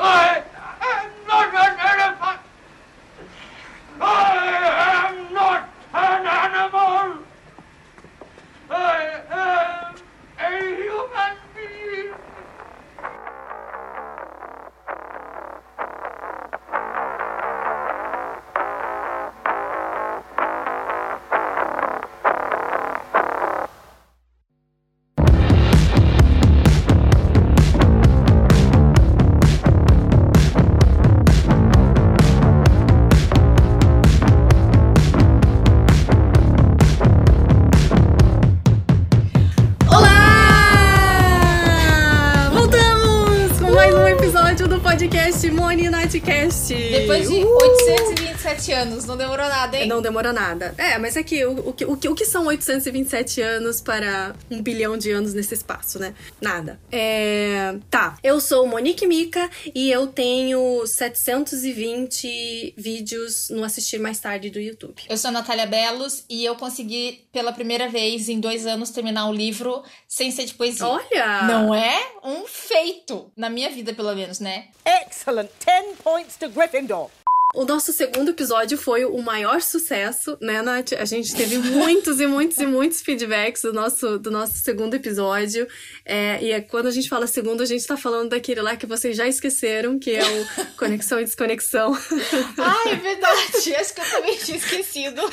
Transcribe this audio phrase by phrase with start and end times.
[0.00, 0.42] I
[49.82, 49.88] hein?
[49.88, 50.74] Não demorou nada.
[50.78, 54.34] É, mas é que o, o, que- o, que- o que são 827 anos para
[54.50, 56.14] um bilhão de anos nesse espaço, né?
[56.40, 56.78] Nada.
[56.90, 57.74] É.
[57.90, 58.16] Tá.
[58.22, 65.02] Eu sou Monique Mica e eu tenho 720 vídeos no assistir mais tarde do YouTube.
[65.08, 69.26] Eu sou a Natália Belos e eu consegui, pela primeira vez em dois anos, terminar
[69.26, 70.86] um livro sem ser de poesia.
[70.86, 71.42] Olha!
[71.44, 74.66] Não é um feito, na minha vida, pelo menos, né?
[74.84, 75.48] Excellent.
[75.64, 77.08] 10 points to Gryffindor.
[77.52, 80.92] O nosso segundo episódio foi o maior sucesso, né, Nath?
[80.92, 85.66] A gente teve muitos e muitos e muitos feedbacks do nosso, do nosso segundo episódio.
[86.04, 88.86] É, e é, quando a gente fala segundo, a gente tá falando daquele lá que
[88.86, 90.46] vocês já esqueceram, que é o
[90.78, 91.92] Conexão e Desconexão.
[92.56, 93.74] Ah, é verdade.
[93.74, 95.20] Acho que eu também tinha esquecido.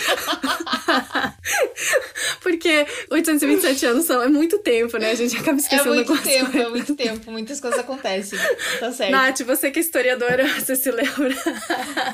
[2.42, 5.12] Porque 827 anos são, é muito tempo, né?
[5.12, 7.32] A gente acaba É esquecendo muito algumas tempo, é muito tempo.
[7.32, 8.40] Muitas coisas acontecem.
[8.80, 9.12] Tá certo.
[9.12, 11.36] Nath, você que é historiadora, você se lembra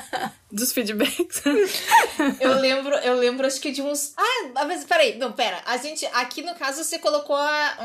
[0.50, 1.42] dos feedbacks?
[2.40, 4.12] Eu lembro, eu lembro, acho que de uns.
[4.16, 5.60] Ah, mas peraí, não, pera.
[5.66, 6.06] A gente.
[6.12, 7.76] Aqui no caso você colocou a.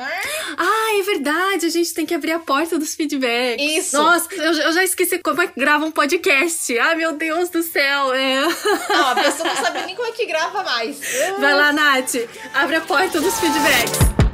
[0.57, 3.63] Ah, é verdade, a gente tem que abrir a porta dos feedbacks.
[3.63, 3.97] Isso.
[3.97, 6.77] Nossa, eu, eu já esqueci como é que grava um podcast.
[6.77, 8.13] Ai, meu Deus do céu.
[8.13, 8.41] É.
[8.89, 10.99] Não, a pessoa não sabe nem como é que grava mais.
[11.39, 12.15] Vai lá, Nath,
[12.53, 14.28] abre a porta dos feedbacks.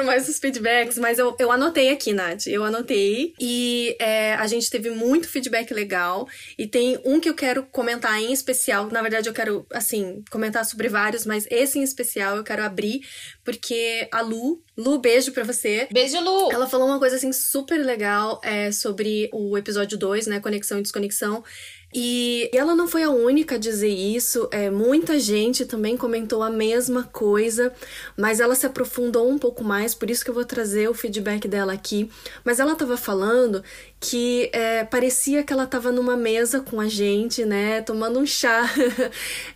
[0.00, 2.46] Lembro mais dos feedbacks, mas eu, eu anotei aqui, Nath.
[2.46, 3.34] Eu anotei.
[3.38, 6.26] E é, a gente teve muito feedback legal.
[6.58, 8.88] E tem um que eu quero comentar em especial.
[8.90, 13.00] Na verdade, eu quero, assim, comentar sobre vários, mas esse em especial eu quero abrir,
[13.44, 14.62] porque a Lu.
[14.76, 15.86] Lu, beijo pra você.
[15.92, 16.50] Beijo, Lu.
[16.50, 20.40] Ela falou uma coisa assim super legal é, sobre o episódio 2, né?
[20.40, 21.44] Conexão e desconexão.
[21.92, 26.48] E ela não foi a única a dizer isso, é, muita gente também comentou a
[26.48, 27.72] mesma coisa,
[28.16, 31.48] mas ela se aprofundou um pouco mais, por isso que eu vou trazer o feedback
[31.48, 32.08] dela aqui.
[32.44, 33.64] Mas ela tava falando
[33.98, 37.82] que é, parecia que ela tava numa mesa com a gente, né?
[37.82, 38.70] Tomando um chá.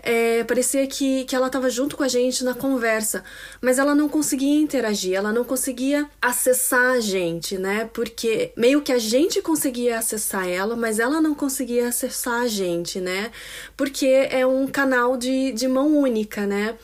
[0.06, 3.24] É, parecia que, que ela tava junto com a gente na conversa,
[3.60, 7.88] mas ela não conseguia interagir, ela não conseguia acessar a gente, né?
[7.92, 13.00] Porque meio que a gente conseguia acessar ela, mas ela não conseguia acessar a gente,
[13.00, 13.30] né?
[13.76, 16.76] Porque é um canal de, de mão única, né?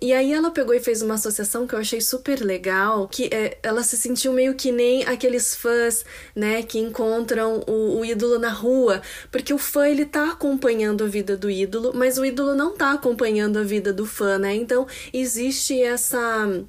[0.00, 3.58] E aí ela pegou e fez uma associação que eu achei super legal, que é,
[3.62, 8.50] ela se sentiu meio que nem aqueles fãs, né, que encontram o, o ídolo na
[8.50, 12.74] rua, porque o fã ele tá acompanhando a vida do ídolo, mas o ídolo não
[12.74, 14.54] tá acompanhando a vida do fã, né?
[14.54, 16.20] Então existe essa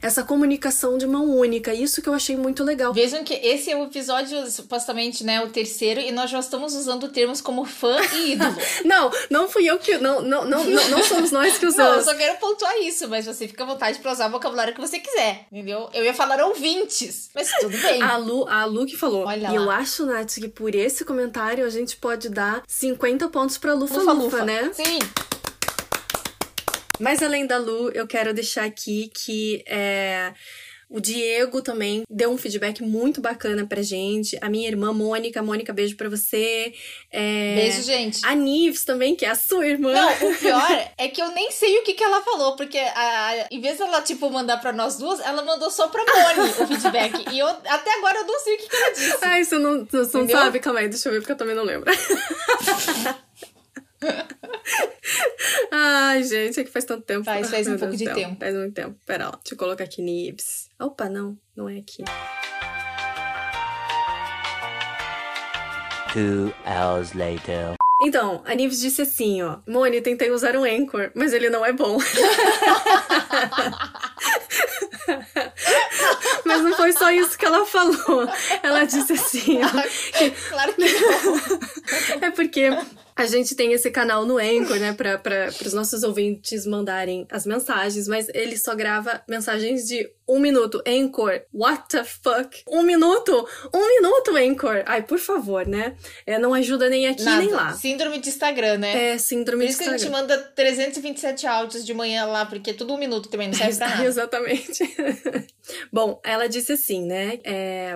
[0.01, 2.93] essa comunicação de mão única, isso que eu achei muito legal.
[2.93, 7.07] Vejam que esse é o episódio, supostamente, né, o terceiro, e nós já estamos usando
[7.09, 8.55] termos como fã e ídolo.
[8.85, 11.73] Não, não fui eu que não não não não, não somos nós que Não, eu
[11.89, 12.05] usamos.
[12.05, 14.99] só quero pontuar isso, mas você fica à vontade pra usar o vocabulário que você
[14.99, 15.89] quiser, entendeu?
[15.93, 18.01] Eu ia falar ouvintes, mas tudo bem.
[18.01, 19.25] A Lu, a Lu que falou.
[19.25, 19.55] Olha e lá.
[19.55, 23.97] eu acho, Nath, que por esse comentário a gente pode dar 50 pontos pra Lufa
[23.99, 24.45] Lufa, Lufa-lufa.
[24.45, 24.71] né?
[24.73, 24.99] Sim.
[26.99, 30.31] Mas além da Lu, eu quero deixar aqui que é,
[30.91, 34.37] o Diego também deu um feedback muito bacana pra gente.
[34.41, 36.73] A minha irmã Mônica, Mônica, beijo pra você.
[37.09, 38.19] É, Beijo, gente.
[38.25, 39.93] A Nives também, que é a sua irmã.
[39.93, 40.67] Não, o pior
[40.97, 44.01] é que eu nem sei o que, que ela falou, porque a, em vez dela,
[44.01, 47.33] tipo, mandar pra nós duas, ela mandou só pra Moni o feedback.
[47.33, 49.17] E eu, até agora eu não sei o que, que ela disse.
[49.21, 50.59] Ai, você não, você não sabe?
[50.59, 51.89] Calma aí, deixa eu ver, porque eu também não lembro.
[55.71, 57.23] Ai, gente, é que faz tanto tempo.
[57.23, 58.37] Faz- faz um pouco de tempo.
[58.39, 58.95] Faz muito tempo.
[59.05, 60.69] Pera lá, deixa eu colocar aqui Nibs.
[60.81, 62.03] Opa, não, não é aqui.
[66.11, 67.75] Two hours later.
[68.01, 69.59] Então, a Nives disse assim, ó.
[69.67, 71.99] Moni, tentei usar um Anchor, mas ele não é bom.
[76.45, 78.27] Mas não foi só isso que ela falou.
[78.61, 79.69] Ela disse assim, ó,
[80.49, 82.19] Claro que não.
[82.27, 82.69] é porque
[83.15, 88.07] a gente tem esse canal no Anchor, né, para os nossos ouvintes mandarem as mensagens,
[88.07, 90.81] mas ele só grava mensagens de um minuto.
[90.87, 92.63] Anchor, what the fuck?
[92.67, 93.47] Um minuto?
[93.73, 94.83] Um minuto, Anchor!
[94.85, 95.95] Ai, por favor, né?
[96.25, 97.41] É, não ajuda nem aqui Nada.
[97.41, 97.73] nem lá.
[97.73, 99.11] Síndrome de Instagram, né?
[99.11, 100.21] É síndrome Por de isso que a gente Instagram.
[100.21, 103.89] manda 327 áudios de manhã lá, porque é tudo um minuto também, não serve pra
[103.89, 104.03] nada.
[104.07, 104.83] Exatamente.
[105.91, 107.39] Bom, ela disse assim, né?
[107.43, 107.93] é.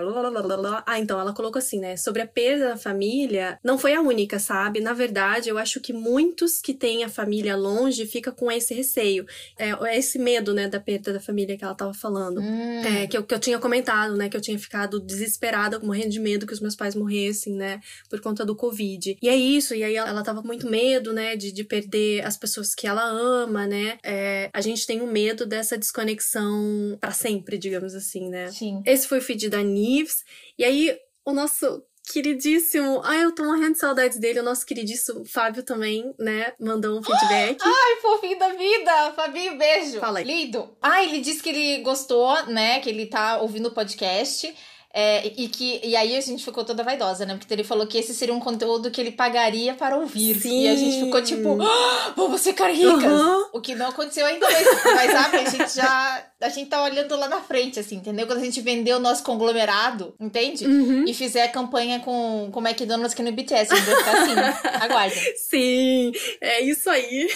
[0.86, 1.96] Ah, então ela colocou assim, né?
[1.96, 4.80] Sobre a perda da família, não foi a única, sabe?
[4.80, 9.26] Na verdade, eu acho que muitos que têm a família longe fica com esse receio.
[9.58, 12.25] É, é esse medo, né, da perda da família que ela tava falando.
[12.40, 12.82] Hum.
[12.84, 14.28] É, que, eu, que eu tinha comentado, né?
[14.28, 17.80] Que eu tinha ficado desesperada, morrendo de medo que os meus pais morressem, né?
[18.08, 19.16] Por conta do Covid.
[19.20, 21.36] E é isso, e aí ela, ela tava com muito medo, né?
[21.36, 23.98] De, de perder as pessoas que ela ama, né?
[24.02, 28.50] É, a gente tem o medo dessa desconexão pra sempre, digamos assim, né?
[28.50, 28.82] Sim.
[28.84, 30.24] Esse foi o feed da Nives.
[30.58, 31.82] E aí, o nosso
[32.12, 33.00] queridíssimo.
[33.04, 34.40] Ai, eu tô morrendo de saudades dele.
[34.40, 36.52] O nosso queridíssimo Fábio também, né?
[36.60, 37.58] Mandou um feedback.
[37.64, 39.12] Ai, fofinho da vida!
[39.14, 39.98] Fabinho, beijo!
[40.00, 40.24] Fala aí.
[40.24, 40.76] Lindo!
[40.80, 42.80] Ah, ele disse que ele gostou, né?
[42.80, 44.54] Que ele tá ouvindo o podcast.
[44.98, 47.36] é, e que e aí a gente ficou toda vaidosa, né?
[47.36, 50.40] Porque ele falou que esse seria um conteúdo que ele pagaria para ouvir.
[50.40, 50.62] Sim.
[50.62, 53.04] E a gente ficou tipo, "Ah, vamos ficar ricas!
[53.04, 53.50] Aham.
[53.52, 56.26] O que não aconteceu ainda, mas, mas sabe, a gente já.
[56.40, 58.26] A gente tá olhando lá na frente, assim, entendeu?
[58.26, 60.66] Quando a gente vender o nosso conglomerado, entende?
[60.66, 61.04] Uhum.
[61.06, 64.22] E fizer a campanha com, com o McDonald's aqui no BTS, a gente vai ficar
[64.22, 64.34] assim.
[64.84, 65.36] Aguardem.
[65.48, 67.28] Sim, é isso aí.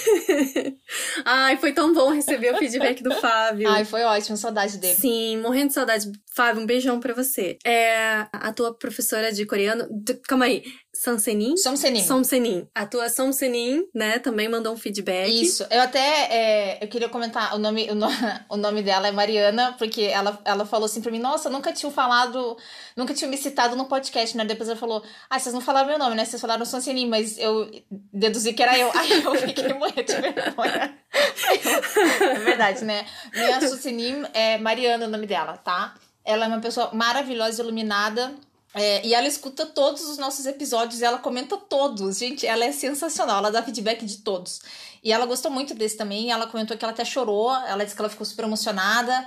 [1.24, 3.68] Ai, foi tão bom receber o feedback do Fábio.
[3.70, 4.94] Ai, foi ótimo, saudade dele.
[4.94, 6.10] Sim, morrendo de saudade.
[6.34, 7.58] Fábio, um beijão pra você.
[7.64, 9.88] É, a tua professora de coreano.
[10.28, 10.62] Calma aí.
[10.92, 11.56] Sansenin?
[11.56, 12.02] Somsenim.
[12.04, 12.68] Somsenin.
[12.74, 15.30] A tua Somsenin, né, também mandou um feedback.
[15.30, 18.08] Isso, eu até é, eu queria comentar o nome, o, no-
[18.50, 21.90] o nome dela é Mariana, porque ela, ela falou assim pra mim, nossa, nunca tinha
[21.92, 22.56] falado,
[22.96, 24.44] nunca tinha me citado no podcast, né?
[24.44, 26.24] Depois ela falou, ah, vocês não falaram meu nome, né?
[26.24, 27.70] Vocês falaram Sonsenim, mas eu
[28.12, 28.90] deduzi que era eu.
[28.96, 30.98] Aí eu fiquei morrendo de vergonha.
[32.20, 33.06] é verdade, né?
[33.32, 35.94] Minha Sonsenim é Mariana o nome dela, tá?
[36.24, 38.32] Ela é uma pessoa maravilhosa, iluminada.
[38.74, 42.18] É, e ela escuta todos os nossos episódios e ela comenta todos.
[42.18, 43.38] Gente, ela é sensacional.
[43.38, 44.60] Ela dá feedback de todos.
[45.02, 46.30] E ela gostou muito desse também.
[46.30, 47.52] Ela comentou que ela até chorou.
[47.66, 49.26] Ela disse que ela ficou super emocionada.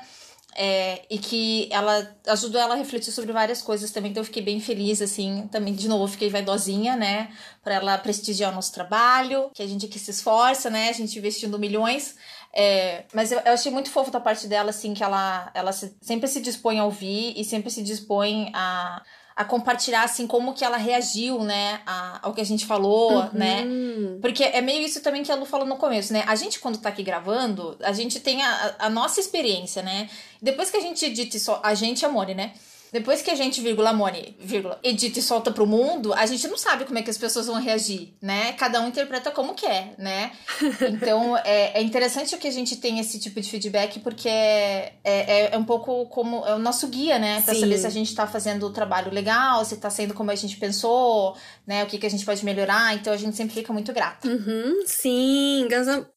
[0.55, 4.11] é, e que ela ajudou ela a refletir sobre várias coisas também.
[4.11, 5.47] Então eu fiquei bem feliz, assim.
[5.51, 7.31] Também, de novo, fiquei vaidosinha, né?
[7.63, 9.49] Pra ela prestigiar o nosso trabalho.
[9.53, 10.89] Que a gente aqui se esforça, né?
[10.89, 12.15] A gente investindo milhões.
[12.53, 15.95] É, mas eu, eu achei muito fofo da parte dela, assim, que ela, ela se-
[16.01, 19.01] sempre se dispõe a ouvir e sempre se dispõe a,
[19.35, 23.63] a compartilhar, assim, como que ela reagiu, né, a- ao que a gente falou, né?
[23.65, 26.23] Hum, Porque é meio isso também que a Lu falou no começo, né?
[26.27, 30.09] A gente, quando tá aqui gravando, a gente tem a, a- nossa experiência, né?
[30.41, 31.59] Depois que a gente edita e só.
[31.63, 32.53] A gente, Amore, né?
[32.93, 36.59] Depois que a gente, vírgula, Moni, vírgula, edita e solta pro mundo, a gente não
[36.59, 38.53] sabe como é que as pessoas vão reagir, né?
[38.53, 40.31] Cada um interpreta como quer, né?
[40.93, 45.39] Então, é, é interessante que a gente tenha esse tipo de feedback, porque é, é,
[45.41, 46.45] é, é um pouco como...
[46.45, 47.41] É o nosso guia, né?
[47.41, 47.61] Pra Sim.
[47.61, 50.57] saber se a gente tá fazendo o trabalho legal, se tá sendo como a gente
[50.57, 51.35] pensou,
[51.65, 51.83] né?
[51.83, 52.93] O que, que a gente pode melhorar.
[52.93, 54.27] Então, a gente sempre fica muito grata.
[54.27, 55.67] Uhum, sim,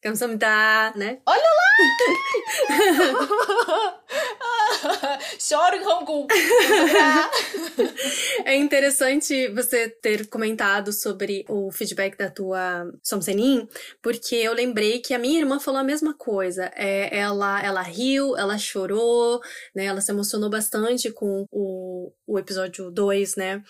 [0.02, 1.18] Gamsamda, né?
[1.24, 1.66] Olha lá!
[5.38, 6.26] Choro em Hong Kong.
[8.44, 13.68] É interessante você ter comentado sobre o feedback da tua Somsenin,
[14.02, 16.70] porque eu lembrei que a minha irmã falou a mesma coisa.
[16.74, 19.40] É, ela, ela riu, ela chorou,
[19.74, 19.86] né?
[19.86, 21.95] Ela se emocionou bastante com o,
[22.26, 23.62] o episódio 2, né?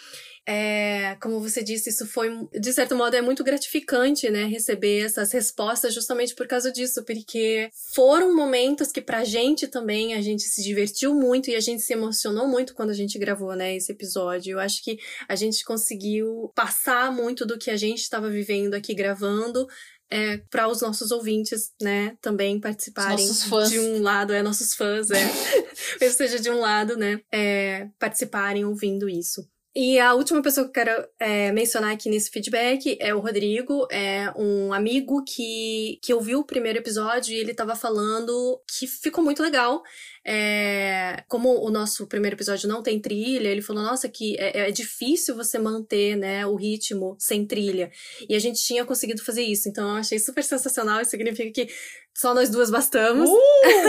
[0.49, 4.45] É, como você disse, isso foi, de certo modo, é muito gratificante, né?
[4.45, 10.23] Receber essas respostas justamente por causa disso, porque foram momentos que pra gente também a
[10.23, 13.75] gente se divertiu muito e a gente se emocionou muito quando a gente gravou, né,
[13.75, 14.53] esse episódio.
[14.53, 18.95] Eu acho que a gente conseguiu passar muito do que a gente estava vivendo aqui
[18.95, 19.67] gravando.
[20.11, 23.29] É, para os nossos ouvintes, né, também participarem
[23.69, 25.19] de um lado, é nossos fãs, é,
[26.01, 29.45] mesmo seja de um lado, né, é, participarem ouvindo isso.
[29.79, 33.87] E a última pessoa que eu quero é, mencionar aqui nesse feedback é o Rodrigo,
[33.93, 39.23] é um amigo que, que ouviu o primeiro episódio e ele tava falando que ficou
[39.23, 39.83] muito legal.
[40.29, 44.71] É, como o nosso primeiro episódio não tem trilha, ele falou, nossa, que é, é
[44.73, 47.93] difícil você manter né, o ritmo sem trilha.
[48.29, 51.73] E a gente tinha conseguido fazer isso, então eu achei super sensacional, isso significa que
[52.17, 53.29] só nós duas bastamos.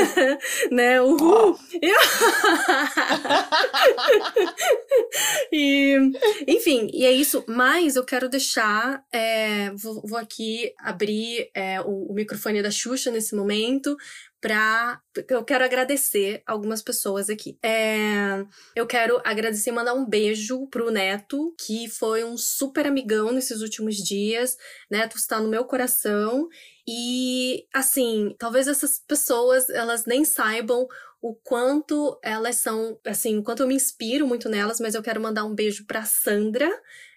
[0.69, 1.01] né?
[1.01, 1.57] Uhul!
[5.51, 5.97] e,
[6.45, 7.45] enfim, e é isso.
[7.47, 9.01] Mas eu quero deixar.
[9.13, 13.95] é, vou, vou aqui abrir é, o, o microfone da Xuxa nesse momento,
[14.39, 15.01] pra.
[15.29, 17.57] Eu quero agradecer algumas pessoas aqui.
[17.63, 23.31] É, eu quero agradecer e mandar um beijo pro Neto, que foi um super amigão
[23.31, 24.55] nesses últimos dias.
[24.89, 26.47] Neto está no meu coração.
[26.87, 30.87] E, assim, talvez essas pessoas, elas nem saibam
[31.21, 35.19] o quanto elas são, assim, o quanto eu me inspiro muito nelas, mas eu quero
[35.19, 36.69] mandar um beijo pra Sandra,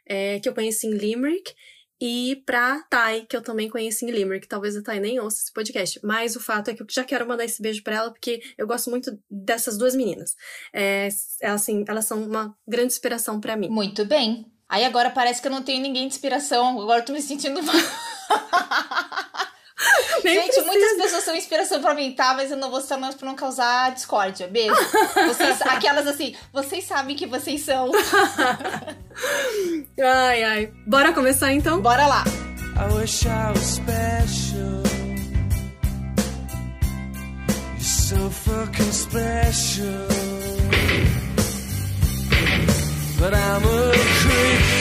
[0.07, 1.55] é, que eu conheci em Limerick,
[2.01, 4.49] e pra Thay, que eu também conheci em Limerick.
[4.49, 7.29] Talvez a Thay nem ouça esse podcast, mas o fato é que eu já quero
[7.29, 10.35] mandar esse beijo pra ela, porque eu gosto muito dessas duas meninas.
[10.73, 11.09] É,
[11.45, 13.69] assim, elas são uma grande inspiração para mim.
[13.69, 14.51] Muito bem.
[14.69, 16.81] Aí agora parece que eu não tenho ninguém de inspiração.
[16.81, 17.77] Agora eu tô me sentindo mal.
[20.23, 20.67] Nem Gente, precisa.
[20.67, 22.35] muitas pessoas são inspiração pra mim, tá?
[22.35, 24.47] Mas eu não vou citar nomes pra não causar discórdia.
[24.49, 24.75] Beijo.
[25.27, 27.91] Vocês, aquelas assim, vocês sabem que vocês são.
[30.03, 30.73] Ai, ai.
[30.87, 31.81] Bora começar então?
[31.81, 32.25] Bora lá.
[32.77, 34.81] I wish I was special.
[37.77, 40.07] You're so fucking special.
[43.19, 44.80] But I'm a creep.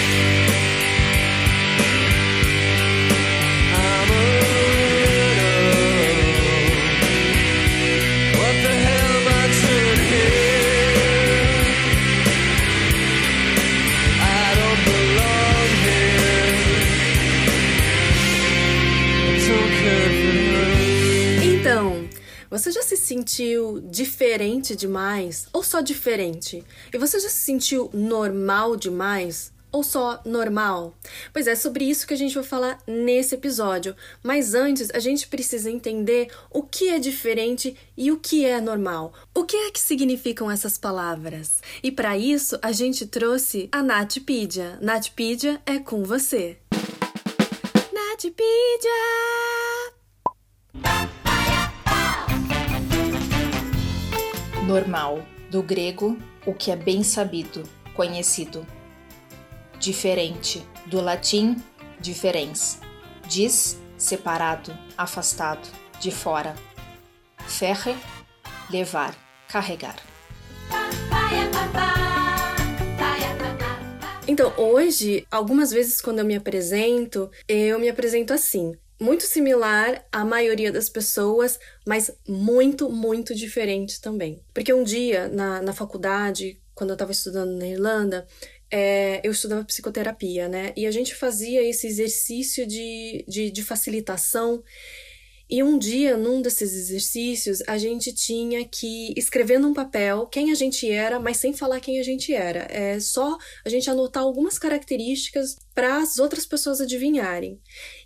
[22.60, 26.62] Você já se sentiu diferente demais ou só diferente?
[26.94, 29.54] E você já se sentiu normal demais?
[29.72, 30.94] Ou só normal?
[31.32, 33.96] Pois é, sobre isso que a gente vai falar nesse episódio.
[34.22, 39.14] Mas antes, a gente precisa entender o que é diferente e o que é normal.
[39.34, 41.62] O que é que significam essas palavras?
[41.82, 44.78] E para isso, a gente trouxe a Natpedia.
[44.82, 46.58] Natpedia é com você.
[47.94, 49.49] Natpedia!
[54.70, 55.26] Normal.
[55.50, 57.64] Do grego, o que é bem sabido,
[57.96, 58.68] conhecido.
[59.80, 60.64] Diferente.
[60.86, 61.56] Do latim,
[62.00, 62.80] diferens.
[63.28, 65.68] Dis, separado, afastado,
[66.00, 66.54] de fora.
[67.48, 67.96] Ferre,
[68.70, 69.16] levar,
[69.48, 69.96] carregar.
[74.28, 78.74] Então, hoje, algumas vezes quando eu me apresento, eu me apresento assim.
[79.00, 84.44] Muito similar à maioria das pessoas, mas muito, muito diferente também.
[84.54, 88.28] Porque um dia, na, na faculdade, quando eu estava estudando na Irlanda,
[88.72, 90.74] é, eu estudava psicoterapia, né?
[90.76, 94.64] E a gente fazia esse exercício de, de, de facilitação.
[95.50, 100.56] E um dia, num desses exercícios, a gente tinha que escrever num papel quem a
[100.56, 102.68] gente era, mas sem falar quem a gente era.
[102.70, 107.60] É só a gente anotar algumas características para as outras pessoas adivinharem.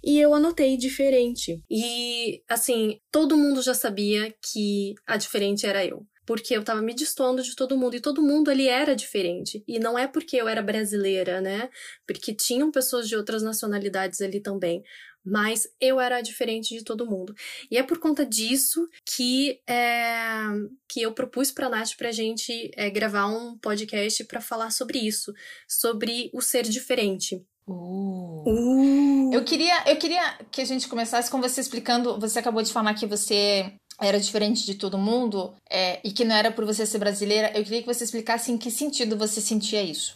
[0.03, 1.63] E eu anotei diferente.
[1.69, 6.05] E, assim, todo mundo já sabia que a diferente era eu.
[6.25, 7.95] Porque eu tava me destoando de todo mundo.
[7.95, 9.63] E todo mundo ali era diferente.
[9.67, 11.69] E não é porque eu era brasileira, né?
[12.05, 14.83] Porque tinham pessoas de outras nacionalidades ali também
[15.25, 17.33] mas eu era diferente de todo mundo.
[17.71, 20.45] E é por conta disso que, é,
[20.87, 24.99] que eu propus para Nath para a gente é, gravar um podcast para falar sobre
[24.99, 25.33] isso,
[25.67, 27.41] sobre o ser diferente.
[27.67, 29.29] Uh.
[29.33, 32.19] Eu queria, eu queria que a gente começasse com você explicando.
[32.19, 36.35] Você acabou de falar que você era diferente de todo mundo é, e que não
[36.35, 37.51] era por você ser brasileira.
[37.55, 40.15] Eu queria que você explicasse em que sentido você sentia isso.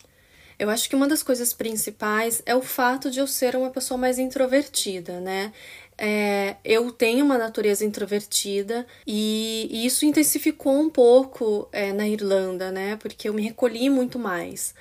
[0.60, 3.98] Eu acho que uma das coisas principais é o fato de eu ser uma pessoa
[3.98, 5.54] mais introvertida, né?
[5.96, 12.72] É, eu tenho uma natureza introvertida e, e isso intensificou um pouco é, na Irlanda,
[12.72, 12.96] né?
[12.98, 14.74] Porque eu me recolhi muito mais.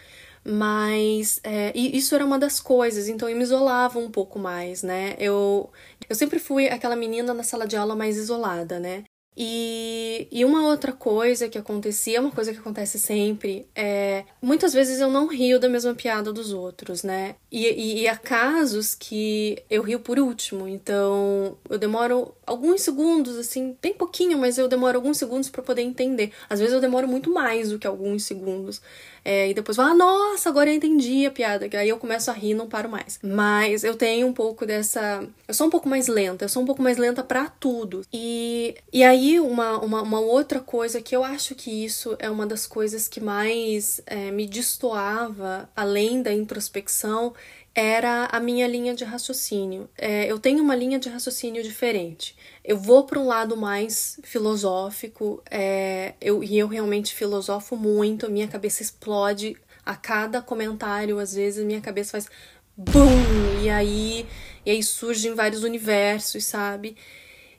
[0.48, 5.16] Mas é, isso era uma das coisas, então eu me isolava um pouco mais, né?
[5.18, 5.72] Eu,
[6.08, 9.04] eu sempre fui aquela menina na sala de aula mais isolada, né?
[9.36, 15.00] E, e uma outra coisa que acontecia, uma coisa que acontece sempre, é muitas vezes
[15.00, 17.34] eu não rio da mesma piada dos outros, né?
[17.52, 23.36] E, e, e há casos que eu rio por último, então eu demoro alguns segundos,
[23.36, 26.32] assim, bem pouquinho, mas eu demoro alguns segundos para poder entender.
[26.48, 28.80] Às vezes eu demoro muito mais do que alguns segundos.
[29.24, 31.68] É, e depois falo, ah, nossa, agora eu entendi a piada.
[31.68, 33.18] Que aí eu começo a rir e não paro mais.
[33.20, 35.26] Mas eu tenho um pouco dessa.
[35.48, 38.02] Eu sou um pouco mais lenta, eu sou um pouco mais lenta para tudo.
[38.12, 42.46] E, e aí, uma, uma, uma, outra coisa que eu acho que isso é uma
[42.46, 47.34] das coisas que mais é, me destoava, além da introspecção,
[47.74, 49.88] era a minha linha de raciocínio.
[49.98, 52.34] É, eu tenho uma linha de raciocínio diferente.
[52.64, 58.48] Eu vou para um lado mais filosófico, é, eu, e eu realmente filosofo muito, minha
[58.48, 62.28] cabeça explode a cada comentário, às vezes minha cabeça faz
[62.76, 63.62] BUM!
[63.62, 64.26] E aí,
[64.64, 66.96] e aí surgem vários universos, sabe?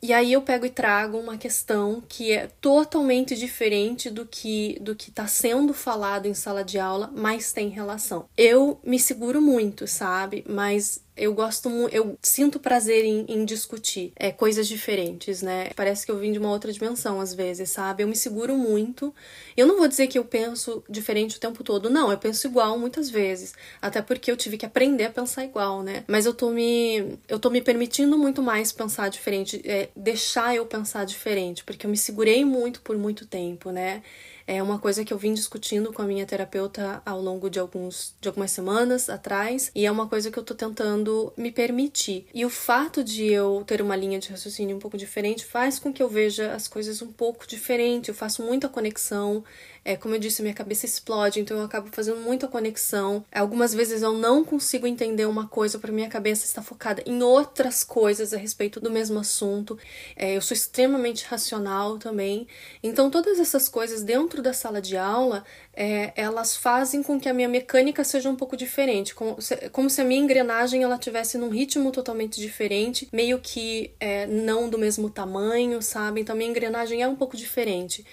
[0.02, 4.96] E aí eu pego e trago uma questão que é totalmente diferente do que do
[4.96, 8.26] que está sendo falado em sala de aula, mas tem relação.
[8.38, 10.44] Eu me seguro muito, sabe?
[10.48, 15.70] Mas eu gosto eu sinto prazer em, em, discutir é, coisas diferentes, né?
[15.76, 18.04] Parece que eu vim de uma outra dimensão às vezes, sabe?
[18.04, 19.14] Eu me seguro muito.
[19.56, 22.78] Eu não vou dizer que eu penso diferente o tempo todo, não, eu penso igual
[22.78, 26.04] muitas vezes, até porque eu tive que aprender a pensar igual, né?
[26.08, 30.66] Mas eu tô me eu tô me permitindo muito mais pensar diferente, é, deixar eu
[30.66, 34.02] pensar diferente, porque eu me segurei muito por muito tempo, né?
[34.50, 38.16] É uma coisa que eu vim discutindo com a minha terapeuta ao longo de, alguns,
[38.22, 42.26] de algumas semanas atrás, e é uma coisa que eu tô tentando me permitir.
[42.34, 45.92] E o fato de eu ter uma linha de raciocínio um pouco diferente faz com
[45.92, 49.44] que eu veja as coisas um pouco diferente, eu faço muita conexão.
[49.88, 53.24] É, como eu disse, minha cabeça explode, então eu acabo fazendo muita conexão.
[53.34, 57.86] Algumas vezes eu não consigo entender uma coisa porque minha cabeça está focada em outras
[57.86, 59.80] coisas a respeito do mesmo assunto.
[60.14, 62.50] É, eu sou extremamente racional também.
[62.84, 65.46] Então, todas essas coisas dentro da sala de aula,
[65.80, 69.92] é, elas fazem com que a minha mecânica seja um pouco diferente, como se, como
[69.92, 74.80] se a minha engrenagem ela tivesse num ritmo totalmente diferente, meio que é, não do
[74.80, 76.22] mesmo tamanho, sabe?
[76.22, 78.04] Então, a minha engrenagem é um pouco diferente.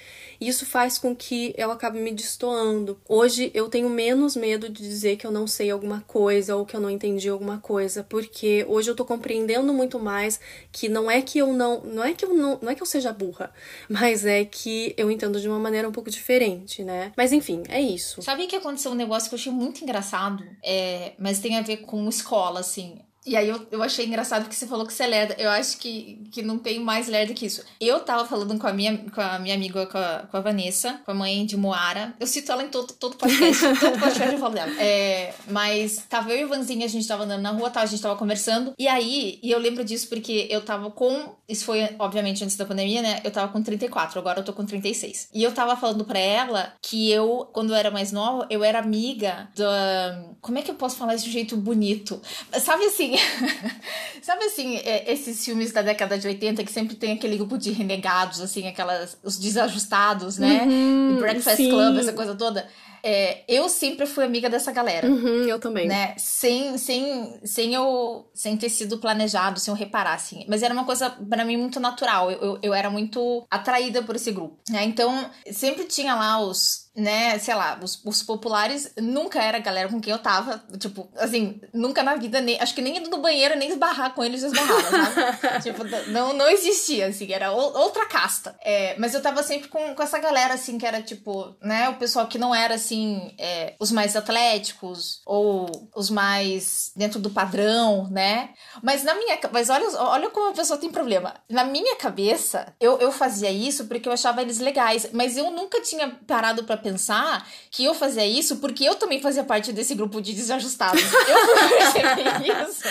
[0.40, 2.98] Isso faz com que eu acabe me destoando.
[3.08, 6.76] Hoje eu tenho menos medo de dizer que eu não sei alguma coisa ou que
[6.76, 10.38] eu não entendi alguma coisa, porque hoje eu tô compreendendo muito mais
[10.70, 12.86] que não é que eu não, não é que eu não, não é que eu
[12.86, 13.50] seja burra,
[13.88, 17.12] mas é que eu entendo de uma maneira um pouco diferente, né?
[17.16, 18.22] Mas enfim, é isso.
[18.22, 20.44] Sabe que aconteceu um negócio que eu achei muito engraçado?
[20.62, 22.98] É, mas tem a ver com escola, assim.
[23.26, 25.36] E aí eu, eu achei engraçado que você falou que você é lerda.
[25.38, 27.62] Eu acho que, que não tem mais lerda que isso.
[27.80, 31.00] Eu tava falando com a minha, com a minha amiga, com a, com a Vanessa,
[31.04, 32.14] com a mãe de Moara.
[32.20, 33.62] Eu cito ela em todo, todo podcast.
[33.80, 34.70] todo podcast eu falo dela.
[34.78, 37.86] É, mas tava eu e o Vanzinha, a gente tava andando na rua, tá, a
[37.86, 38.74] gente tava conversando.
[38.78, 41.34] E aí, e eu lembro disso porque eu tava com.
[41.48, 43.20] Isso foi, obviamente, antes da pandemia, né?
[43.24, 45.28] Eu tava com 34, agora eu tô com 36.
[45.32, 48.78] E eu tava falando pra ela que eu, quando eu era mais nova, eu era
[48.78, 50.24] amiga da.
[50.42, 52.20] Como é que eu posso falar isso de um jeito bonito?
[52.60, 53.13] Sabe assim?
[54.22, 57.70] Sabe assim, é, esses filmes da década de 80 que sempre tem aquele grupo de
[57.72, 59.16] renegados, assim, aquelas.
[59.22, 60.62] os desajustados, né?
[60.62, 61.70] Uhum, Breakfast sim.
[61.70, 62.66] Club, essa coisa toda.
[63.06, 65.06] É, eu sempre fui amiga dessa galera.
[65.06, 65.86] Uhum, eu também.
[65.86, 66.14] Né?
[66.16, 70.46] Sem, sem, sem eu sem ter sido planejado, sem eu reparar, assim.
[70.48, 72.30] Mas era uma coisa, para mim, muito natural.
[72.30, 74.56] Eu, eu, eu, era muito atraída por esse grupo.
[74.70, 74.84] Né?
[74.84, 78.92] Então, sempre tinha lá os, né, sei lá, os, os populares.
[78.96, 80.62] Nunca era a galera com quem eu tava.
[80.78, 84.22] Tipo, assim, nunca na vida, nem, acho que nem indo no banheiro, nem esbarrar com
[84.22, 85.62] eles eu esbarrava, sabe?
[85.64, 88.56] tipo, não, não existia, assim, era outra casta.
[88.62, 91.96] É, mas eu tava sempre com, com essa galera, assim, que era tipo, né, o
[91.96, 98.08] pessoal que não era, assim, é, os mais atléticos ou os mais dentro do padrão,
[98.10, 98.50] né?
[98.82, 101.34] Mas na minha, mas olha, olha como a pessoa tem problema.
[101.50, 105.80] Na minha cabeça, eu, eu fazia isso porque eu achava eles legais, mas eu nunca
[105.80, 110.20] tinha parado para pensar que eu fazia isso porque eu também fazia parte desse grupo
[110.20, 111.02] de desajustados.
[111.02, 112.82] Eu fui perceber isso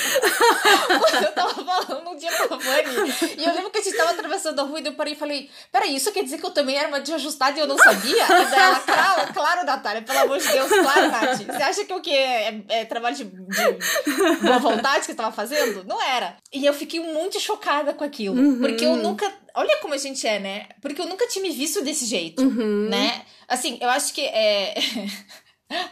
[0.99, 3.13] quando eu tava falando um dia com a Vani.
[3.37, 5.49] E eu lembro que a gente tava atravessando a rua e eu parei e falei:
[5.71, 8.23] Peraí, isso quer dizer que eu também era uma desajustada e eu não sabia?
[8.23, 11.45] E daí ela, claro, claro, Natália, pelo amor de Deus, claro, Nath.
[11.45, 12.11] Você acha que o quê?
[12.11, 15.83] É, é trabalho de, de, boa vontade que você tava fazendo?
[15.85, 16.37] Não era.
[16.51, 18.35] E eu fiquei muito chocada com aquilo.
[18.35, 18.59] Uhum.
[18.59, 19.31] Porque eu nunca.
[19.55, 20.67] Olha como a gente é, né?
[20.81, 22.89] Porque eu nunca tinha me visto desse jeito, Uhum.
[22.89, 23.23] né?
[23.47, 24.73] Assim, eu acho que é.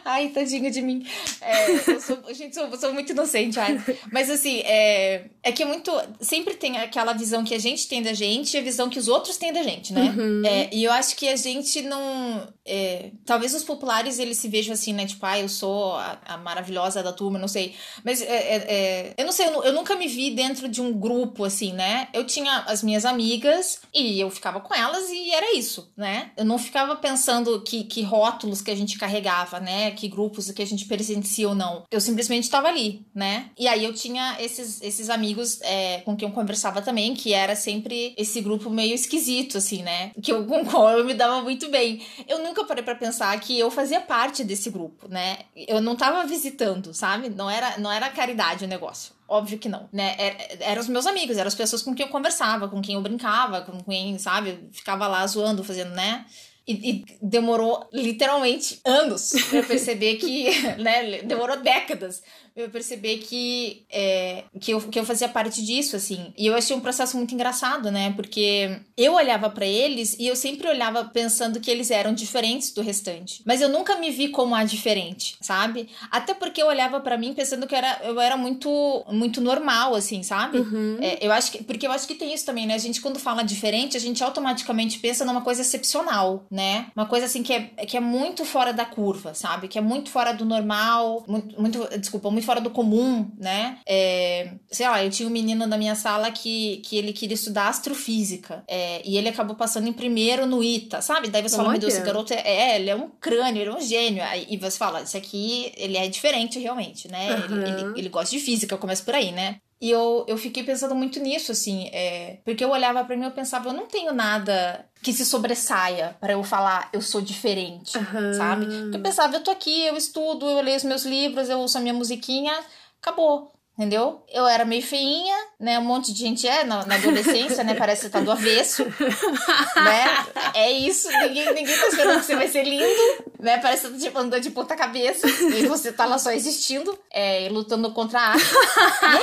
[0.04, 1.06] Ai, tadinha de mim.
[1.40, 3.82] É, eu sou, gente, sou, sou muito inocente, ai.
[4.10, 5.90] Mas assim, é, é que é muito.
[6.20, 9.08] Sempre tem aquela visão que a gente tem da gente e a visão que os
[9.08, 10.14] outros têm da gente, né?
[10.44, 12.46] É, e eu acho que a gente não.
[12.64, 15.06] é, talvez os populares eles se vejam assim, né?
[15.06, 17.74] Tipo, ah, eu sou a, a maravilhosa da turma, não sei.
[18.04, 20.92] Mas é, é, é, eu não sei, eu, eu nunca me vi dentro de um
[20.92, 22.08] grupo, assim, né?
[22.12, 26.30] Eu tinha as minhas amigas e eu ficava com elas e era isso, né?
[26.36, 29.71] Eu não ficava pensando que, que rótulos que a gente carregava, né?
[29.92, 31.84] Que grupos que a gente pertencia ou não.
[31.90, 33.50] Eu simplesmente estava ali, né?
[33.58, 37.56] E aí eu tinha esses, esses amigos é, com quem eu conversava também, que era
[37.56, 40.10] sempre esse grupo meio esquisito, assim, né?
[40.22, 42.02] Que eu, com qual eu me dava muito bem.
[42.28, 45.38] Eu nunca parei pra pensar que eu fazia parte desse grupo, né?
[45.56, 47.28] Eu não tava visitando, sabe?
[47.28, 49.12] Não era, não era caridade o negócio.
[49.28, 50.14] Óbvio que não, né?
[50.18, 53.00] Era- Eram os meus amigos, eram as pessoas com quem eu conversava, com quem eu
[53.00, 56.26] brincava, com quem, sabe, ficava lá zoando, fazendo, né?
[56.66, 60.48] E, e demorou literalmente anos eu perceber que,
[60.80, 62.22] né, demorou décadas
[62.54, 66.32] eu perceber que, é, que, eu, que eu fazia parte disso, assim.
[66.36, 68.12] E eu achei um processo muito engraçado, né?
[68.14, 72.82] Porque eu olhava para eles e eu sempre olhava pensando que eles eram diferentes do
[72.82, 73.42] restante.
[73.46, 75.88] Mas eu nunca me vi como a diferente, sabe?
[76.10, 79.94] Até porque eu olhava para mim pensando que eu era, eu era muito, muito normal,
[79.94, 80.58] assim, sabe?
[80.58, 80.98] Uhum.
[81.00, 82.74] É, eu acho que, porque eu acho que tem isso também, né?
[82.74, 86.86] A gente, quando fala diferente, a gente automaticamente pensa numa coisa excepcional, né?
[86.94, 89.68] Uma coisa assim que é, que é muito fora da curva, sabe?
[89.68, 93.78] Que é muito fora do normal, muito, muito desculpa, muito fora do comum, né?
[93.86, 97.68] É, sei lá, eu tinha um menino na minha sala que, que ele queria estudar
[97.68, 98.64] astrofísica.
[98.68, 101.28] É, e ele acabou passando em primeiro no ITA, sabe?
[101.28, 103.74] Daí você fala, meu Deus, esse garoto é, é, ele é um crânio, ele é
[103.74, 104.22] um gênio.
[104.24, 107.44] Aí, e você fala, isso aqui, ele é diferente realmente, né?
[107.44, 107.66] Ele, Aham.
[107.66, 109.56] ele, ele gosta de física, começa por aí, né?
[109.82, 113.26] E eu, eu fiquei pensando muito nisso, assim, é, porque eu olhava pra mim e
[113.26, 117.98] eu pensava, eu não tenho nada que se sobressaia pra eu falar eu sou diferente,
[117.98, 118.32] Aham.
[118.32, 118.66] sabe?
[118.66, 121.76] Porque eu pensava, eu tô aqui, eu estudo, eu leio os meus livros, eu ouço
[121.76, 122.56] a minha musiquinha,
[123.00, 123.52] acabou.
[123.76, 124.22] Entendeu?
[124.28, 125.78] Eu era meio feinha, né?
[125.78, 127.72] Um monte de gente é na, na adolescência, né?
[127.74, 128.84] Parece que tá do avesso,
[129.76, 130.26] né?
[130.52, 133.56] É isso, ninguém, ninguém tá esperando que você vai ser lindo, né?
[133.58, 137.46] Parece que tá tipo, andando de ponta cabeça e você tá lá só existindo, é,
[137.46, 138.44] e lutando contra a acne.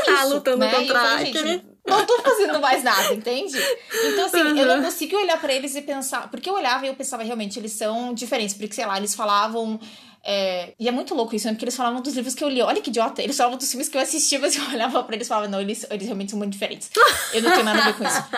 [0.07, 0.71] E é isso, Lutando né?
[0.71, 1.65] contra a gente, acne.
[1.87, 3.57] não tô fazendo mais nada, entende?
[4.03, 6.29] Então, assim, eu não consegui olhar pra eles e pensar.
[6.31, 8.55] Porque eu olhava e eu pensava, realmente, eles são diferentes.
[8.55, 9.79] Porque, sei lá, eles falavam.
[10.23, 11.53] É, E é muito louco isso, né?
[11.53, 12.61] Porque eles falavam dos livros que eu li.
[12.61, 13.21] Olha que idiota.
[13.21, 15.61] Eles falavam dos filmes que eu assistia, mas eu olhava pra eles e falava, não,
[15.61, 16.89] eles, eles realmente são muito diferentes.
[17.33, 18.23] Eu não tenho nada a ver com isso.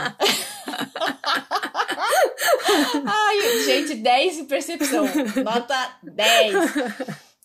[3.05, 5.05] Ai, gente, 10 em percepção.
[5.43, 6.55] Nota 10.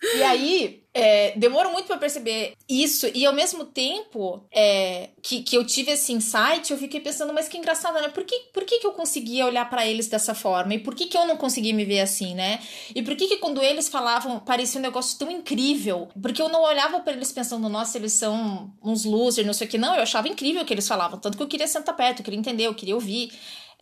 [0.03, 5.57] E aí, é, demorou muito pra perceber isso, e ao mesmo tempo é, que, que
[5.57, 8.09] eu tive esse insight, eu fiquei pensando, mas que engraçado, né?
[8.09, 10.75] Por que, por que, que eu conseguia olhar pra eles dessa forma?
[10.75, 12.61] E por que, que eu não conseguia me ver assim, né?
[12.95, 16.09] E por que, que quando eles falavam, parecia um negócio tão incrível?
[16.21, 19.71] Porque eu não olhava pra eles pensando, nossa, eles são uns losers, não sei o
[19.71, 19.77] que.
[19.77, 22.25] Não, eu achava incrível o que eles falavam, tanto que eu queria sentar perto, eu
[22.25, 23.31] queria entender, eu queria ouvir.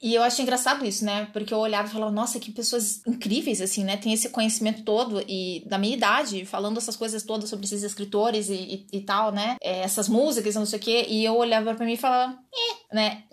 [0.02, 1.26] E eu acho engraçado isso, né?
[1.33, 3.96] Porque eu olhava e falava, nossa, que pessoas incríveis, assim, né?
[3.96, 8.48] Tem esse conhecimento todo e da minha idade, falando essas coisas todas sobre esses escritores
[8.50, 8.54] e,
[8.92, 9.57] e, e tal, né?
[9.62, 11.07] É, essas músicas, não sei o quê.
[11.09, 12.38] E eu olhava pra mim e falava,
[12.92, 13.24] né?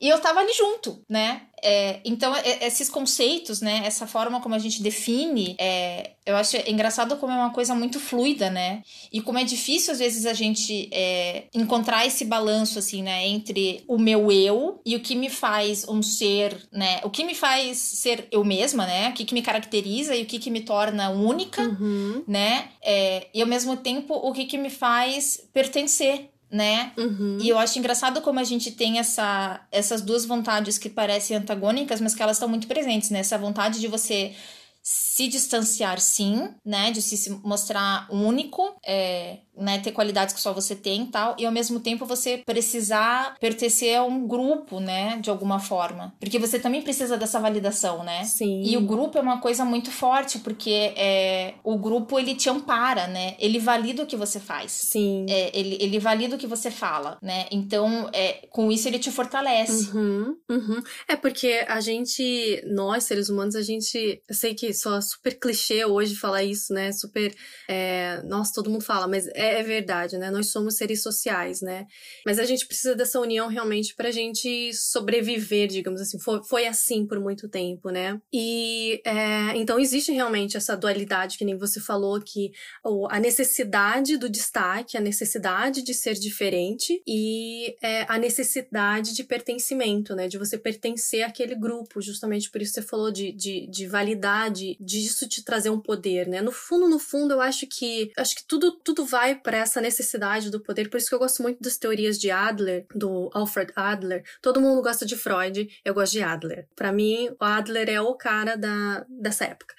[0.00, 1.47] E eu tava ali junto, né?
[1.62, 3.82] É, então, é- esses conceitos, né?
[3.84, 7.98] Essa forma como a gente define, é, eu acho engraçado como é uma coisa muito
[7.98, 8.82] fluida, né?
[9.12, 13.26] E como é difícil, às vezes, a gente é, encontrar esse balanço, assim, né?
[13.26, 17.00] Entre o meu eu e o que me faz um ser, né?
[17.02, 19.08] O que me faz ser eu mesma, né?
[19.10, 22.22] O que, que me caracteriza e o que, que me torna única, Uhum.
[22.26, 22.68] né?
[22.82, 26.92] É, e, ao mesmo tempo, o que, que me faz pertencer, né?
[26.96, 27.38] Uhum.
[27.40, 32.00] E eu acho engraçado como a gente tem essa, essas duas vontades que parecem antagônicas,
[32.00, 33.20] mas que elas estão muito presentes, né?
[33.20, 34.34] Essa vontade de você
[34.82, 36.90] se distanciar, sim, né?
[36.90, 39.78] De se mostrar único, é, né?
[39.78, 41.36] Ter qualidades que só você tem e tal.
[41.38, 45.18] E ao mesmo tempo você precisar pertencer a um grupo, né?
[45.20, 46.14] De alguma forma.
[46.20, 48.24] Porque você também precisa dessa validação, né?
[48.24, 48.62] Sim.
[48.64, 53.06] E o grupo é uma coisa muito forte, porque é, o grupo ele te ampara,
[53.06, 53.34] né?
[53.38, 54.72] Ele valida o que você faz.
[54.72, 55.26] Sim.
[55.28, 57.46] É, ele, ele valida o que você fala, né?
[57.50, 59.90] Então, é, com isso ele te fortalece.
[59.96, 60.82] Uhum, uhum.
[61.06, 65.84] É porque a gente, nós seres humanos, a gente, eu sei que só super clichê
[65.84, 66.92] hoje falar isso, né?
[66.92, 67.34] Super,
[67.68, 70.30] é, nossa, todo mundo fala, mas é, é verdade, né?
[70.30, 71.86] Nós somos seres sociais, né?
[72.26, 76.18] Mas a gente precisa dessa união realmente pra gente sobreviver, digamos assim.
[76.18, 78.20] Foi, foi assim por muito tempo, né?
[78.32, 82.50] E é, então existe realmente essa dualidade que nem você falou que
[82.84, 89.24] o- a necessidade do destaque, a necessidade de ser diferente e é, a necessidade de
[89.24, 90.28] pertencimento, né?
[90.28, 95.28] De você pertencer àquele grupo, justamente por isso você falou de, de, de validade, disso
[95.28, 96.40] te trazer um poder, né?
[96.42, 100.50] No fundo, no fundo, eu acho que acho que tudo, tudo vai para essa necessidade
[100.50, 104.24] do poder, por isso que eu gosto muito das teorias de Adler, do Alfred Adler.
[104.42, 106.66] Todo mundo gosta de Freud, eu gosto de Adler.
[106.74, 109.74] Para mim, o Adler é o cara da, dessa época.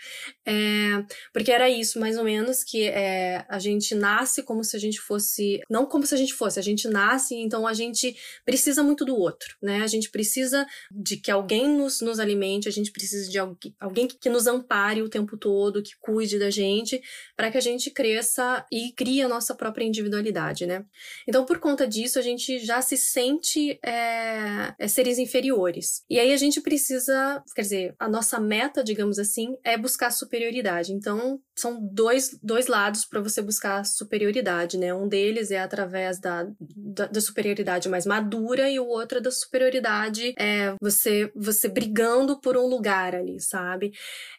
[0.46, 4.80] É, porque era isso, mais ou menos, que é, a gente nasce como se a
[4.80, 5.62] gente fosse.
[5.70, 9.16] Não como se a gente fosse, a gente nasce, então a gente precisa muito do
[9.16, 9.82] outro, né?
[9.82, 14.08] A gente precisa de que alguém nos, nos alimente, a gente precisa de alguém, alguém
[14.08, 17.02] que, nos ampare o tempo todo, que cuide da gente,
[17.36, 20.86] para que a gente cresça e crie a nossa própria individualidade, né?
[21.28, 26.04] Então, por conta disso, a gente já se sente é, é, seres inferiores.
[26.10, 30.94] E aí a gente precisa, quer dizer, a nossa meta, digamos assim, é buscar superioridade.
[30.94, 34.94] Então, são dois, dois lados para você buscar superioridade, né?
[34.94, 39.32] Um deles é através da, da, da, superioridade mais madura e o outro é da
[39.32, 43.92] superioridade é você, você brigando por um lugar ali, sabe?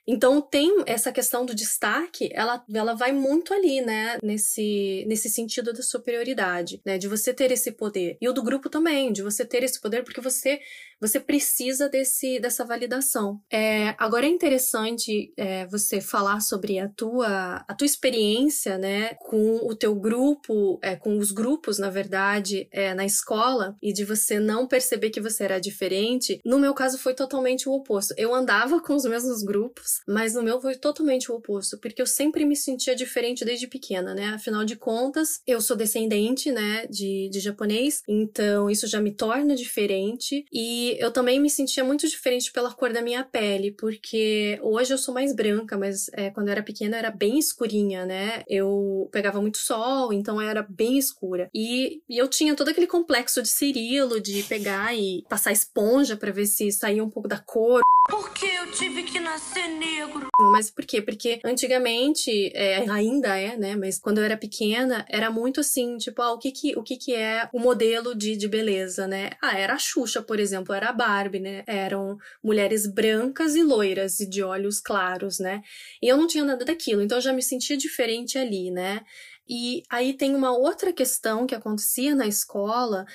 [0.06, 4.18] Então tem essa questão do destaque, ela, ela vai muito ali, né?
[4.22, 6.98] Nesse, nesse sentido da superioridade, né?
[6.98, 8.16] De você ter esse poder.
[8.20, 10.60] E o do grupo também, de você ter esse poder porque você
[11.00, 13.40] você precisa desse, dessa validação.
[13.50, 19.56] É, agora é interessante é, você falar sobre a tua, a tua experiência, né, com
[19.66, 24.38] o teu grupo, é, com os grupos, na verdade, é, na escola, e de você
[24.38, 26.38] não perceber que você era diferente.
[26.44, 28.14] No meu caso, foi totalmente o oposto.
[28.18, 32.06] Eu andava com os mesmos grupos, mas no meu foi totalmente o oposto, porque eu
[32.06, 34.26] sempre me sentia diferente desde pequena, né?
[34.34, 39.54] Afinal de contas, eu sou descendente, né, de, de japonês, então isso já me torna
[39.54, 40.44] diferente.
[40.52, 44.98] E eu também me sentia muito diferente pela cor da minha pele, porque hoje eu
[44.98, 48.42] sou mais branca, mas é, quando eu era pequena eu era bem escurinha, né?
[48.48, 51.50] Eu pegava muito sol, então eu era bem escura.
[51.54, 56.32] E, e eu tinha todo aquele complexo de Cirilo, de pegar e passar esponja para
[56.32, 57.80] ver se saía um pouco da cor.
[58.08, 60.28] Por que eu tive que nascer negro?
[60.40, 61.02] Mas por quê?
[61.02, 63.76] Porque antigamente, é, ainda é, né?
[63.76, 64.69] Mas quando eu era pequena,
[65.08, 68.36] era muito assim, tipo, ah, o que que, o que, que é o modelo de,
[68.36, 69.30] de beleza, né?
[69.40, 71.64] Ah, era a Xuxa, por exemplo, era a Barbie, né?
[71.66, 75.62] Eram mulheres brancas e loiras e de olhos claros, né?
[76.02, 79.02] E eu não tinha nada daquilo, então eu já me sentia diferente ali, né?
[79.48, 83.06] E aí tem uma outra questão que acontecia na escola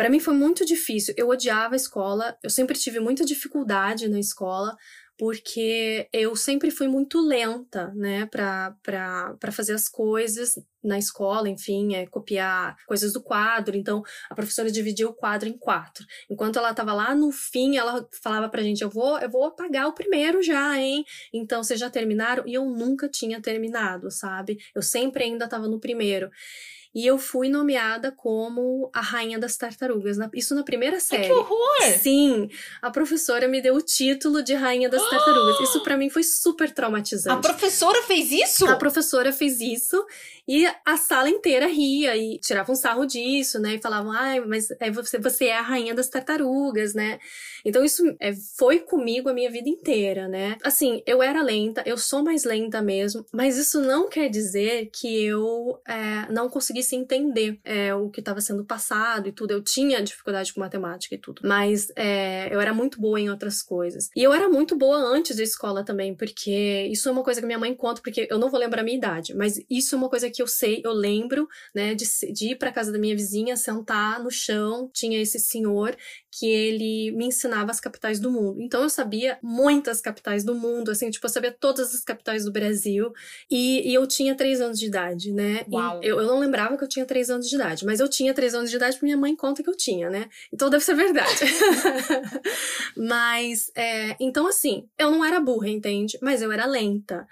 [0.00, 1.12] para mim foi muito difícil.
[1.14, 4.74] Eu odiava a escola, eu sempre tive muita dificuldade na escola,
[5.20, 12.06] porque eu sempre fui muito lenta, né, para fazer as coisas na escola, enfim, é
[12.06, 13.76] copiar coisas do quadro.
[13.76, 16.06] Então, a professora dividia o quadro em quatro.
[16.30, 19.88] Enquanto ela estava lá no fim, ela falava pra gente: "Eu vou, eu vou apagar
[19.88, 21.04] o primeiro já, hein?
[21.34, 24.56] Então, vocês já terminaram?" E eu nunca tinha terminado, sabe?
[24.74, 26.30] Eu sempre ainda estava no primeiro
[26.94, 30.18] e eu fui nomeada como a rainha das tartarugas.
[30.34, 31.26] isso na primeira série.
[31.26, 31.82] que horror!
[32.00, 32.48] Sim,
[32.82, 35.60] a professora me deu o título de rainha das tartarugas.
[35.60, 37.36] Isso para mim foi super traumatizante.
[37.36, 38.66] A professora fez isso?
[38.66, 40.04] A professora fez isso
[40.48, 43.76] e a sala inteira ria e tirava um sarro disso, né?
[43.76, 47.20] E falavam, ai, mas é você, você é a rainha das tartarugas, né?
[47.64, 50.56] Então isso é, foi comigo a minha vida inteira, né?
[50.64, 55.24] Assim, eu era lenta, eu sou mais lenta mesmo, mas isso não quer dizer que
[55.24, 56.48] eu é, não
[56.80, 59.52] conseguisse entender é, o que estava sendo passado e tudo.
[59.52, 63.62] Eu tinha dificuldade com matemática e tudo, mas é, eu era muito boa em outras
[63.62, 64.08] coisas.
[64.16, 67.46] E eu era muito boa antes da escola também, porque isso é uma coisa que
[67.46, 70.08] minha mãe conta, porque eu não vou lembrar a minha idade, mas isso é uma
[70.08, 73.56] coisa que eu sei, eu lembro, né, de, de ir para casa da minha vizinha,
[73.56, 75.96] sentar no chão, tinha esse senhor
[76.32, 78.62] que ele me ensinava as capitais do mundo.
[78.62, 82.52] Então eu sabia muitas capitais do mundo, assim, tipo, eu sabia todas as capitais do
[82.52, 83.12] Brasil.
[83.50, 85.64] E, e eu tinha três anos de idade, né?
[85.70, 86.00] Uau.
[86.02, 88.54] Eu, eu não lembrava que eu tinha três anos de idade, mas eu tinha três
[88.54, 90.28] anos de idade porque minha mãe conta que eu tinha, né?
[90.52, 91.44] Então deve ser verdade.
[92.96, 96.18] mas, é, então assim, eu não era burra, entende?
[96.20, 97.26] Mas eu era lenta.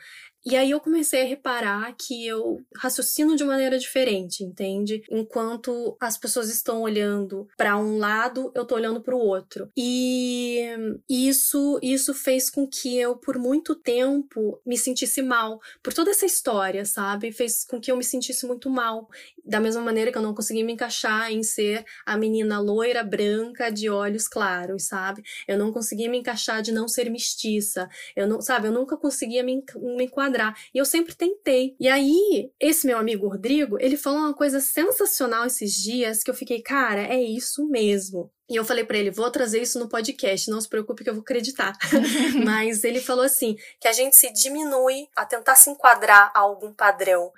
[0.51, 5.03] E aí eu comecei a reparar que eu raciocino de maneira diferente, entende?
[5.11, 9.71] Enquanto as pessoas estão olhando para um lado, eu tô olhando para o outro.
[9.77, 10.63] E
[11.07, 16.25] isso isso fez com que eu por muito tempo me sentisse mal por toda essa
[16.25, 17.31] história, sabe?
[17.31, 19.07] Fez com que eu me sentisse muito mal,
[19.45, 23.71] da mesma maneira que eu não conseguia me encaixar em ser a menina loira branca
[23.71, 25.23] de olhos claros, sabe?
[25.47, 27.87] Eu não conseguia me encaixar de não ser mestiça.
[28.17, 30.55] Eu não, sabe, eu nunca conseguia me, me enquadrar quadrar.
[30.73, 31.75] E eu sempre tentei.
[31.81, 36.35] E aí, esse meu amigo Rodrigo, ele falou uma coisa sensacional esses dias que eu
[36.35, 38.31] fiquei, cara, é isso mesmo.
[38.51, 41.15] E eu falei para ele, vou trazer isso no podcast, não se preocupe que eu
[41.15, 41.77] vou acreditar.
[42.47, 46.73] Mas ele falou assim, que a gente se diminui a tentar se enquadrar a algum
[46.73, 47.31] padrão.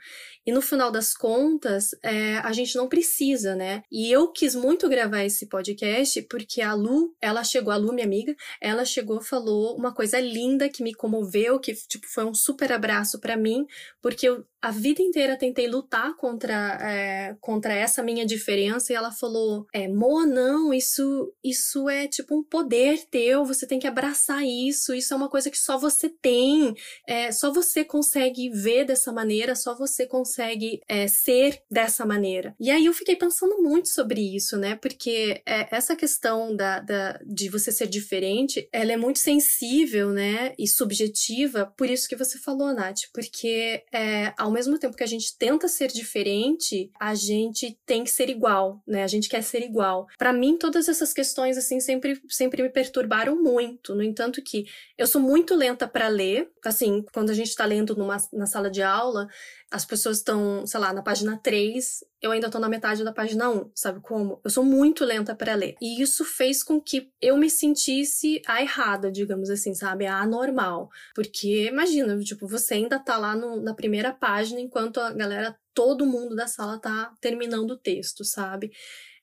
[0.46, 3.82] E no final das contas, é, a gente não precisa, né?
[3.90, 8.06] E eu quis muito gravar esse podcast porque a Lu, ela chegou, a Lu, minha
[8.06, 12.72] amiga, ela chegou, falou uma coisa linda que me comoveu, que tipo foi um super
[12.72, 13.66] abraço para mim,
[14.00, 19.10] porque eu a vida inteira tentei lutar contra, é, contra essa minha diferença e ela
[19.10, 24.44] falou: é, Moa, não, isso, isso é tipo um poder teu, você tem que abraçar
[24.44, 26.74] isso, isso é uma coisa que só você tem,
[27.06, 32.54] é, só você consegue ver dessa maneira, só você consegue é, ser dessa maneira.
[32.60, 34.76] E aí eu fiquei pensando muito sobre isso, né?
[34.76, 40.54] Porque é, essa questão da, da, de você ser diferente, ela é muito sensível, né?
[40.58, 45.06] E subjetiva, por isso que você falou, Nath, porque é, ao mesmo tempo que a
[45.06, 49.04] gente tenta ser diferente, a gente tem que ser igual, né?
[49.04, 50.08] A gente quer ser igual.
[50.18, 53.94] Para mim, todas essas questões assim sempre sempre me perturbaram muito.
[53.94, 54.66] No entanto que
[54.98, 58.68] eu sou muito lenta para ler, assim, quando a gente tá lendo numa, na sala
[58.68, 59.28] de aula,
[59.70, 63.48] as pessoas estão, sei lá, na página 3, eu ainda tô na metade da página
[63.48, 64.40] 1, sabe como?
[64.42, 65.76] Eu sou muito lenta para ler.
[65.80, 70.06] E isso fez com que eu me sentisse a errada, digamos assim, sabe?
[70.06, 70.90] A anormal.
[71.14, 76.04] Porque, imagina, tipo, você ainda tá lá no, na primeira página enquanto a galera, todo
[76.04, 78.72] mundo da sala tá terminando o texto, sabe?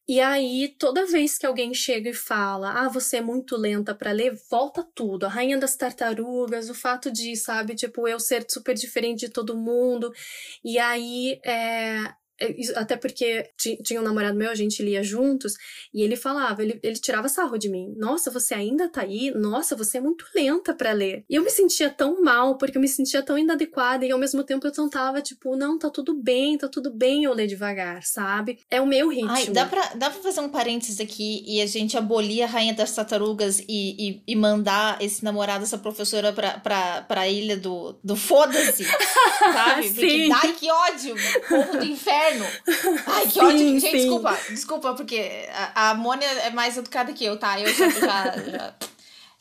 [0.09, 4.11] E aí, toda vez que alguém chega e fala, ah, você é muito lenta para
[4.13, 5.25] ler, volta tudo.
[5.25, 9.57] A rainha das tartarugas, o fato de, sabe, tipo, eu ser super diferente de todo
[9.57, 10.13] mundo.
[10.63, 12.13] E aí, é,
[12.75, 15.53] até porque tinha um namorado meu, a gente lia juntos,
[15.93, 17.93] e ele falava, ele, ele tirava sarro de mim.
[17.97, 19.31] Nossa, você ainda tá aí?
[19.31, 21.23] Nossa, você é muito lenta para ler.
[21.29, 24.43] E eu me sentia tão mal, porque eu me sentia tão inadequada, e ao mesmo
[24.43, 28.59] tempo eu tentava, tipo, não, tá tudo bem, tá tudo bem eu ler devagar, sabe?
[28.69, 29.31] É o meu ritmo.
[29.31, 32.73] Ai, dá pra, dá pra fazer um parênteses aqui e a gente abolir a Rainha
[32.73, 37.97] das Tartarugas e, e, e mandar esse namorado, essa professora pra, pra, pra ilha do,
[38.03, 38.85] do foda-se,
[39.39, 39.89] sabe?
[39.89, 41.15] Porque, ai, que ódio!
[41.49, 42.26] Povo do inferno!
[42.27, 42.45] Inferno.
[43.07, 43.57] Ai, que sim, ódio.
[43.57, 43.91] Gente, sim.
[43.91, 44.39] desculpa.
[44.49, 47.59] Desculpa, porque a, a Mônia é mais educada que eu, tá?
[47.59, 47.89] Eu já.
[47.89, 48.75] já, já...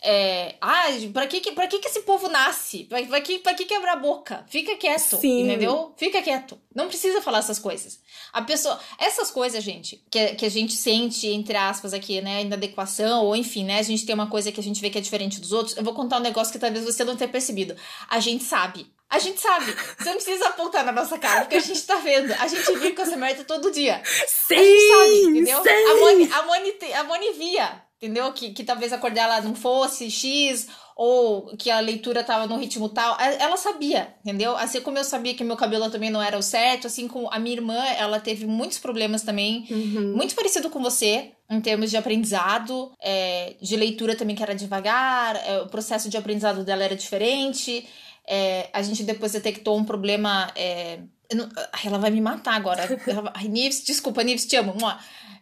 [0.08, 2.84] É, ah, pra que, pra que, que esse povo nasce?
[2.84, 4.44] Pra, pra, que, pra que quebrar a boca?
[4.48, 5.42] Fica quieto, Sim.
[5.42, 5.92] entendeu?
[5.96, 6.56] Fica quieto.
[6.72, 7.98] Não precisa falar essas coisas.
[8.32, 8.78] A pessoa.
[8.98, 12.42] Essas coisas, gente, que, que a gente sente, entre aspas, aqui, né?
[12.42, 13.80] Inadequação, ou enfim, né?
[13.80, 15.76] A gente tem uma coisa que a gente vê que é diferente dos outros.
[15.76, 17.74] Eu vou contar um negócio que talvez você não tenha percebido.
[18.08, 18.86] A gente sabe.
[19.08, 19.72] A gente sabe.
[19.98, 22.32] Você não precisa apontar na nossa cara, porque a gente tá vendo.
[22.34, 24.02] A gente vive com essa merda todo dia.
[24.04, 25.62] Sim, a gente sabe, entendeu?
[25.62, 25.68] Sim.
[25.68, 28.32] A Moni, a, Moni, a Moni via, entendeu?
[28.32, 30.66] Que, que talvez a cor dela não fosse X,
[30.96, 33.16] ou que a leitura tava no ritmo tal.
[33.20, 34.56] Ela sabia, entendeu?
[34.56, 37.38] Assim como eu sabia que meu cabelo também não era o certo, assim como a
[37.38, 40.14] minha irmã, ela teve muitos problemas também, uhum.
[40.16, 45.36] muito parecido com você, em termos de aprendizado, é, de leitura também que era devagar,
[45.36, 47.86] é, o processo de aprendizado dela era diferente.
[48.28, 50.50] É, a gente depois detectou um problema.
[50.56, 50.98] É,
[51.32, 51.48] não,
[51.84, 52.82] ela vai me matar agora.
[53.34, 54.74] Ai, Nives, desculpa, Nives, te amo.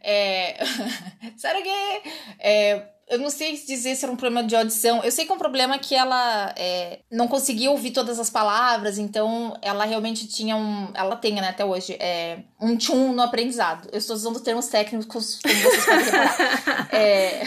[0.01, 0.59] É,
[1.63, 2.03] que.
[2.39, 5.03] É, eu não sei dizer se era um problema de audição.
[5.03, 8.99] Eu sei que é um problema que ela é, não conseguia ouvir todas as palavras,
[8.99, 10.89] então ela realmente tinha um.
[10.95, 13.89] Ela tem, né, até hoje, é, um tchum no aprendizado.
[13.93, 16.89] Eu estou usando termos técnicos, como vocês podem reparar.
[16.95, 17.43] É,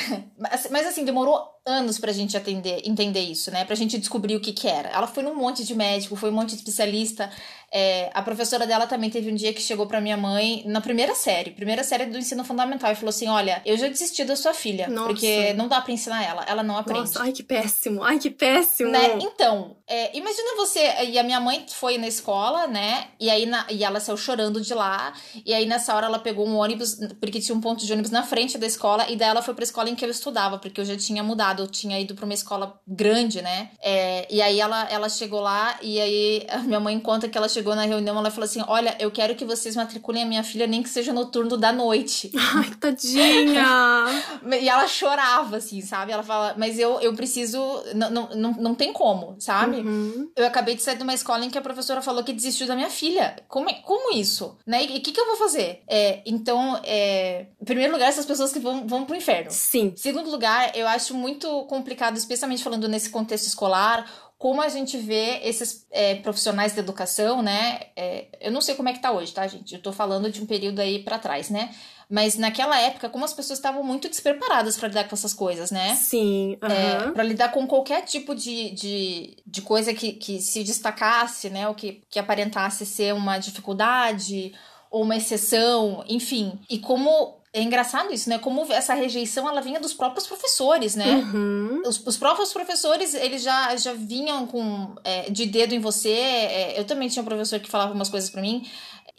[0.70, 3.66] mas, assim, demorou anos pra gente atender, entender isso, né?
[3.66, 4.90] Pra gente descobrir o que que era.
[4.90, 7.30] Ela foi num monte de médico, foi um monte de especialista.
[7.72, 11.14] É, a professora dela também teve um dia que chegou pra minha mãe na primeira
[11.14, 14.54] série, primeira série do ensino fundamental, e falou assim: Olha, eu já desisti da sua
[14.54, 15.10] filha, Nossa.
[15.10, 17.02] porque não dá pra ensinar ela, ela não aprende.
[17.02, 18.90] Nossa, ai que péssimo, ai que péssimo.
[18.90, 19.20] Né?
[19.22, 23.08] Então, é, imagina você, e a minha mãe foi na escola, né?
[23.20, 25.14] E aí na, e ela saiu chorando de lá,
[25.46, 28.24] e aí nessa hora ela pegou um ônibus, porque tinha um ponto de ônibus na
[28.24, 30.86] frente da escola, e daí ela foi pra escola em que eu estudava, porque eu
[30.86, 33.72] já tinha mudado, eu tinha ido pra uma escola grande, né?
[33.82, 37.50] É, e aí ela, ela chegou lá, e aí a minha mãe conta que ela
[37.50, 40.68] chegou na reunião, ela falou assim: Olha, eu quero que vocês matriculem a minha filha,
[40.68, 42.32] nem que seja no turno da noite.
[42.56, 44.06] Ai, tadinha!
[44.62, 46.12] e ela chorava, assim, sabe?
[46.12, 47.60] Ela fala, mas eu, eu preciso.
[47.96, 49.78] Não, não, não, não tem como, sabe?
[49.78, 50.30] Uhum.
[50.36, 52.76] Eu acabei de sair de uma escola em que a professora falou que desistiu da
[52.76, 53.36] minha filha.
[53.48, 54.58] Como, como isso?
[54.66, 54.84] Né?
[54.86, 55.82] E o que, que eu vou fazer?
[55.88, 59.52] É, então, é, em primeiro lugar, essas pessoas que vão, vão pro inferno.
[59.52, 59.94] Sim.
[59.96, 64.06] Segundo lugar, eu acho muito complicado, especialmente falando nesse contexto escolar,
[64.38, 67.80] como a gente vê esses é, profissionais da educação, né?
[67.96, 69.74] É, eu não sei como é que tá hoje, tá, gente?
[69.74, 71.74] Eu tô falando de um período aí para trás, né?
[72.10, 75.96] Mas naquela época, como as pessoas estavam muito despreparadas para lidar com essas coisas, né?
[75.96, 76.58] Sim.
[76.62, 76.72] Uhum.
[76.72, 81.68] É, para lidar com qualquer tipo de, de, de coisa que, que se destacasse, né?
[81.68, 84.54] Ou que, que aparentasse ser uma dificuldade
[84.90, 86.60] ou uma exceção, enfim.
[86.70, 88.38] E como é engraçado isso, né?
[88.38, 91.16] Como essa rejeição ela vinha dos próprios professores, né?
[91.16, 91.82] Uhum.
[91.86, 96.12] Os, os próprios professores, eles já, já vinham com é, de dedo em você.
[96.12, 98.64] É, eu também tinha um professor que falava umas coisas pra mim.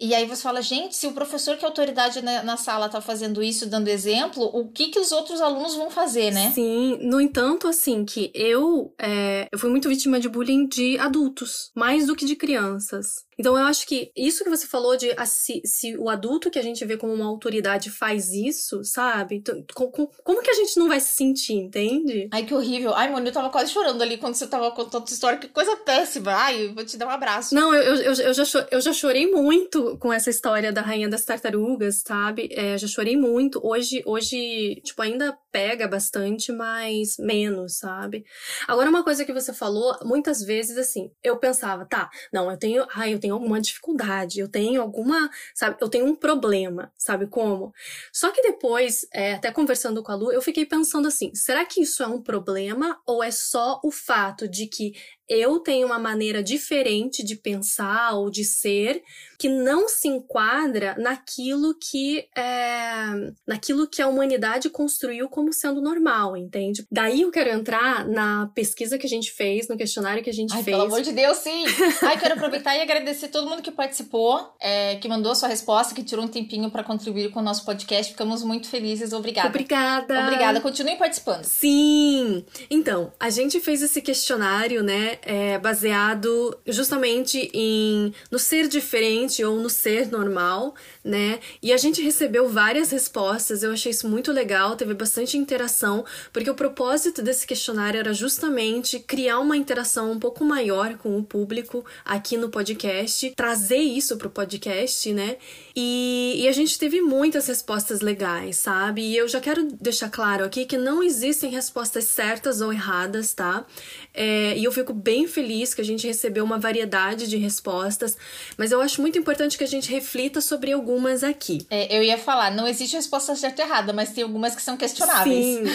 [0.00, 3.00] E aí você fala, gente, se o professor que é autoridade na, na sala tá
[3.00, 6.52] fazendo isso, dando exemplo, o que que os outros alunos vão fazer, né?
[6.52, 11.72] Sim, no entanto, assim, que eu, é, eu fui muito vítima de bullying de adultos,
[11.74, 13.26] mais do que de crianças.
[13.38, 16.58] Então eu acho que isso que você falou de ah, se, se o adulto que
[16.58, 19.36] a gente vê como uma autoridade faz isso, sabe?
[19.36, 22.28] Então, co- co- como que a gente não vai se sentir, entende?
[22.32, 22.92] Ai, que horrível.
[22.94, 25.38] Ai, mano, eu tava quase chorando ali quando você tava contando sua história.
[25.38, 26.32] Que coisa péssima.
[26.32, 27.54] Ai, eu vou te dar um abraço.
[27.54, 31.24] Não, eu, eu, eu, já, eu já chorei muito com essa história da Rainha das
[31.24, 32.48] Tartarugas, sabe?
[32.52, 33.60] É, já chorei muito.
[33.64, 38.24] Hoje, hoje, tipo, ainda pega bastante, mas menos, sabe?
[38.66, 42.84] Agora, uma coisa que você falou, muitas vezes, assim, eu pensava, tá, não, eu tenho,
[42.94, 47.72] ai, eu tenho alguma dificuldade, eu tenho alguma, sabe, eu tenho um problema, sabe como?
[48.12, 51.82] Só que depois, é, até conversando com a Lu, eu fiquei pensando assim, será que
[51.82, 54.94] isso é um problema ou é só o fato de que
[55.28, 59.02] eu tenho uma maneira diferente de pensar ou de ser
[59.38, 66.36] que não se enquadra naquilo que é, naquilo que a humanidade construiu como sendo normal,
[66.36, 66.84] entende?
[66.90, 70.52] Daí eu quero entrar na pesquisa que a gente fez, no questionário que a gente
[70.52, 70.76] Ai, fez.
[70.76, 71.64] pelo amor de Deus, sim!
[72.02, 76.02] Ai, quero aproveitar e agradecer todo mundo que participou, é, que mandou sua resposta, que
[76.02, 78.12] tirou um tempinho pra contribuir com o nosso podcast.
[78.12, 79.12] Ficamos muito felizes.
[79.12, 79.48] Obrigada.
[79.48, 80.20] Obrigada.
[80.20, 80.60] Obrigada.
[80.60, 81.44] Continuem participando.
[81.44, 82.44] Sim!
[82.68, 89.60] Então, a gente fez esse questionário, né, é, baseado justamente em no ser diferente ou
[89.60, 91.40] no ser normal, né?
[91.62, 96.50] E a gente recebeu várias respostas, eu achei isso muito legal, teve bastante interação, porque
[96.50, 101.84] o propósito desse questionário era justamente criar uma interação um pouco maior com o público
[102.04, 105.36] aqui no podcast, trazer isso pro podcast, né?
[105.74, 109.02] E, e a gente teve muitas respostas legais, sabe?
[109.02, 113.64] E eu já quero deixar claro aqui que não existem respostas certas ou erradas, tá?
[114.12, 118.14] É, e eu fico bem feliz que a gente recebeu uma variedade de respostas,
[118.58, 121.66] mas eu acho muito importante que a gente reflita sobre algumas aqui.
[121.70, 124.76] É, eu ia falar, não existe resposta certa ou errada, mas tem algumas que são
[124.76, 125.32] questionáveis.
[125.32, 125.64] Sim.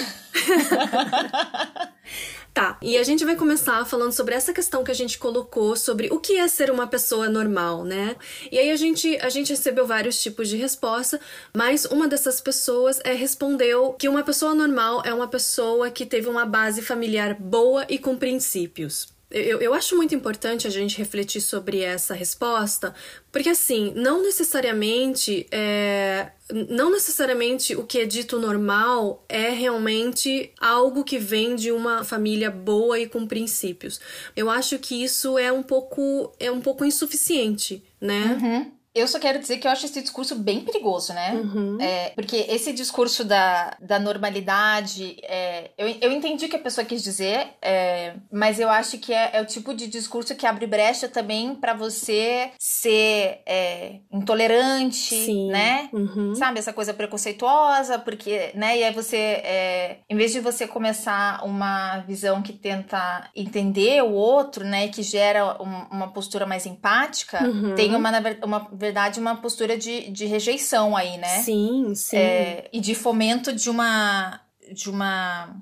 [2.53, 6.09] Tá, e a gente vai começar falando sobre essa questão que a gente colocou sobre
[6.11, 8.15] o que é ser uma pessoa normal, né?
[8.51, 11.19] E aí a gente, a gente recebeu vários tipos de resposta,
[11.51, 16.29] mas uma dessas pessoas é, respondeu que uma pessoa normal é uma pessoa que teve
[16.29, 19.11] uma base familiar boa e com princípios.
[19.34, 22.93] Eu, eu acho muito importante a gente refletir sobre essa resposta,
[23.31, 26.31] porque assim, não necessariamente é,
[26.69, 32.51] não necessariamente o que é dito normal é realmente algo que vem de uma família
[32.51, 33.99] boa e com princípios.
[34.36, 38.38] Eu acho que isso é um pouco é um pouco insuficiente, né?
[38.39, 38.71] Uhum.
[38.95, 41.31] Eu só quero dizer que eu acho esse discurso bem perigoso, né?
[41.33, 41.77] Uhum.
[41.81, 46.85] É, porque esse discurso da, da normalidade, é, eu, eu entendi o que a pessoa
[46.85, 50.67] quis dizer, é, mas eu acho que é, é o tipo de discurso que abre
[50.67, 55.47] brecha também pra você ser é, intolerante, Sim.
[55.49, 55.89] né?
[55.91, 56.35] Uhum.
[56.35, 58.77] Sabe, essa coisa preconceituosa, porque, né?
[58.77, 64.11] E aí você, é, em vez de você começar uma visão que tenta entender o
[64.11, 64.87] outro, né?
[64.87, 67.75] Que gera um- uma postura mais empática, Uhum.
[67.75, 68.11] tem uma,
[68.43, 71.41] uma verdade, uma postura de, de rejeição aí, né?
[71.43, 72.17] Sim, sim.
[72.17, 74.39] É, e de fomento de uma.
[74.71, 75.55] de uma.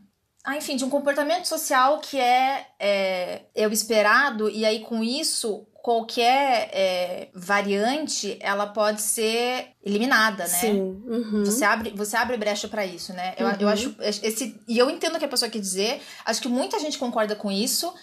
[0.43, 5.03] Ah, enfim, de um comportamento social que é, é, é o esperado, e aí com
[5.03, 10.49] isso, qualquer é, variante, ela pode ser eliminada, né?
[10.49, 10.79] Sim.
[11.05, 11.43] Uhum.
[11.45, 13.35] Você abre, você abre brecha pra isso, né?
[13.37, 13.73] Eu, eu Uhum.
[13.73, 16.01] acho esse e eu entendo o que a pessoa quer dizer.
[16.25, 17.93] Acho que muita gente concorda com isso.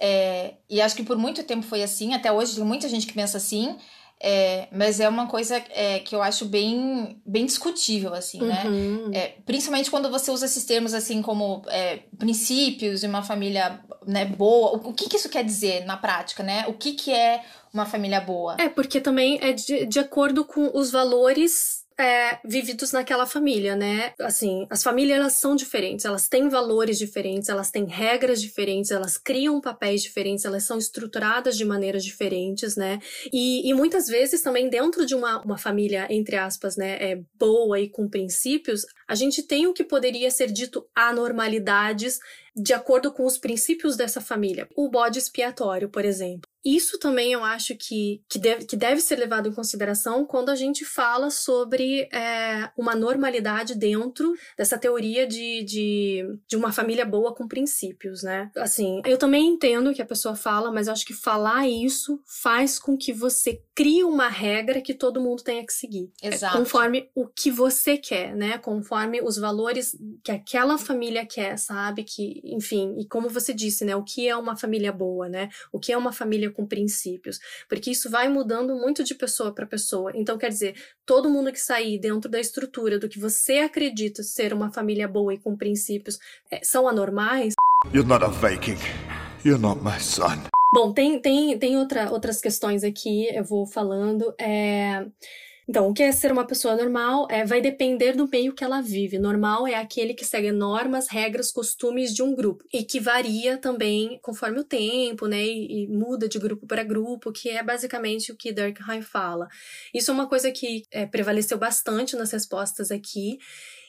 [0.00, 2.14] é, e acho que por muito tempo foi assim.
[2.14, 3.76] Até hoje tem muita gente que pensa assim.
[4.20, 8.64] É, mas é uma coisa é, que eu acho bem, bem discutível, assim, né?
[8.66, 9.10] Uhum.
[9.12, 14.24] É, principalmente quando você usa esses termos assim como é, princípios e uma família né,
[14.24, 14.72] boa.
[14.72, 16.64] O, o que, que isso quer dizer na prática, né?
[16.66, 18.56] O que, que é uma família boa?
[18.58, 24.12] É, porque também é de, de acordo com os valores é, vividos naquela família, né?
[24.20, 29.18] Assim, as famílias elas são diferentes, elas têm valores diferentes, elas têm regras diferentes, elas
[29.18, 33.00] criam papéis diferentes, elas são estruturadas de maneiras diferentes, né?
[33.32, 37.80] E, e muitas vezes também dentro de uma, uma família, entre aspas, né, é, boa
[37.80, 42.18] e com princípios, a gente tem o que poderia ser dito anormalidades
[42.54, 44.68] de acordo com os princípios dessa família.
[44.76, 46.47] O bode expiatório, por exemplo.
[46.64, 50.56] Isso também eu acho que, que, deve, que deve ser levado em consideração quando a
[50.56, 57.34] gente fala sobre é, uma normalidade dentro dessa teoria de, de, de uma família boa
[57.34, 58.50] com princípios, né?
[58.56, 62.78] Assim, eu também entendo que a pessoa fala, mas eu acho que falar isso faz
[62.78, 66.10] com que você cria uma regra que todo mundo tenha que seguir.
[66.20, 66.58] É Exato.
[66.58, 68.58] Conforme o que você quer, né?
[68.58, 72.02] Conforme os valores que aquela família quer, sabe?
[72.02, 73.94] Que, enfim, e como você disse, né?
[73.94, 75.48] O que é uma família boa, né?
[75.72, 77.38] O que é uma família com princípios?
[77.68, 80.10] Porque isso vai mudando muito de pessoa para pessoa.
[80.12, 80.74] Então, quer dizer,
[81.06, 85.34] todo mundo que sair dentro da estrutura do que você acredita ser uma família boa
[85.34, 86.18] e com princípios
[86.50, 87.54] é, são anormais.
[87.94, 88.80] You're not a Viking.
[89.44, 90.48] You're not my son.
[90.72, 94.34] Bom, tem, tem, tem outra, outras questões aqui, eu vou falando.
[94.38, 95.06] É...
[95.68, 98.80] Então, o que é ser uma pessoa normal é, vai depender do meio que ela
[98.80, 99.18] vive.
[99.18, 104.18] Normal é aquele que segue normas, regras, costumes de um grupo e que varia também
[104.22, 105.44] conforme o tempo, né?
[105.44, 109.46] E, e muda de grupo para grupo, que é basicamente o que Durkheim fala.
[109.92, 113.38] Isso é uma coisa que é, prevaleceu bastante nas respostas aqui.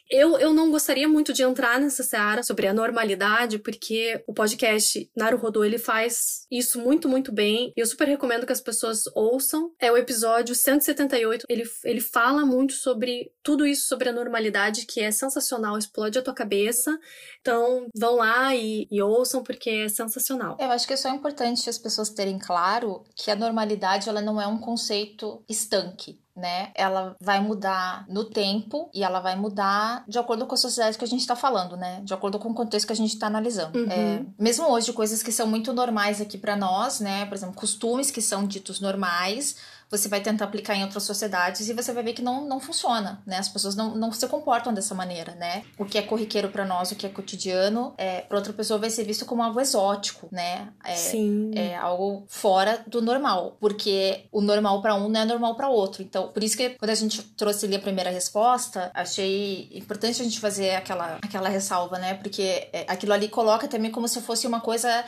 [0.10, 5.10] Eu, eu não gostaria muito de entrar nessa seara sobre a normalidade, porque o podcast
[5.16, 7.72] Naruhodô, ele faz isso muito, muito bem.
[7.78, 9.72] E eu super recomendo que as pessoas ouçam.
[9.80, 11.46] É o episódio 178.
[11.48, 16.24] Ele, ele fala muito sobre tudo isso sobre a normalidade, que é sensacional, explode a
[16.24, 16.98] tua cabeça.
[17.42, 20.58] Então, vão lá e, e ouçam, porque é sensacional.
[20.60, 24.42] Eu acho que é só importante as pessoas terem claro que a normalidade ela não
[24.42, 26.20] é um conceito estanque.
[26.40, 26.72] Né?
[26.74, 31.04] Ela vai mudar no tempo e ela vai mudar de acordo com a sociedade que
[31.04, 32.00] a gente está falando, né?
[32.04, 33.78] De acordo com o contexto que a gente está analisando.
[33.78, 33.92] Uhum.
[33.92, 37.26] É, mesmo hoje, coisas que são muito normais aqui para nós, né?
[37.26, 39.58] Por exemplo, costumes que são ditos normais,
[39.90, 43.22] você vai tentar aplicar em outras sociedades e você vai ver que não, não funciona,
[43.26, 43.38] né?
[43.38, 45.64] As pessoas não, não se comportam dessa maneira, né?
[45.78, 48.90] O que é corriqueiro para nós, o que é cotidiano, é, para outra pessoa vai
[48.90, 50.70] ser visto como algo exótico, né?
[50.84, 51.52] É, Sim.
[51.56, 56.04] é algo fora do normal, porque o normal para um não é normal para outro.
[56.04, 60.24] Então, por isso que quando a gente trouxe ali a primeira resposta, achei importante a
[60.24, 62.14] gente fazer aquela, aquela ressalva, né?
[62.14, 65.04] Porque é, aquilo ali coloca também como se fosse uma coisa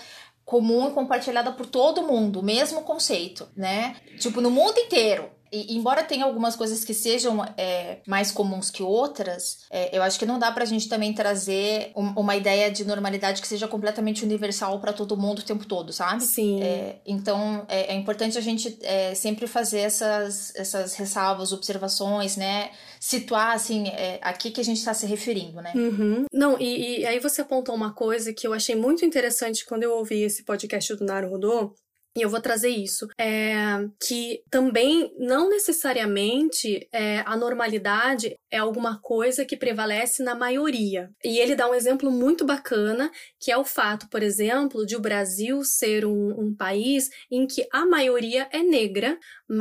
[0.51, 3.95] comum e compartilhada por todo mundo, o mesmo conceito, né?
[4.19, 5.29] Tipo, no mundo inteiro.
[5.51, 10.17] E, embora tenha algumas coisas que sejam é, mais comuns que outras, é, eu acho
[10.17, 14.23] que não dá pra gente também trazer um- uma ideia de normalidade que seja completamente
[14.23, 16.23] universal pra todo mundo o tempo todo, sabe?
[16.23, 16.63] Sim.
[16.63, 22.71] É, então, é, é importante a gente é, sempre fazer essas, essas ressalvas, observações, né?
[22.99, 25.73] Situar, assim, é, a que, a gente tá se referindo, né?
[25.75, 26.25] Uhum.
[26.31, 29.91] Não, e, e aí você apontou uma coisa que eu achei muito interessante quando eu
[29.97, 31.73] ouvi esse podcast do Naruhodô,
[32.15, 33.51] e eu vou trazer isso, é
[33.99, 41.09] que também não necessariamente é, a normalidade é alguma coisa que prevalece na maioria.
[41.23, 43.09] E ele dá um exemplo muito bacana,
[43.39, 47.65] que é o fato, por exemplo, de o Brasil ser um, um país em que
[47.71, 49.17] a maioria é negra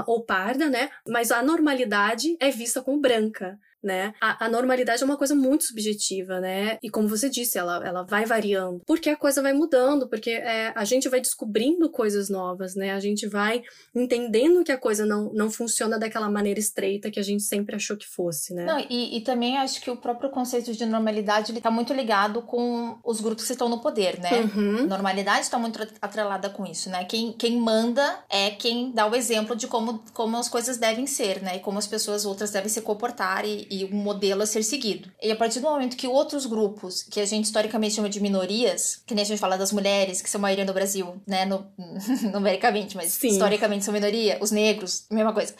[0.06, 0.90] ou parda, né?
[1.06, 4.14] Mas a normalidade é vista como branca né?
[4.20, 6.78] A, a normalidade é uma coisa muito subjetiva, né?
[6.82, 8.82] E como você disse, ela, ela vai variando.
[8.86, 12.92] Porque a coisa vai mudando, porque é, a gente vai descobrindo coisas novas, né?
[12.92, 13.62] A gente vai
[13.94, 17.96] entendendo que a coisa não, não funciona daquela maneira estreita que a gente sempre achou
[17.96, 18.64] que fosse, né?
[18.64, 22.42] Não, e, e também acho que o próprio conceito de normalidade ele tá muito ligado
[22.42, 24.42] com os grupos que estão no poder, né?
[24.54, 24.86] Uhum.
[24.86, 27.04] Normalidade está muito atrelada com isso, né?
[27.04, 31.42] Quem, quem manda é quem dá o exemplo de como, como as coisas devem ser,
[31.42, 31.56] né?
[31.56, 35.10] E como as pessoas outras devem se comportar e, e um modelo a ser seguido.
[35.22, 39.00] E a partir do momento que outros grupos, que a gente historicamente chama de minorias,
[39.06, 41.44] que nem a gente fala das mulheres, que são maioria no Brasil, né?
[41.44, 41.66] No,
[42.32, 43.28] numericamente, mas Sim.
[43.28, 45.54] historicamente são minoria, os negros, mesma coisa.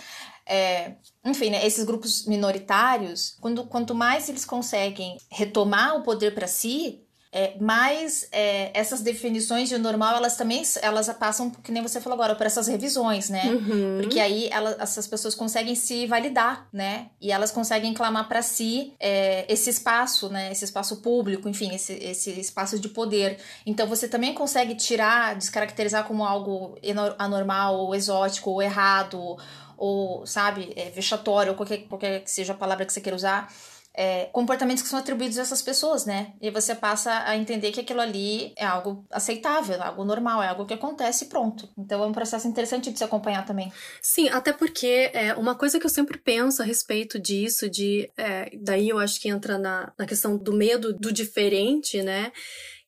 [0.44, 0.94] É,
[1.24, 7.04] enfim, né, esses grupos minoritários, quando, quanto mais eles conseguem retomar o poder para si,
[7.32, 12.14] é, mais é, essas definições de normal, elas também elas passam, que nem você falou
[12.14, 13.44] agora, por essas revisões, né?
[13.44, 13.98] Uhum.
[14.00, 17.06] Porque aí ela, essas pessoas conseguem se validar, né?
[17.20, 20.50] E elas conseguem clamar para si é, esse espaço, né?
[20.50, 23.38] Esse espaço público, enfim, esse, esse espaço de poder.
[23.64, 26.76] Então você também consegue tirar, descaracterizar como algo
[27.16, 29.36] anormal, ou exótico, ou errado,
[29.76, 33.48] ou, sabe, é, vexatório, ou qualquer, qualquer que seja a palavra que você queira usar
[33.94, 36.32] é, comportamentos que são atribuídos a essas pessoas, né?
[36.40, 40.48] E você passa a entender que aquilo ali é algo aceitável, é algo normal, é
[40.48, 41.68] algo que acontece e pronto.
[41.76, 43.72] Então é um processo interessante de se acompanhar também.
[44.00, 48.50] Sim, até porque é, uma coisa que eu sempre penso a respeito disso, de é,
[48.62, 52.30] daí eu acho que entra na, na questão do medo do diferente, né?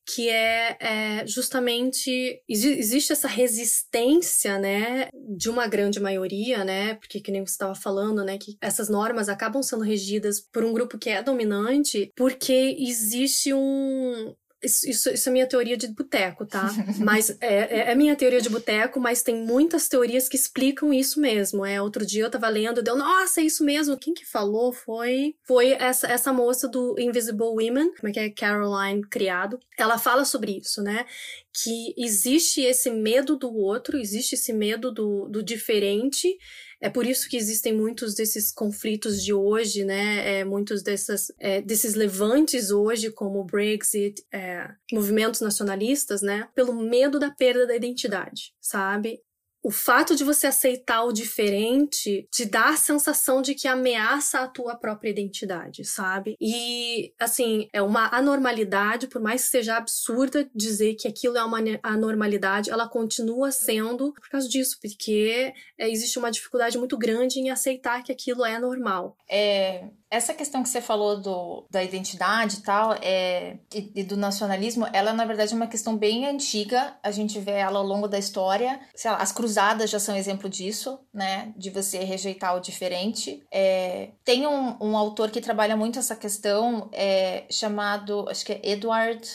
[0.07, 7.21] Que é, é justamente exi- existe essa resistência, né, de uma grande maioria, né, porque
[7.21, 10.99] que nem você estava falando, né, que essas normas acabam sendo regidas por um grupo
[10.99, 16.69] que é dominante, porque existe um isso, isso, isso é minha teoria de boteco, tá?
[16.99, 21.21] Mas é, é, é minha teoria de boteco, mas tem muitas teorias que explicam isso
[21.21, 21.65] mesmo.
[21.65, 23.97] É, outro dia eu tava lendo, deu, nossa, é isso mesmo.
[23.97, 28.31] Quem que falou foi foi essa, essa moça do Invisible Women, como é que é?
[28.31, 29.59] Caroline Criado.
[29.77, 31.07] Ela fala sobre isso, né?
[31.53, 36.39] que existe esse medo do outro, existe esse medo do, do diferente.
[36.83, 40.41] É por isso que existem muitos desses conflitos de hoje, né?
[40.41, 46.49] É, muitos dessas, é, desses levantes hoje, como o Brexit, é, movimentos nacionalistas, né?
[46.57, 49.21] Pelo medo da perda da identidade, sabe?
[49.63, 54.49] O fato de você aceitar o diferente te dá a sensação de que ameaça a
[54.49, 56.37] tua própria identidade, sabe?
[56.41, 61.59] E, assim, é uma anormalidade, por mais que seja absurda dizer que aquilo é uma
[61.83, 67.51] anormalidade, ela continua sendo por causa disso, porque é, existe uma dificuldade muito grande em
[67.51, 69.17] aceitar que aquilo é normal.
[69.31, 74.15] É, essa questão que você falou do, da identidade e tal, é, e, e, do
[74.15, 76.95] nacionalismo, ela na verdade é uma questão bem antiga.
[77.03, 78.79] A gente vê ela ao longo da história.
[79.03, 81.55] Lá, as cruzadas já são exemplo disso, né?
[81.57, 83.43] De você rejeitar o diferente.
[83.51, 88.61] É, tem um, um, autor que trabalha muito essa questão, é, chamado, acho que é
[88.63, 89.27] Edward.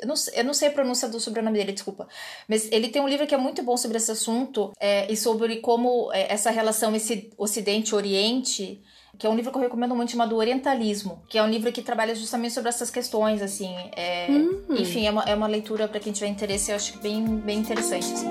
[0.00, 2.08] Eu não, eu não sei a pronúncia do sobrenome dele, desculpa.
[2.48, 5.56] Mas ele tem um livro que é muito bom sobre esse assunto é, e sobre
[5.56, 8.82] como é, essa relação esse Ocidente-Oriente
[9.18, 11.82] que é um livro que eu recomendo muito chamado Orientalismo, que é um livro que
[11.82, 13.74] trabalha justamente sobre essas questões, assim.
[13.96, 14.76] É, uhum.
[14.78, 18.12] Enfim, é uma, é uma leitura para quem tiver interesse, eu acho bem, bem interessante.
[18.12, 18.28] Assim.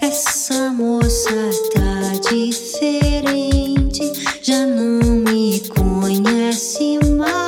[0.00, 1.30] Essa moça
[1.74, 4.10] tá diferente,
[4.42, 7.47] já não me conhece mais.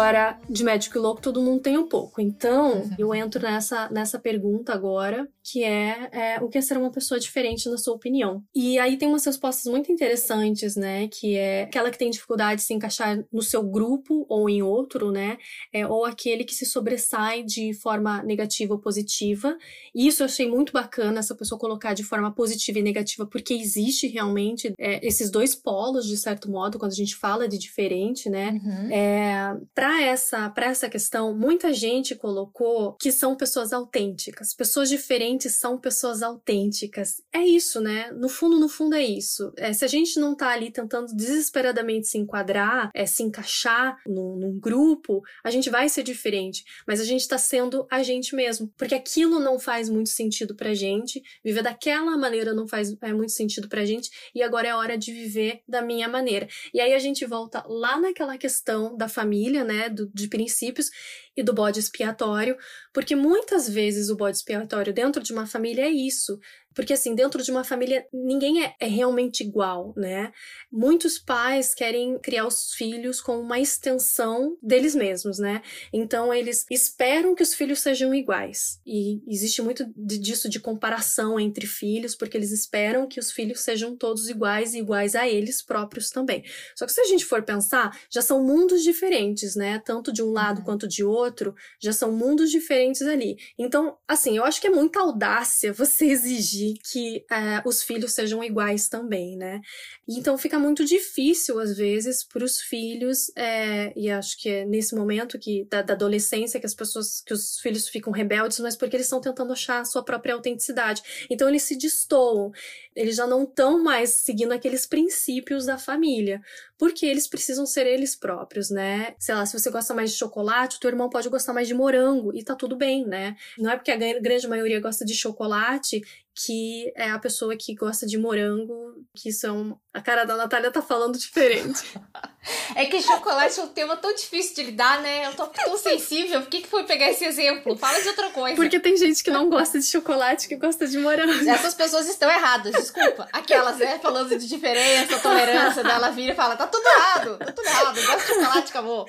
[0.00, 2.22] Agora, de médico e louco, todo mundo tem um pouco.
[2.22, 6.90] Então, eu entro nessa, nessa pergunta agora, que é, é, o que é ser uma
[6.90, 8.42] pessoa diferente na sua opinião.
[8.54, 11.06] E aí tem umas respostas muito interessantes, né?
[11.08, 15.10] Que é aquela que tem dificuldade de se encaixar no seu grupo ou em outro,
[15.10, 15.36] né?
[15.70, 19.54] É, ou aquele que se sobressai de forma negativa ou positiva.
[19.94, 23.52] E isso eu achei muito bacana, essa pessoa colocar de forma positiva e negativa, porque
[23.52, 28.30] existe realmente é, esses dois polos, de certo modo, quando a gente fala de diferente,
[28.30, 28.58] né?
[28.64, 28.90] Uhum.
[28.90, 29.60] É,
[29.90, 34.54] para essa, essa questão, muita gente colocou que são pessoas autênticas.
[34.54, 37.20] Pessoas diferentes são pessoas autênticas.
[37.32, 38.12] É isso, né?
[38.12, 39.52] No fundo, no fundo é isso.
[39.56, 44.36] É, se a gente não tá ali tentando desesperadamente se enquadrar, é, se encaixar num,
[44.36, 46.62] num grupo, a gente vai ser diferente.
[46.86, 48.72] Mas a gente tá sendo a gente mesmo.
[48.76, 51.20] Porque aquilo não faz muito sentido pra gente.
[51.44, 54.08] Viver daquela maneira não faz é, muito sentido pra gente.
[54.32, 56.46] E agora é hora de viver da minha maneira.
[56.72, 60.90] E aí a gente volta lá naquela questão da família né, do, de princípios
[61.36, 62.56] e do bode expiatório,
[62.92, 66.38] porque muitas vezes o bode expiatório dentro de uma família é isso.
[66.74, 70.32] Porque, assim, dentro de uma família, ninguém é, é, realmente igual, né?
[70.70, 75.62] Muitos pais querem criar os filhos como uma extensão deles mesmos, né?
[75.92, 78.80] Então, eles esperam que os filhos sejam iguais.
[78.86, 83.96] E existe muito disso de comparação entre filhos, porque eles esperam que os filhos sejam
[83.96, 86.44] todos iguais e iguais a eles próprios também.
[86.76, 89.80] Só que se a gente for pensar, já são mundos diferentes, né?
[89.84, 90.64] Tanto de um lado uhum.
[90.64, 93.36] quanto de outro, já são mundos diferentes ali.
[93.58, 98.42] Então, assim, eu acho que é muita audácia você exigir que uh, os filhos sejam
[98.42, 99.60] iguais também, né?
[100.08, 104.94] Então fica muito difícil, às vezes, para os filhos, é, e acho que é nesse
[104.94, 108.96] momento que da, da, adolescência que as pessoas, que os filhos ficam rebeldes, mas porque
[108.96, 111.02] eles estão tentando achar a sua própria autenticidade.
[111.30, 112.50] Então eles se destoam,
[112.94, 116.40] eles já não estão mais seguindo aqueles princípios da família,
[116.76, 119.14] porque eles precisam ser eles próprios, né?
[119.18, 121.74] Sei lá, se você gosta mais de chocolate, o teu irmão pode gostar mais de
[121.74, 123.36] morango, e tá tudo bem, né?
[123.58, 126.02] Não é porque a grande maioria gosta de chocolate
[126.44, 129.78] que é a pessoa que gosta de morango, que são.
[129.92, 131.82] A cara da Natália tá falando diferente.
[132.74, 135.26] É que chocolate é um tema tão difícil de lidar, né?
[135.26, 136.40] Eu tô tão sensível.
[136.40, 137.76] Por que, que foi pegar esse exemplo?
[137.76, 138.56] Fala de outra coisa.
[138.56, 141.48] Porque tem gente que não gosta de chocolate, que gosta de morango.
[141.48, 143.28] Essas pessoas estão erradas, desculpa.
[143.30, 143.98] Aquelas, né?
[143.98, 147.98] Falando de diferença, tolerância, dela vira e fala: tá tudo errado, tá tudo errado.
[147.98, 149.06] Eu gosto de chocolate, acabou.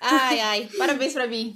[0.00, 1.54] Ai, ai, parabéns pra mim.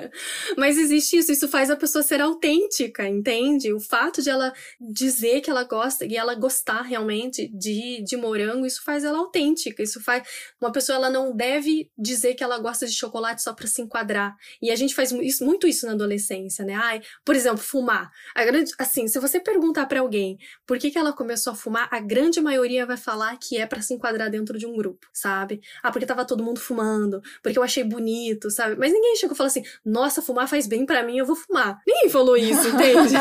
[0.56, 3.74] Mas existe isso, isso faz a pessoa ser autêntica, entende?
[3.74, 8.66] O fato de ela dizer que ela gosta e ela gostar realmente de, de morango,
[8.66, 9.82] isso faz ela autêntica.
[9.82, 10.22] Isso faz.
[10.60, 14.36] Uma pessoa ela não deve dizer que ela gosta de chocolate só para se enquadrar.
[14.60, 16.74] E a gente faz isso, muito isso na adolescência, né?
[16.74, 18.10] Ai, por exemplo, fumar.
[18.34, 21.88] A grande, assim, se você perguntar para alguém por que, que ela começou a fumar,
[21.90, 25.60] a grande maioria vai falar que é para se enquadrar dentro de um grupo, sabe?
[25.82, 28.76] Ah, porque tava todo mundo fumando, porque eu achei bonito, sabe?
[28.76, 31.80] Mas ninguém chegou e falou assim: nossa, fumar faz bem para mim, eu vou fumar.
[31.86, 33.14] Ninguém falou isso, entende?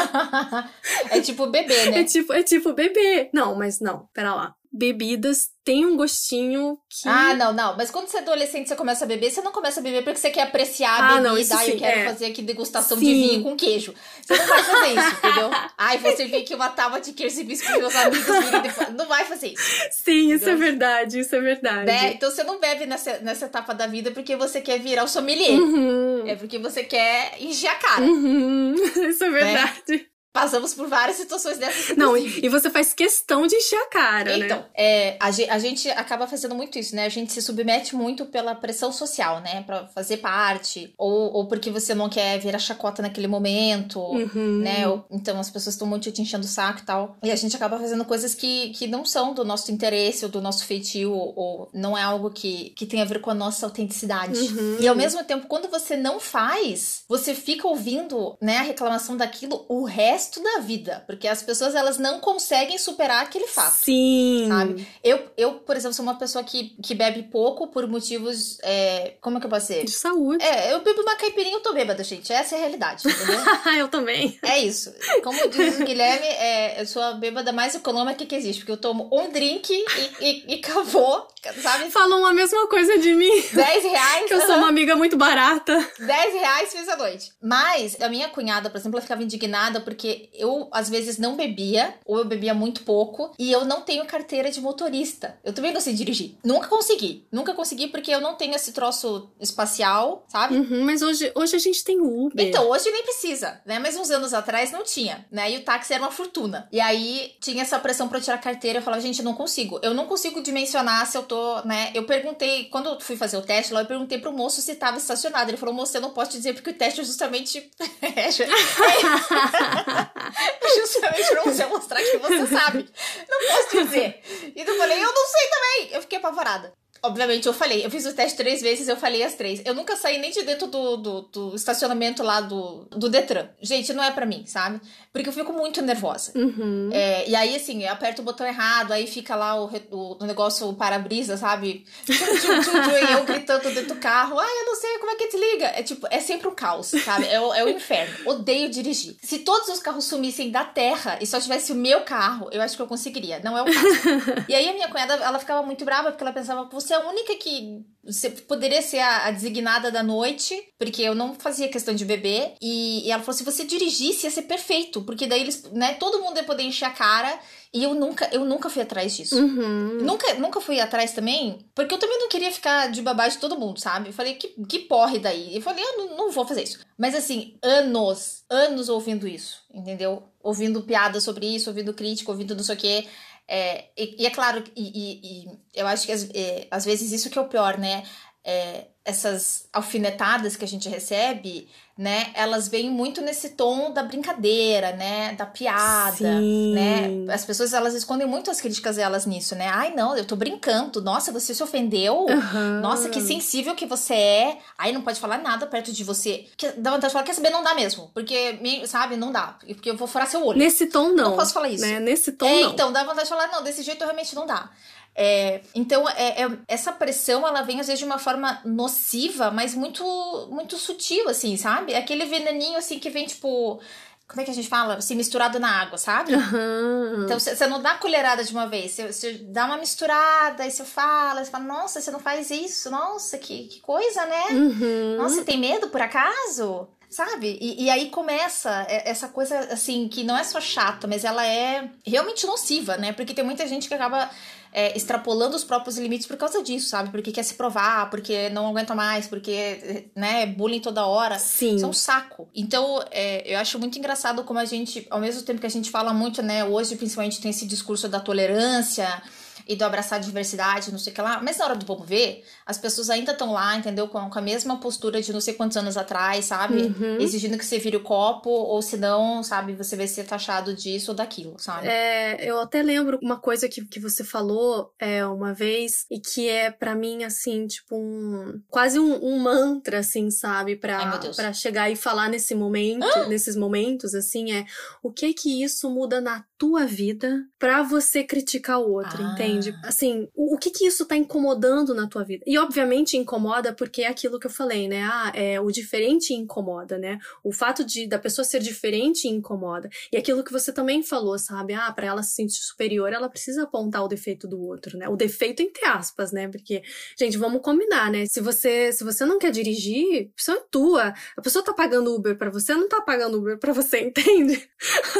[1.10, 2.00] é tipo tipo bebê, né?
[2.02, 3.30] É tipo, é tipo bebê.
[3.34, 4.56] Não, mas não, pera lá.
[4.74, 7.06] Bebidas têm um gostinho que.
[7.06, 7.76] Ah, não, não.
[7.76, 10.18] Mas quando você é adolescente, você começa a beber, você não começa a beber porque
[10.18, 11.28] você quer apreciar a Ah, bebida.
[11.30, 12.06] não, isso eu sim, quero é.
[12.06, 13.04] fazer aqui degustação Sim.
[13.04, 13.94] de vinho com queijo.
[14.26, 15.50] Você não vai fazer isso, entendeu?
[15.78, 18.94] Ai, vou servir aqui uma tábua de queijo e biscoito pros meus amigos depois.
[18.96, 19.62] Não vai fazer isso.
[19.92, 20.58] Sim, isso é Entendeu?
[20.58, 21.86] verdade, isso é verdade.
[21.88, 22.14] Né?
[22.14, 25.60] Então você não bebe nessa, nessa etapa da vida porque você quer virar o sommelier.
[25.60, 26.24] Uhum.
[26.26, 28.04] É porque você quer encher a cara.
[28.04, 28.74] Uhum.
[29.10, 30.08] Isso é verdade.
[30.34, 31.98] Passamos por várias situações dessas.
[31.98, 34.66] Não, e você faz questão de encher a cara, Então, né?
[34.76, 37.06] é, a, a gente acaba fazendo muito isso, né?
[37.06, 39.64] A gente se submete muito pela pressão social, né?
[39.64, 44.60] Pra fazer parte, ou, ou porque você não quer virar chacota naquele momento, Uhum.
[44.64, 44.88] né?
[44.88, 47.18] Ou- então as pessoas estão muito te enchendo o saco e tal.
[47.24, 50.40] E a gente acaba fazendo coisas que, que não são do nosso interesse ou do
[50.42, 53.66] nosso feitio, ou, ou não é algo que, que tem a ver com a nossa
[53.66, 54.40] autenticidade.
[54.40, 54.78] Uhum.
[54.80, 59.66] E ao mesmo tempo, quando você não faz, você fica ouvindo, né, a reclamação daquilo
[59.68, 61.04] o resto da vida.
[61.06, 64.46] Porque as pessoas, elas não conseguem superar aquele fato Sim.
[64.48, 64.88] sabe?
[65.04, 68.58] Eu, eu, por exemplo, sou uma pessoa que, que bebe pouco por motivos.
[68.64, 69.86] é, como é que eu posso dizer?
[69.86, 70.44] De saúde.
[70.44, 72.32] É, eu bebo uma caipirinha e eu tô bêbada, gente.
[72.32, 73.40] Essa é a realidade, entendeu?
[73.78, 74.38] eu também.
[74.44, 74.94] é isso.
[75.24, 78.60] Como diz o Guilherme, é, eu sou a bêbada mais econômica que existe.
[78.60, 81.28] Porque eu tomo um drink e, e, e acabou,
[81.62, 81.90] sabe?
[81.92, 83.32] Falam a mesma coisa de mim.
[83.54, 84.28] 10 reais.
[84.28, 85.88] Que eu sou uma amiga muito barata.
[86.00, 87.32] 10 reais fez a noite.
[87.42, 91.96] Mas a minha cunhada, por exemplo, ela ficava indignada porque eu, às vezes, não bebia,
[92.06, 95.38] ou eu bebia muito pouco, e eu não tenho carteira de motorista.
[95.44, 96.36] Eu também não sei dirigir.
[96.44, 97.26] Nunca consegui.
[97.32, 100.58] Nunca consegui porque eu não tenho esse troço espacial, sabe?
[100.58, 102.46] Uhum, mas hoje, hoje a gente tem Uber.
[102.46, 103.80] Então, hoje nem precisa, né?
[103.80, 105.52] Mas uns anos atrás não tinha, né?
[105.52, 106.68] E o táxi era uma fortuna.
[106.72, 108.80] E aí tinha essa pressão pra eu tirar a carteira.
[108.80, 109.80] Eu falava, gente, eu não consigo.
[109.82, 111.92] Eu não consigo dimensionar se eu tô, né?
[111.94, 114.98] Eu perguntei, quando eu fui fazer o teste lá, eu perguntei pro moço se tava
[114.98, 115.50] estacionado.
[115.50, 117.72] Ele falou, moço, eu não posso te dizer porque o teste é justamente.
[120.02, 122.90] ju- justamente pra você mostrar que você sabe.
[123.30, 124.22] Não posso dizer.
[124.56, 125.94] E eu falei, eu não sei também.
[125.96, 126.74] Eu fiquei apavorada.
[127.04, 127.84] Obviamente, eu falei.
[127.84, 129.60] Eu fiz o teste três vezes, eu falei as três.
[129.66, 133.48] Eu nunca saí nem de dentro do, do, do estacionamento lá do, do Detran.
[133.60, 134.80] Gente, não é pra mim, sabe?
[135.12, 136.32] Porque eu fico muito nervosa.
[136.36, 136.90] Uhum.
[136.94, 140.26] É, e aí, assim, eu aperto o botão errado, aí fica lá o, o, o
[140.26, 141.86] negócio, o para-brisa, sabe?
[142.06, 144.38] Tchum, tchum, tchum, e eu gritando dentro do carro.
[144.40, 145.66] Ai, eu não sei como é que desliga.
[145.76, 147.26] É tipo, é sempre um caos, sabe?
[147.28, 148.30] É, o- é o inferno.
[148.30, 149.16] Odeio dirigir.
[149.24, 152.76] Se todos os carros sumissem da terra e só tivesse o meu carro, eu acho
[152.76, 153.40] que eu conseguiria.
[153.44, 153.88] Não é o caso.
[154.48, 157.08] e aí a minha cunhada, ela ficava muito brava, porque ela pensava, você é a
[157.08, 161.94] única que você poderia ser a, a designada da noite, porque eu não fazia questão
[161.94, 162.56] de beber.
[162.62, 166.22] E, e ela falou: se você dirigisse, ia ser perfeito, porque daí eles, né, todo
[166.22, 167.40] mundo ia poder encher a cara.
[167.74, 169.38] E eu nunca, eu nunca fui atrás disso.
[169.38, 170.00] Uhum.
[170.02, 173.58] Nunca, nunca fui atrás também, porque eu também não queria ficar de babá de todo
[173.58, 174.10] mundo, sabe?
[174.10, 175.56] Eu falei, que, que porre daí?
[175.56, 176.80] Eu falei, eu não, não vou fazer isso.
[176.98, 180.22] Mas assim, anos, anos ouvindo isso, entendeu?
[180.44, 183.08] Ouvindo piadas sobre isso, ouvindo crítica, ouvindo não sei o quê.
[183.48, 187.12] É, e, e é claro, e, e- e eu acho que às, é, às vezes
[187.12, 188.04] isso que é o pior, né?
[188.44, 191.70] É, essas alfinetadas que a gente recebe,
[192.02, 192.32] né?
[192.34, 195.34] Elas vêm muito nesse tom da brincadeira, né?
[195.34, 196.74] Da piada, Sim.
[196.74, 197.32] né?
[197.32, 199.68] As pessoas, elas escondem muito as críticas delas nisso, né?
[199.72, 201.00] Ai, não, eu tô brincando.
[201.00, 202.26] Nossa, você se ofendeu?
[202.28, 202.80] Aham.
[202.82, 204.58] Nossa, que sensível que você é.
[204.80, 206.46] Aí não pode falar nada perto de você.
[206.58, 207.52] Que, dá vontade de falar, quer saber?
[207.52, 208.10] Não dá mesmo.
[208.16, 209.58] Porque, sabe, não dá.
[209.68, 210.58] Porque eu vou furar seu olho.
[210.58, 211.30] Nesse tom, não.
[211.30, 211.86] Não posso falar isso.
[211.86, 212.00] Né?
[212.00, 212.72] Nesse tom, É, não.
[212.72, 214.72] então, dá vontade de falar, não, desse jeito realmente não dá.
[215.16, 219.76] É, então, é, é- essa pressão, ela vem às vezes de uma forma nociva, mas
[219.76, 220.04] muito,
[220.52, 221.94] muito sutil, assim, sabe?
[221.94, 223.80] Aquele veneninho, assim, que vem, tipo...
[224.28, 224.94] Como é que a gente fala?
[224.96, 226.34] Assim, misturado na água, sabe?
[226.34, 227.24] Aham.
[227.26, 231.44] Então, você não dá colherada de uma vez, você, dá uma misturada, aí você fala,
[231.44, 234.44] você fala, nossa, você não faz isso, nossa, que, que coisa, né?
[234.52, 235.18] Uhum.
[235.18, 236.88] Nossa, você tem medo por acaso?
[237.10, 237.58] Sabe?
[237.60, 241.90] E, e aí começa essa coisa, assim, que não é só chata, mas ela é
[242.08, 243.12] realmente nociva, né?
[243.12, 244.30] Porque tem muita gente que acaba
[244.72, 247.10] é, extrapolando os próprios limites por causa disso, sabe?
[247.10, 251.38] Porque quer se provar, porque não aguenta mais, porque, né, bullying toda hora.
[251.38, 251.76] Sim.
[251.76, 252.48] Isso é um saco.
[252.56, 255.92] Então, é, eu acho muito engraçado como a gente, ao mesmo tempo que a gente
[255.92, 259.22] fala muito, né, hoje principalmente tem esse discurso da tolerância
[259.68, 262.08] e do abraçar a diversidade, não sei o que lá, mas na hora do vamos
[262.08, 264.08] ver, as pessoas ainda estão lá, entendeu?
[264.08, 266.82] Com, com a mesma postura de não sei quantos anos atrás, sabe?
[266.84, 267.18] Uhum.
[267.20, 271.16] Exigindo que você vire o copo, ou senão, sabe, você vai ser taxado disso ou
[271.18, 271.88] daquilo, sabe?
[271.88, 276.48] É, eu até lembro uma coisa que, que você falou é, uma vez e que
[276.50, 281.36] é pra mim assim, tipo um quase um, um mantra assim, sabe, Ai, Pra Deus.
[281.36, 284.66] para chegar e falar nesse momento, nesses momentos assim, é
[285.04, 289.32] o que que isso muda na tua vida pra você criticar o outro, Ah.
[289.34, 289.74] entende?
[289.84, 292.44] Assim, o, o que que isso tá incomodando na tua vida?
[292.46, 295.02] E obviamente incomoda porque é aquilo que eu falei, né?
[295.12, 297.18] Ah, é, o diferente incomoda, né?
[297.44, 299.90] O fato de da pessoa ser diferente incomoda.
[300.14, 301.74] E aquilo que você também falou, sabe?
[301.74, 305.10] Ah, pra ela se sentir superior, ela precisa apontar o defeito do outro, né?
[305.10, 306.48] O defeito entre aspas, né?
[306.48, 306.84] Porque,
[307.18, 308.28] gente, vamos combinar, né?
[308.28, 311.14] Se você, se você não quer dirigir, a pessoa é tua.
[311.36, 314.70] A pessoa tá pagando Uber pra você, não tá pagando Uber pra você, entende?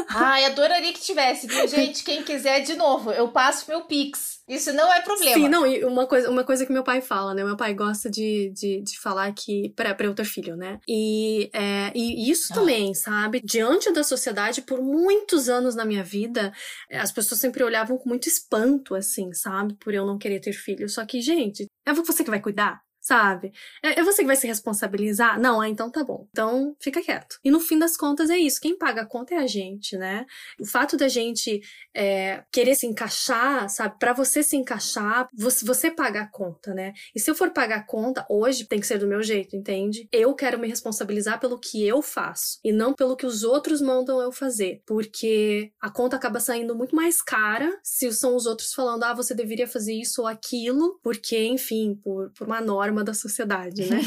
[0.10, 2.04] Ai, adoraria que tivesse, viu, gente?
[2.04, 4.42] Quem quiser, de novo, eu passo meu Pix.
[4.48, 5.34] Isso não é problema.
[5.36, 7.44] Sim, não, e uma coisa, uma coisa que meu pai fala, né?
[7.44, 9.72] Meu pai gosta de, de, de falar que.
[9.76, 10.80] Pra, pra eu ter filho, né?
[10.88, 12.56] E, é, e isso Ah.
[12.56, 13.42] também, sabe?
[13.44, 16.52] Diante da sociedade, por muitos anos na minha vida,
[16.90, 19.74] é, as pessoas sempre olhavam com muito espanto, assim, sabe?
[19.76, 20.90] Por eu não querer ter filho.
[20.90, 22.82] Só que, gente, é você que vai cuidar?
[23.02, 23.52] Sabe?
[23.82, 25.40] É, é você que vai se responsabilizar?
[25.40, 26.28] Não, ah, então tá bom.
[26.30, 27.40] Então fica quieto.
[27.44, 28.62] E no fim das contas é isso.
[28.62, 30.26] Quem paga a conta é a gente, né?
[30.60, 31.62] O fato da gente
[31.96, 33.98] é, querer se encaixar, sabe?
[33.98, 36.94] Pra você se encaixar, você, você paga a conta, né?
[37.16, 40.08] E se eu for pagar a conta, hoje tem que ser do meu jeito, entende?
[40.12, 44.22] Eu quero me responsabilizar pelo que eu faço e não pelo que os outros mandam
[44.22, 44.84] eu fazer.
[44.86, 49.34] Porque a conta acaba saindo muito mais cara se são os outros falando, ah, você
[49.34, 54.02] deveria fazer isso ou aquilo, porque, enfim, por, por uma norma da sociedade, né?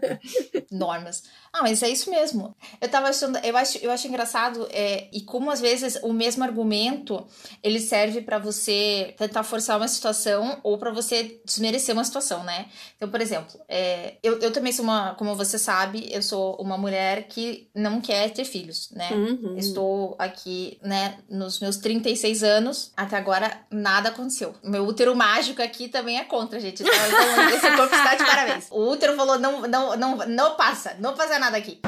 [0.70, 1.22] Normas.
[1.52, 2.54] Ah, mas é isso mesmo.
[2.80, 6.44] Eu tava achando, eu acho, eu acho engraçado, é, e como às vezes o mesmo
[6.44, 7.26] argumento
[7.62, 12.66] ele serve pra você tentar forçar uma situação ou pra você desmerecer uma situação, né?
[12.96, 16.76] Então, por exemplo, é, eu, eu também sou uma, como você sabe, eu sou uma
[16.76, 19.08] mulher que não quer ter filhos, né?
[19.12, 19.56] Uhum.
[19.56, 24.54] Estou aqui, né, nos meus 36 anos, até agora nada aconteceu.
[24.62, 26.82] Meu útero mágico aqui também é contra, gente.
[26.82, 28.66] Então, então, esse corpo está de parabéns.
[28.70, 31.80] O útero falou: não, não, não, não passa, não passa nada aqui.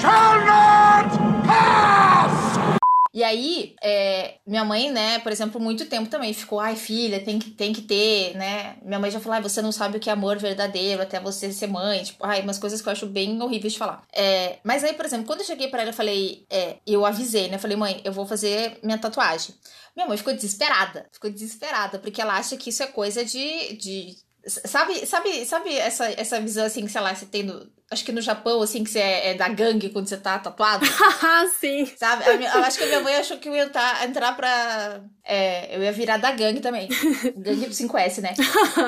[0.00, 1.16] Shall not
[1.46, 2.70] pass!
[3.12, 7.40] E aí, é, minha mãe, né, por exemplo, muito tempo também ficou, ai, filha, tem
[7.40, 8.76] que, tem que ter, né?
[8.82, 11.52] Minha mãe já falou, ai, você não sabe o que é amor verdadeiro até você
[11.52, 12.04] ser mãe.
[12.04, 14.04] Tipo, ai, umas coisas que eu acho bem horríveis de falar.
[14.12, 17.48] É, mas aí, por exemplo, quando eu cheguei pra ela, eu falei, é, eu avisei,
[17.48, 17.56] né?
[17.56, 19.56] Eu falei, mãe, eu vou fazer minha tatuagem.
[19.96, 23.76] Minha mãe ficou desesperada, ficou desesperada, porque ela acha que isso é coisa de.
[23.76, 24.16] de
[24.46, 27.46] Sabe, sabe, sabe essa, essa visão assim que, sei lá, você tem.
[27.92, 30.86] Acho que no Japão, assim, que você é, é da gangue quando você tá tatuado?
[31.58, 31.84] Sim.
[31.96, 32.22] Sabe?
[32.24, 35.00] Eu acho que a minha mãe achou que eu ia tá- entrar pra.
[35.24, 36.88] É, eu ia virar da gangue também.
[37.36, 38.34] Gangue do 5S, né?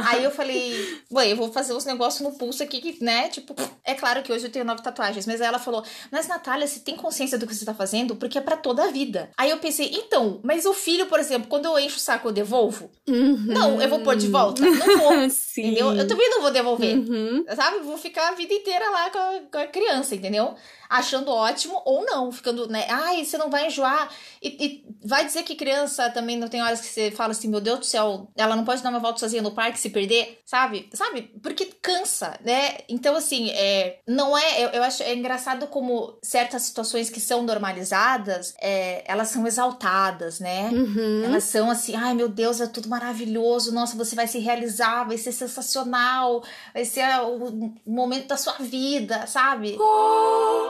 [0.09, 3.28] Aí eu falei, mãe, eu vou fazer uns negócios no pulso aqui que, né?
[3.28, 5.24] Tipo, é claro que hoje eu tenho nove tatuagens.
[5.26, 8.16] Mas aí ela falou, mas Natália, você tem consciência do que você tá fazendo?
[8.16, 9.30] Porque é pra toda a vida.
[9.36, 12.32] Aí eu pensei, então, mas o filho, por exemplo, quando eu encho o saco, eu
[12.32, 12.90] devolvo?
[13.07, 14.62] Não, eu vou pôr de volta?
[14.62, 15.12] Não vou.
[15.30, 15.66] Sim.
[15.68, 15.92] Entendeu?
[15.92, 16.96] Eu também não vou devolver.
[16.96, 17.44] Uhum.
[17.55, 17.78] Sabe?
[17.80, 20.55] Vou ficar a vida inteira lá com a, com a criança, entendeu?
[20.88, 22.86] Achando ótimo ou não, ficando, né?
[22.88, 24.11] Ai, você não vai enjoar.
[24.43, 27.61] E, e vai dizer que criança também não tem horas que você fala assim, meu
[27.61, 30.90] Deus do céu, ela não pode dar uma volta sozinha no parque se perder, sabe?
[30.93, 31.22] Sabe?
[31.43, 32.78] Porque cansa, né?
[32.88, 34.64] Então, assim, é, não é.
[34.64, 40.40] Eu, eu acho é engraçado como certas situações que são normalizadas, é, elas são exaltadas,
[40.40, 40.68] né?
[40.70, 41.24] Uhum.
[41.24, 45.16] Elas são assim, ai meu Deus, é tudo maravilhoso, nossa, você vai se realizar, vai
[45.16, 48.82] ser sensacional, vai ser o momento da sua vida,
[49.26, 49.76] sabe?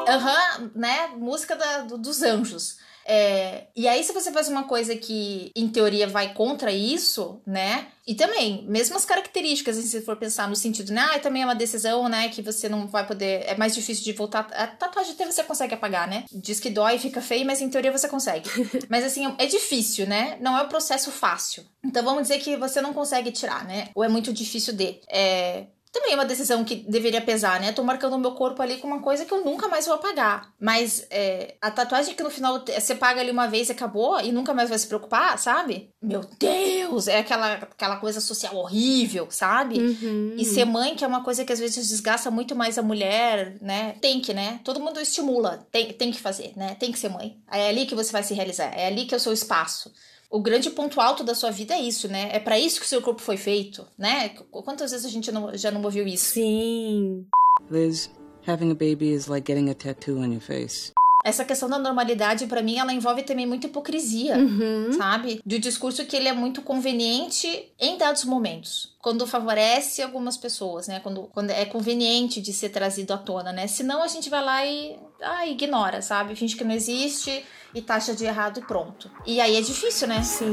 [0.09, 1.09] Aham, né?
[1.17, 2.79] Música da- do- dos anjos.
[3.05, 7.89] É, e aí, se você faz uma coisa que, em teoria, vai contra isso, né?
[8.07, 11.01] E também, mesmo as características, se você for pensar no sentido, né?
[11.13, 12.29] Ah, também é uma decisão, né?
[12.29, 13.43] Que você não vai poder.
[13.49, 14.49] É mais difícil de voltar.
[14.53, 16.25] A tatuagem até você consegue apagar, né?
[16.33, 18.49] Diz que dói, fica feio, mas em teoria você consegue.
[18.89, 20.37] mas assim, é difícil, né?
[20.41, 21.65] Não é um processo fácil.
[21.85, 23.89] Então vamos dizer que você não consegue tirar, né?
[23.97, 25.01] Ou é muito difícil de.
[25.09, 27.71] É, também é uma decisão que deveria pesar, né?
[27.71, 30.51] Tô marcando o meu corpo ali com uma coisa que eu nunca mais vou apagar.
[30.59, 34.33] Mas é, a tatuagem que no final você paga ali uma vez e acabou e
[34.33, 35.91] nunca mais vai se preocupar, sabe?
[36.01, 37.09] Meu Deus!
[37.09, 39.79] É aquela, aquela coisa social horrível, sabe?
[39.79, 40.35] Uhum.
[40.39, 43.59] E ser mãe, que é uma coisa que às vezes desgasta muito mais a mulher,
[43.61, 43.95] né?
[44.01, 44.61] Tem que, né?
[44.65, 45.67] Todo mundo estimula.
[45.71, 46.75] Tem, tem que fazer, né?
[46.81, 47.37] Tem que ser mãe.
[47.51, 48.73] É ali que você vai se realizar.
[48.75, 49.93] É ali que é o seu espaço.
[50.33, 52.31] O grande ponto alto da sua vida é isso, né?
[52.33, 54.31] É pra isso que o seu corpo foi feito, né?
[54.31, 56.25] Qu- Quantas vezes a gente não- já não ouviu isso?
[56.33, 57.27] Sim.
[57.71, 58.11] Liz,
[58.49, 60.91] having a baby is like getting a tattoo on your face.
[61.25, 64.93] Essa questão da normalidade, pra mim, ela envolve também muita hipocrisia, Uhum.
[64.93, 65.41] sabe?
[65.47, 68.93] De um discurso que ele é muito conveniente em dados momentos.
[69.01, 71.01] Quando favorece algumas pessoas, né?
[71.01, 73.67] Quando, quando é conveniente de ser trazido à tona, né?
[73.67, 76.35] Senão a gente vai lá e ah, ignora, sabe?
[76.35, 77.45] Finge que não existe
[77.75, 79.11] e taxa de errado e pronto.
[79.27, 80.23] E aí é difícil, né?
[80.23, 80.53] Sim.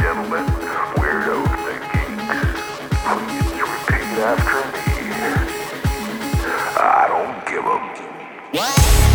[0.00, 0.44] Gentlemen,
[0.98, 2.60] weirdos and geeks,
[3.04, 4.88] please repeat after me.
[6.80, 9.07] I don't give a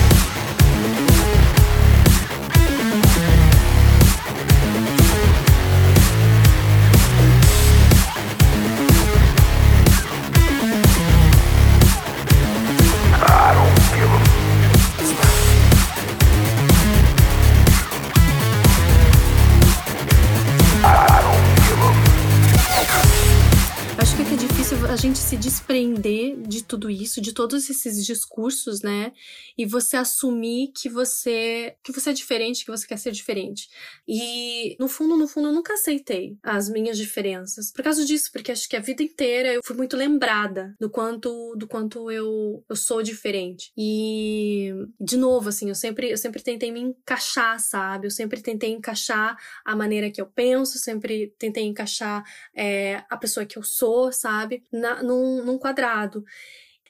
[24.93, 29.11] a gente se desprender de tudo isso, de todos esses discursos, né?
[29.57, 33.69] E você assumir que você que você é diferente, que você quer ser diferente.
[34.07, 37.71] E no fundo, no fundo, eu nunca aceitei as minhas diferenças.
[37.71, 41.55] Por causa disso, porque acho que a vida inteira eu fui muito lembrada do quanto
[41.55, 43.71] do quanto eu, eu sou diferente.
[43.75, 48.07] E de novo, assim, eu sempre eu sempre tentei me encaixar, sabe?
[48.07, 52.23] Eu sempre tentei encaixar a maneira que eu penso, sempre tentei encaixar
[52.55, 54.63] é, a pessoa que eu sou, sabe?
[54.71, 56.23] Na, num, num quadrado.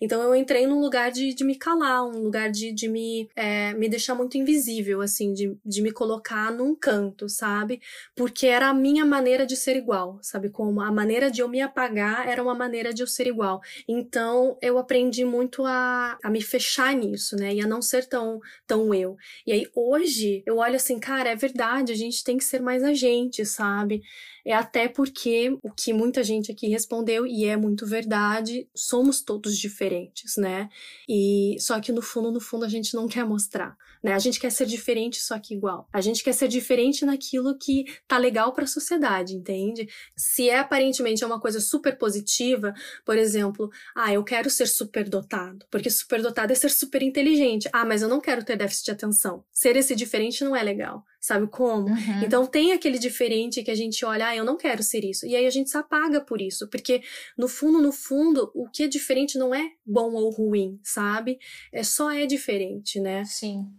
[0.03, 3.73] Então eu entrei num lugar de, de me calar, um lugar de, de me, é,
[3.73, 7.81] me deixar muito invisível, assim, de, de me colocar num canto, sabe?
[8.13, 10.49] Porque era a minha maneira de ser igual, sabe?
[10.49, 13.61] Como a maneira de eu me apagar era uma maneira de eu ser igual.
[13.87, 17.53] Então eu aprendi muito a, a me fechar nisso, né?
[17.55, 19.15] E a não ser tão, tão eu.
[19.47, 22.83] E aí hoje eu olho assim, cara, é verdade, a gente tem que ser mais
[22.83, 24.01] a gente, sabe?
[24.45, 29.57] É até porque o que muita gente aqui respondeu, e é muito verdade, somos todos
[29.57, 30.69] diferentes, né?
[31.07, 34.13] E só que no fundo, no fundo, a gente não quer mostrar, né?
[34.13, 35.87] A gente quer ser diferente, só que igual.
[35.93, 39.87] A gente quer ser diferente naquilo que tá legal para a sociedade, entende?
[40.15, 42.73] Se é aparentemente é uma coisa super positiva,
[43.05, 47.69] por exemplo, ah, eu quero ser superdotado, porque superdotado é ser super inteligente.
[47.71, 49.43] Ah, mas eu não quero ter déficit de atenção.
[49.51, 51.05] Ser esse diferente não é legal.
[51.23, 51.87] Sabe como?
[51.87, 52.21] Uhum.
[52.21, 55.25] Então tem aquele diferente que a gente olha, ah, eu não quero ser isso.
[55.25, 56.67] E aí a gente se apaga por isso.
[56.67, 57.01] Porque,
[57.37, 61.39] no fundo, no fundo, o que é diferente não é bom ou ruim, sabe?
[61.71, 63.23] É só é diferente, né?
[63.23, 63.71] Sim.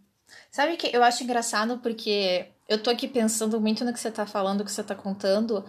[0.50, 4.24] Sabe que eu acho engraçado porque eu tô aqui pensando muito no que você tá
[4.24, 5.62] falando, que você tá contando.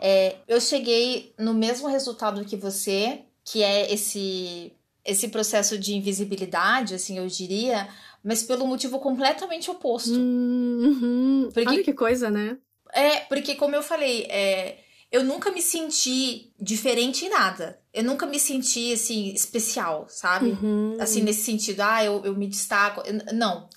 [0.00, 4.72] É, eu cheguei no mesmo resultado que você, que é esse
[5.04, 7.88] esse processo de invisibilidade, assim, eu diria,
[8.22, 10.12] mas pelo motivo completamente oposto.
[10.14, 11.48] Uhum.
[11.52, 12.56] Porque- Olha que coisa, né?
[12.94, 14.78] É, porque como eu falei, é,
[15.10, 17.78] eu nunca me senti diferente em nada.
[17.92, 20.50] Eu nunca me senti, assim, especial, sabe?
[20.50, 20.96] Uhum.
[21.00, 23.02] Assim, nesse sentido, ah, eu, eu me destaco.
[23.06, 23.68] Eu- não.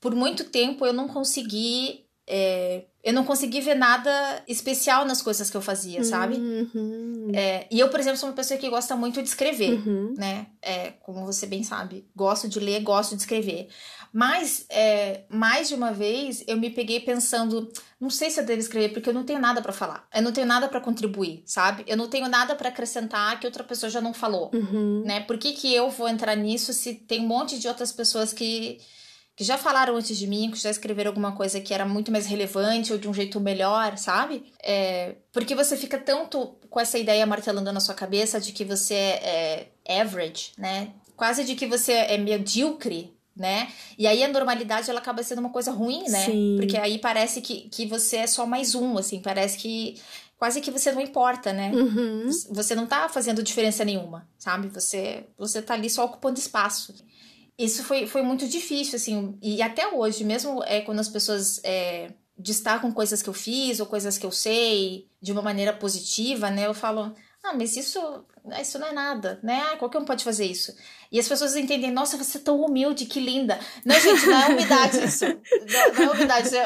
[0.00, 2.04] Por muito tempo eu não consegui.
[2.30, 6.34] é, eu não consegui ver nada especial nas coisas que eu fazia, sabe?
[6.36, 7.30] Uhum.
[7.32, 10.14] É, e eu, por exemplo, sou uma pessoa que gosta muito de escrever, Uhum.
[10.16, 10.46] né?
[10.60, 13.68] É, como você bem sabe, gosto de ler, gosto de escrever.
[14.12, 17.70] Mas, é, mais de uma vez, eu me peguei pensando,
[18.00, 20.06] não sei se eu devo escrever, porque eu não tenho nada pra falar.
[20.14, 21.84] Eu não tenho nada pra contribuir, sabe?
[21.86, 25.02] Eu não tenho nada pra acrescentar que outra pessoa já não falou, Uhum.
[25.04, 25.20] né?
[25.20, 28.78] Por que, que eu vou entrar nisso se tem um monte de outras pessoas que,
[29.38, 32.26] que já falaram antes de mim, que já escreveram alguma coisa que era muito mais
[32.26, 34.52] relevante ou de um jeito melhor, sabe?
[34.60, 38.94] É, porque você fica tanto com essa ideia martelando na sua cabeça de que você
[38.94, 40.90] é, é average, né?
[41.16, 43.68] Quase de que você é medíocre, né?
[43.96, 46.24] E aí a normalidade ela acaba sendo uma coisa ruim, né?
[46.24, 46.56] Sim.
[46.58, 50.00] Porque aí parece que, que você é só mais um, assim, parece que
[50.36, 51.70] quase que você não importa, né?
[51.72, 52.28] Uhum.
[52.50, 54.66] Você não tá fazendo diferença nenhuma, sabe?
[54.68, 56.92] Você, você tá ali só ocupando espaço.
[57.58, 62.12] Isso foi, foi muito difícil, assim, e até hoje, mesmo é, quando as pessoas é,
[62.36, 66.66] destacam coisas que eu fiz ou coisas que eu sei de uma maneira positiva, né?
[66.66, 67.98] Eu falo, ah, mas isso,
[68.60, 69.60] isso não é nada, né?
[69.72, 70.72] Ah, qualquer um pode fazer isso.
[71.10, 73.58] E as pessoas entendem, nossa, você é tão humilde, que linda.
[73.84, 75.24] Não, gente, não é humildade isso.
[75.24, 76.50] Não, não é humildade.
[76.54, 76.62] Eu,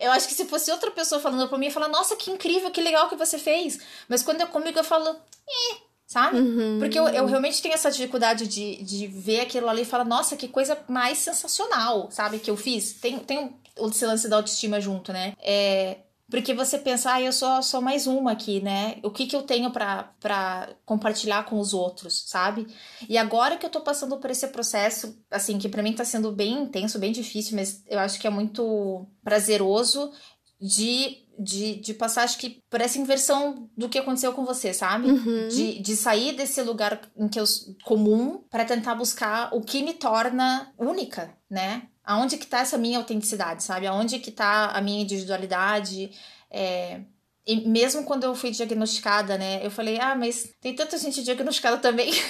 [0.08, 2.32] eu acho que se fosse outra pessoa falando pra mim, eu ia falar, nossa, que
[2.32, 3.78] incrível, que legal que você fez.
[4.08, 5.76] Mas quando é comigo, eu falo, eh,
[6.14, 6.38] sabe?
[6.38, 6.78] Uhum.
[6.78, 10.36] Porque eu, eu realmente tenho essa dificuldade de, de ver aquilo ali e falar, nossa,
[10.36, 12.38] que coisa mais sensacional, sabe?
[12.38, 12.92] Que eu fiz.
[12.92, 15.34] Tem, tem o esse lance da autoestima junto, né?
[15.42, 15.98] É.
[16.30, 18.96] Porque você pensa, ah, eu sou só mais uma aqui, né?
[19.02, 22.66] O que que eu tenho pra compartilhar com os outros, sabe?
[23.08, 26.30] E agora que eu tô passando por esse processo, assim, que pra mim tá sendo
[26.32, 30.12] bem intenso, bem difícil, mas eu acho que é muito prazeroso
[30.60, 35.10] de, de, de passar, acho que por essa inversão do que aconteceu com você, sabe?
[35.10, 35.48] Uhum.
[35.48, 37.44] De, de sair desse lugar em que eu
[37.84, 41.82] comum para tentar buscar o que me torna única, né?
[42.04, 43.86] Aonde que tá essa minha autenticidade, sabe?
[43.86, 46.10] Aonde que tá a minha individualidade?
[46.50, 47.00] É...
[47.46, 49.60] E mesmo quando eu fui diagnosticada, né?
[49.64, 52.10] Eu falei, ah, mas tem tanta gente diagnosticada também.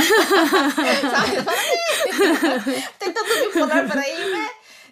[1.10, 1.36] sabe?
[1.36, 4.48] Eu falei, "É, tem tanto bipolar por aí, né?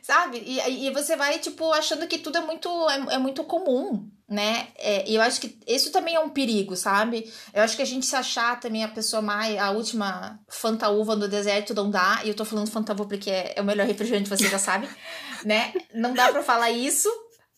[0.08, 0.42] Sabe?
[0.46, 4.68] E, e você vai, tipo, achando que tudo é muito, é, é muito comum, né?
[4.78, 7.30] É, e eu acho que isso também é um perigo, sabe?
[7.52, 11.28] Eu acho que a gente se achar também a pessoa mais, a última fantaúva no
[11.28, 12.22] deserto não dá.
[12.24, 14.88] E eu tô falando fantaúva porque é, é o melhor refrigerante, você já sabe,
[15.44, 15.74] né?
[15.92, 17.10] Não dá pra falar isso.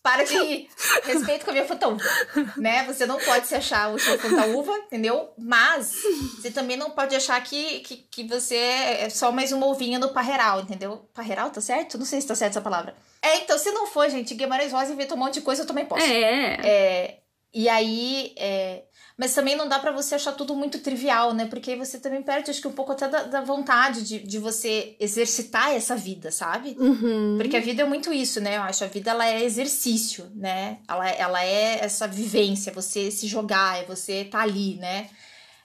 [0.02, 0.68] Para de rir.
[1.04, 2.02] Respeito com a minha fantaúva,
[2.56, 2.84] né?
[2.84, 5.30] Você não pode se achar a última fantaúva, entendeu?
[5.36, 5.92] Mas
[6.36, 10.08] você também não pode achar que, que, que você é só mais uma ovinha no
[10.14, 11.08] parreiral, entendeu?
[11.12, 11.98] Parreiral, tá certo?
[11.98, 12.94] Não sei se tá certo essa palavra.
[13.20, 15.84] É, então, se não for, gente, Guimarães Rosa inventou um monte de coisa, eu também
[15.84, 16.02] posso.
[16.02, 16.54] É.
[16.64, 17.18] É,
[17.52, 18.34] e aí.
[18.38, 18.84] é,
[19.20, 21.44] Mas também não dá pra você achar tudo muito trivial, né?
[21.44, 24.38] Porque aí você também perde, acho que um pouco até da, da vontade de, de
[24.38, 26.74] você exercitar essa vida, sabe?
[26.78, 27.36] Uhum.
[27.36, 28.56] Porque a vida é muito isso, né?
[28.56, 30.78] Eu acho a vida ela é exercício, né?
[30.88, 35.10] Ela, ela é essa vivência, você se jogar, é você tá ali, né?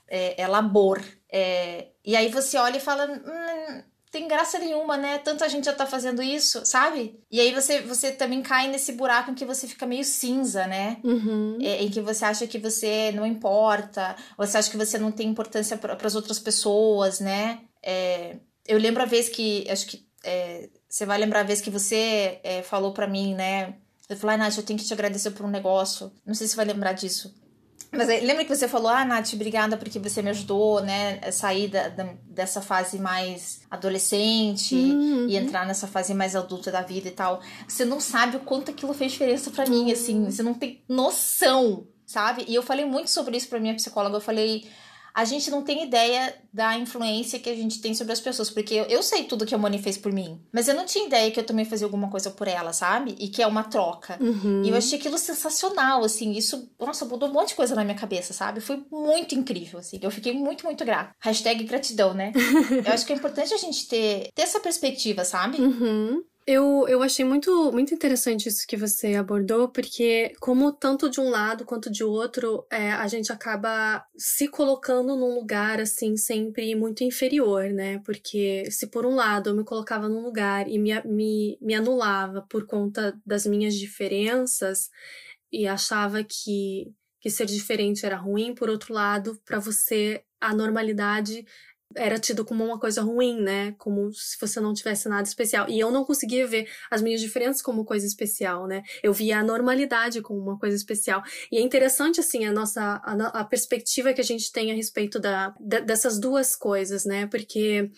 [0.06, 1.01] É, é labor.
[1.32, 1.91] É...
[2.03, 3.08] E aí você olha e fala.
[3.08, 3.84] Hum,
[4.16, 5.18] tem graça nenhuma, né?
[5.18, 7.20] Tanta gente já tá fazendo isso, sabe?
[7.30, 10.99] E aí você, você também cai nesse buraco em que você fica meio cinza, né?
[11.03, 11.57] Uhum.
[11.61, 15.28] É, em que você acha que você não importa, você acha que você não tem
[15.28, 17.59] importância para as outras pessoas, né?
[17.84, 21.70] É, eu lembro a vez que, acho que é, você vai lembrar a vez que
[21.70, 23.76] você é, falou para mim, né?
[24.07, 26.09] Eu falei, ah, Nath, eu tenho que te agradecer por um negócio.
[26.26, 27.36] Não sei se você vai lembrar disso.
[27.96, 31.68] Mas lembra que você falou, ah, Nath, obrigada porque você me ajudou, né, a sair
[31.70, 35.28] da, da- dessa fase mais adolescente Uhum.
[35.28, 37.41] e entrar nessa fase mais adulta da vida e tal.
[37.68, 41.88] Você não sabe o quanto aquilo fez diferença pra mim, assim, você não tem noção,
[42.06, 42.46] sabe?
[42.48, 44.68] E eu falei muito sobre isso pra minha psicóloga, eu falei,
[45.16, 48.74] a gente não tem ideia da influência que a gente tem sobre as pessoas, porque
[48.74, 51.32] eu, eu sei tudo que a Moni fez por mim, mas eu não tinha ideia
[51.32, 53.16] que eu também fazia alguma coisa por ela, sabe?
[53.18, 54.18] E que é uma troca.
[54.22, 54.61] Uhum.
[54.66, 57.95] E eu achei aquilo sensacional, assim, isso, nossa, mudou um monte de coisa na minha
[57.95, 58.59] cabeça, sabe?
[58.59, 61.16] Foi muito incrível, assim, eu fiquei muito, muito grata.
[61.22, 62.34] Hashtag gratidão, né?
[62.86, 65.61] eu acho que é importante a gente ter, ter essa perspectiva, sabe?
[65.61, 66.24] Uhum.
[66.48, 71.28] Eu, eu achei muito, muito interessante isso que você abordou, porque, como tanto de um
[71.32, 77.04] lado quanto de outro, é, a gente acaba se colocando num lugar, assim, sempre muito
[77.04, 77.98] inferior, né?
[78.06, 82.43] Porque se por um lado eu me colocava num lugar e me, me, me anulava
[82.43, 84.91] por conta das minhas diferenças
[85.52, 91.43] e achava que, que ser diferente era ruim, por outro lado, para você, a normalidade
[91.96, 93.74] era tido como uma coisa ruim, né?
[93.78, 95.70] Como se você não tivesse nada especial.
[95.70, 98.84] E eu não conseguia ver as minhas diferenças como coisa especial, né?
[99.02, 101.24] Eu via a normalidade como uma coisa especial.
[101.52, 105.20] E é interessante, assim, a nossa a, a perspectiva que a gente tem a respeito
[105.20, 107.28] da- dessas duas coisas, né?
[107.28, 107.89] Porque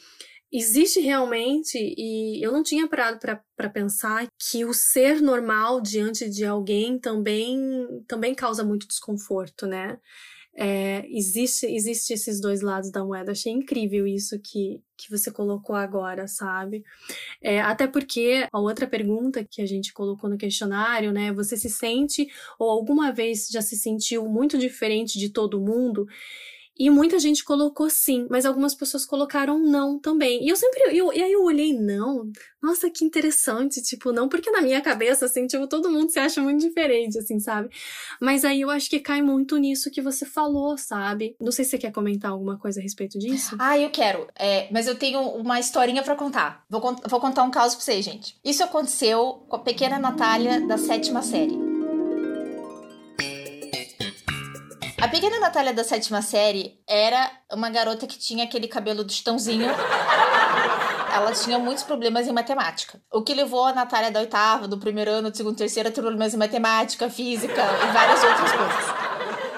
[0.51, 6.45] existe realmente, e eu não tinha parado para pensar que o ser normal diante de
[6.45, 9.99] alguém também, também causa muito desconforto, né?
[10.59, 13.31] É, existe, existe esses dois lados da moeda.
[13.31, 16.83] Achei incrível isso que, que você colocou agora, sabe?
[17.41, 21.31] É, até porque a outra pergunta que a gente colocou no questionário, né?
[21.33, 22.27] Você se sente
[22.57, 26.07] ou alguma vez já se sentiu muito diferente de todo mundo?
[26.79, 30.43] E muita gente colocou sim, mas algumas pessoas colocaram não também.
[30.45, 32.29] E eu sempre, eu, e aí eu olhei não,
[32.61, 36.41] nossa, que interessante, tipo, não, porque na minha cabeça, assim, tipo, todo mundo se acha
[36.41, 37.69] muito diferente, assim, sabe?
[38.19, 41.35] Mas aí eu acho que cai muito nisso que você falou, sabe?
[41.39, 43.55] Não sei se você quer comentar alguma coisa a respeito disso.
[43.59, 44.27] Ah, eu quero.
[44.37, 46.63] É, mas eu tenho uma historinha pra contar.
[46.69, 48.35] Vou, vou contar um caso pra vocês, gente.
[48.43, 51.66] Isso aconteceu com a pequena Natália da sétima série.
[54.99, 59.67] A pequena Natália da sétima série era uma garota que tinha aquele cabelo do chitãozinho.
[61.13, 62.99] Ela tinha muitos problemas em matemática.
[63.13, 66.01] O que levou a Natália da oitava, do primeiro ano, do segundo, terceiro a ter
[66.01, 69.07] problemas em matemática, física e várias outras coisas.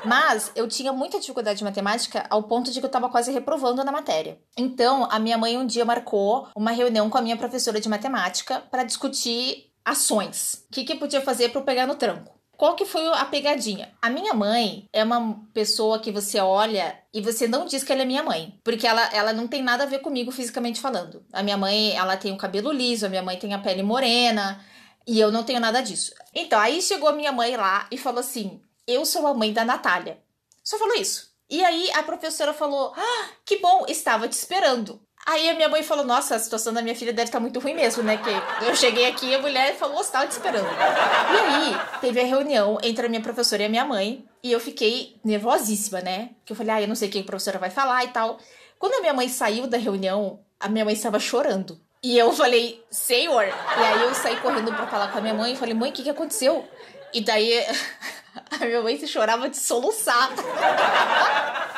[0.06, 3.84] Mas eu tinha muita dificuldade de matemática ao ponto de que eu tava quase reprovando
[3.84, 4.40] na matéria.
[4.58, 8.62] Então, a minha mãe um dia marcou uma reunião com a minha professora de matemática
[8.70, 10.66] para discutir ações.
[10.70, 12.39] O que, que podia fazer para eu pegar no tranco?
[12.60, 13.90] Qual que foi a pegadinha?
[14.02, 18.02] A minha mãe é uma pessoa que você olha e você não diz que ela
[18.02, 21.26] é minha mãe, porque ela, ela não tem nada a ver comigo fisicamente falando.
[21.32, 24.62] A minha mãe, ela tem o cabelo liso, a minha mãe tem a pele morena,
[25.08, 26.14] e eu não tenho nada disso.
[26.36, 29.64] Então, aí chegou a minha mãe lá e falou assim: Eu sou a mãe da
[29.64, 30.22] Natália.
[30.62, 31.30] Só falou isso.
[31.50, 35.02] E aí a professora falou: Ah, que bom, estava te esperando.
[35.30, 37.76] Aí a minha mãe falou: Nossa, a situação da minha filha deve estar muito ruim
[37.76, 38.18] mesmo, né?
[38.18, 40.66] Que eu cheguei aqui e a mulher falou: Estava te esperando.
[40.66, 44.26] E aí teve a reunião entre a minha professora e a minha mãe.
[44.42, 46.32] E eu fiquei nervosíssima, né?
[46.40, 48.40] Porque eu falei: Ah, eu não sei o que a professora vai falar e tal.
[48.80, 51.80] Quando a minha mãe saiu da reunião, a minha mãe estava chorando.
[52.02, 53.44] E eu falei, Senhor.
[53.44, 55.94] E aí eu saí correndo pra falar com a minha mãe e falei, mãe, o
[55.94, 56.66] que, que aconteceu?
[57.14, 57.66] E daí
[58.50, 60.32] a minha mãe chorava de soluçar.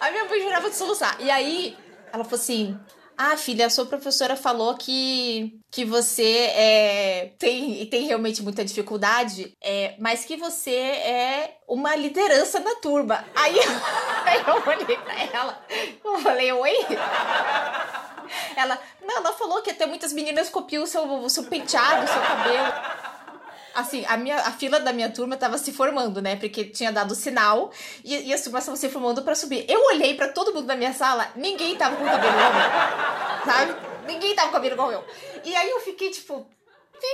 [0.00, 1.16] A minha mãe chorava de soluçar.
[1.18, 1.74] E aí
[2.14, 2.78] ela falou assim:
[3.16, 9.52] Ah, filha, a sua professora falou que, que você é, tem, tem realmente muita dificuldade,
[9.60, 13.24] é, mas que você é uma liderança na turma.
[13.34, 13.56] Aí,
[14.24, 15.64] aí eu olhei pra ela,
[16.04, 16.72] eu falei, oi?
[18.56, 22.08] Ela, não, ela falou que até muitas meninas copiam o seu, o seu penteado, o
[22.08, 23.13] seu cabelo.
[23.74, 26.36] Assim, a, minha, a fila da minha turma tava se formando, né?
[26.36, 27.72] Porque tinha dado sinal
[28.04, 29.64] e, e as turmas estavam se formando pra subir.
[29.68, 33.74] Eu olhei pra todo mundo da minha sala, ninguém tava com cabelo igual meu, sabe?
[34.06, 35.04] Ninguém tava com cabelo igual meu.
[35.44, 36.46] E aí eu fiquei tipo,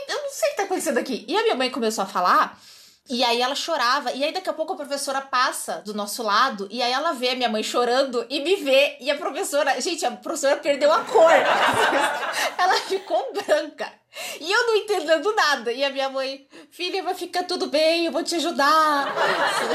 [0.08, 1.24] eu não sei o que tá acontecendo aqui.
[1.26, 2.60] E a minha mãe começou a falar
[3.08, 6.68] E aí ela chorava, e aí daqui a pouco a professora passa do nosso lado,
[6.70, 10.06] e aí ela vê a minha mãe chorando e me vê, e a professora, gente,
[10.06, 11.32] a professora perdeu a cor.
[12.56, 14.00] ela ficou branca.
[14.40, 15.72] E eu não entendendo nada.
[15.72, 19.06] E a minha mãe, filha, vai ficar tudo bem, eu vou te ajudar.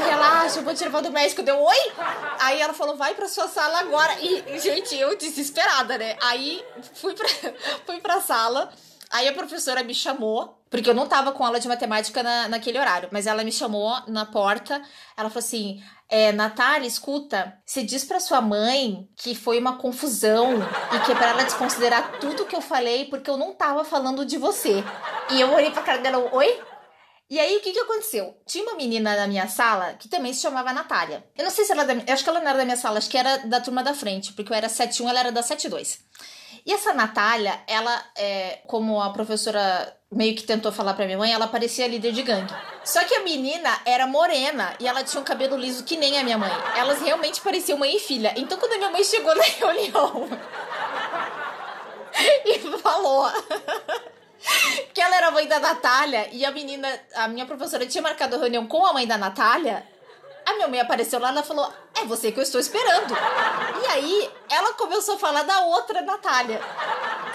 [0.08, 1.42] Relaxa, eu vou te levar do médico.
[1.42, 1.92] Deu, oi?
[2.40, 4.14] Aí ela falou, vai pra sua sala agora.
[4.20, 6.16] E, gente, eu desesperada, né?
[6.20, 6.62] Aí
[6.94, 7.28] fui pra,
[7.86, 8.70] fui pra sala.
[9.10, 12.78] Aí a professora me chamou, porque eu não tava com aula de matemática na, naquele
[12.78, 14.82] horário, mas ela me chamou na porta.
[15.16, 20.54] Ela falou assim: é, Natália, escuta, você diz pra sua mãe que foi uma confusão
[20.94, 24.24] e que é pra ela desconsiderar tudo que eu falei porque eu não tava falando
[24.24, 24.84] de você.
[25.30, 26.60] E eu olhei pra cara dela, oi?
[27.28, 28.40] E aí, o que que aconteceu?
[28.46, 31.26] Tinha uma menina na minha sala que também se chamava Natália.
[31.36, 33.10] Eu não sei se ela da, acho que ela não era da minha sala, acho
[33.10, 35.98] que era da turma da frente, porque eu era 71, ela era da 72.
[36.66, 41.32] E essa Natália, ela, é, como a professora meio que tentou falar pra minha mãe,
[41.32, 42.52] ela parecia líder de gangue.
[42.84, 46.24] Só que a menina era morena e ela tinha um cabelo liso que nem a
[46.24, 46.50] minha mãe.
[46.76, 48.34] Elas realmente pareciam mãe e filha.
[48.36, 50.28] Então, quando a minha mãe chegou na reunião
[52.44, 53.30] e falou
[54.92, 58.34] que ela era a mãe da Natália e a menina, a minha professora tinha marcado
[58.34, 59.86] a reunião com a mãe da Natália,
[60.46, 63.12] a minha mãe apareceu lá e ela falou: É você que eu estou esperando.
[63.82, 66.60] E aí ela começou a falar da outra Natália.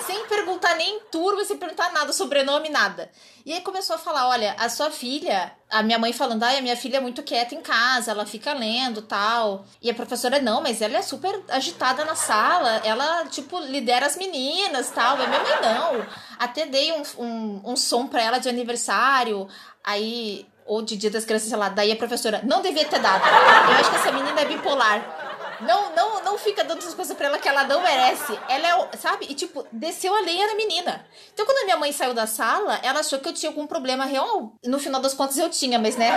[0.06, 3.12] Sem perguntar nem turma, sem perguntar nada, sobrenome, nada.
[3.46, 6.62] E aí começou a falar: Olha, a sua filha, a minha mãe falando: Ai, a
[6.62, 9.66] minha filha é muito quieta em casa, ela fica lendo tal.
[9.82, 14.16] E a professora: Não, mas ela é super agitada na sala, ela, tipo, lidera as
[14.16, 15.20] meninas tal.
[15.20, 16.08] E a minha mãe: Não.
[16.40, 19.50] Até dei um, um, um som pra ela de aniversário.
[19.84, 23.24] Aí ou de dia das crianças, sei lá, daí a professora não devia ter dado.
[23.26, 25.32] Eu acho que essa menina é bipolar.
[25.62, 28.38] Não, não, não fica dando essas coisas pra ela que ela não merece.
[28.50, 29.28] Ela é, sabe?
[29.30, 31.06] E tipo, desceu a lenha na menina.
[31.34, 34.06] Então quando a minha mãe saiu da sala, ela achou que eu tinha algum problema
[34.06, 34.54] real.
[34.66, 36.12] No final das contas eu tinha, mas né?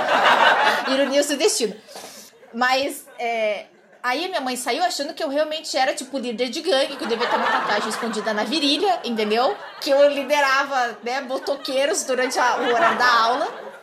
[0.89, 1.75] Ironia do destino.
[2.53, 3.67] Mas, é,
[4.05, 7.09] Aí minha mãe saiu achando que eu realmente era, tipo, líder de gangue, que eu
[7.09, 9.57] devia ter uma tatuagem escondida na virilha, entendeu?
[9.81, 13.74] Que eu liderava, né, botoqueiros durante a, o horário da aula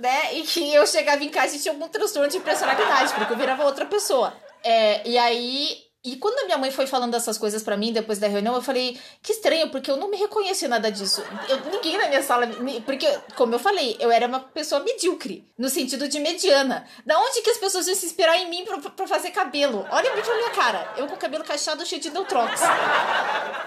[0.00, 0.34] né?
[0.34, 3.64] E que eu chegava em casa e tinha algum transtorno de personalidade, porque eu virava
[3.64, 4.32] outra pessoa.
[4.64, 5.90] É, e aí.
[6.02, 8.62] E quando a minha mãe foi falando essas coisas para mim depois da reunião, eu
[8.62, 11.22] falei, que estranho, porque eu não me reconheço em nada disso.
[11.46, 12.48] Eu, ninguém na minha sala.
[12.86, 13.06] Porque,
[13.36, 16.86] como eu falei, eu era uma pessoa medíocre, no sentido de mediana.
[17.04, 19.86] Da onde que as pessoas iam se inspirar em mim pra, fazer cabelo?
[19.90, 20.94] Olha bem pra minha cara.
[20.96, 22.62] Eu com cabelo cacheado cheio de neutrox.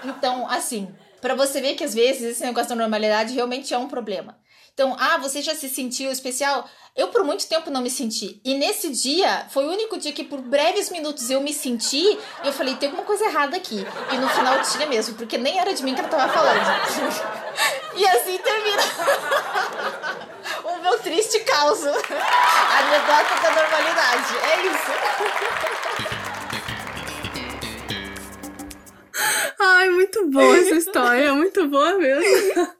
[0.02, 3.86] Então, assim, para você ver que às vezes esse negócio da normalidade realmente é um
[3.86, 4.36] problema.
[4.74, 6.68] Então, ah, você já se sentiu especial?
[6.96, 8.40] Eu por muito tempo não me senti.
[8.44, 12.18] E nesse dia, foi o único dia que por breves minutos eu me senti e
[12.44, 13.86] eu falei, tem alguma coisa errada aqui.
[14.12, 16.58] E no final tinha mesmo, porque nem era de mim que ela tava falando.
[17.96, 18.82] e assim termina
[20.66, 21.86] o meu triste caos.
[21.86, 24.36] A anedota da normalidade.
[24.42, 24.92] É isso.
[29.60, 32.73] Ai, muito boa essa história, muito boa mesmo.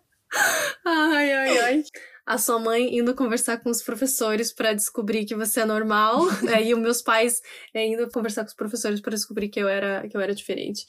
[0.85, 1.85] Ai, ai, ai.
[2.27, 6.65] A sua mãe indo conversar com os professores para descobrir que você é normal, né?
[6.65, 7.43] e os meus pais
[7.73, 10.87] é, indo conversar com os professores para descobrir que eu era que eu era diferente.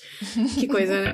[0.57, 1.13] Que coisa, né?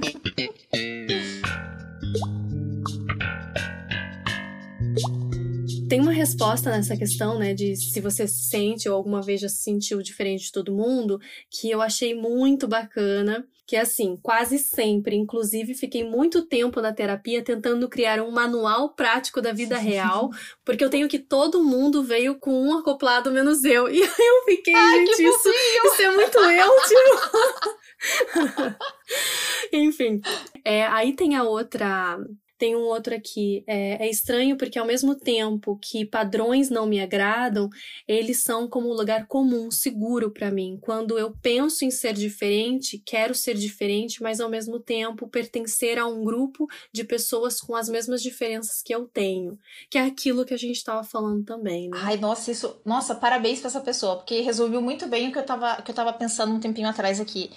[5.90, 9.50] Tem uma resposta nessa questão, né, de se você se sente ou alguma vez já
[9.50, 14.60] se sentiu diferente de todo mundo, que eu achei muito bacana, que é assim, quase
[14.60, 20.30] sempre, inclusive fiquei muito tempo na terapia tentando criar um manual prático da vida real,
[20.66, 23.88] porque eu tenho que todo mundo veio com um acoplado menos eu.
[23.92, 28.76] E aí eu fiquei, Ai, gente, isso, isso é muito eu, tipo.
[29.74, 30.22] Enfim,
[30.66, 32.18] é, aí tem a outra.
[32.62, 33.64] Tem um outro aqui.
[33.66, 37.68] É, é estranho porque, ao mesmo tempo que padrões não me agradam,
[38.08, 40.78] eles são como um lugar comum, seguro para mim.
[40.80, 46.06] Quando eu penso em ser diferente, quero ser diferente, mas ao mesmo tempo pertencer a
[46.06, 49.58] um grupo de pessoas com as mesmas diferenças que eu tenho.
[49.90, 51.98] Que é aquilo que a gente estava falando também, né?
[52.04, 52.80] Ai, nossa, isso.
[52.86, 55.96] Nossa, parabéns pra essa pessoa, porque resolveu muito bem o que eu tava, que eu
[55.96, 57.50] tava pensando um tempinho atrás aqui.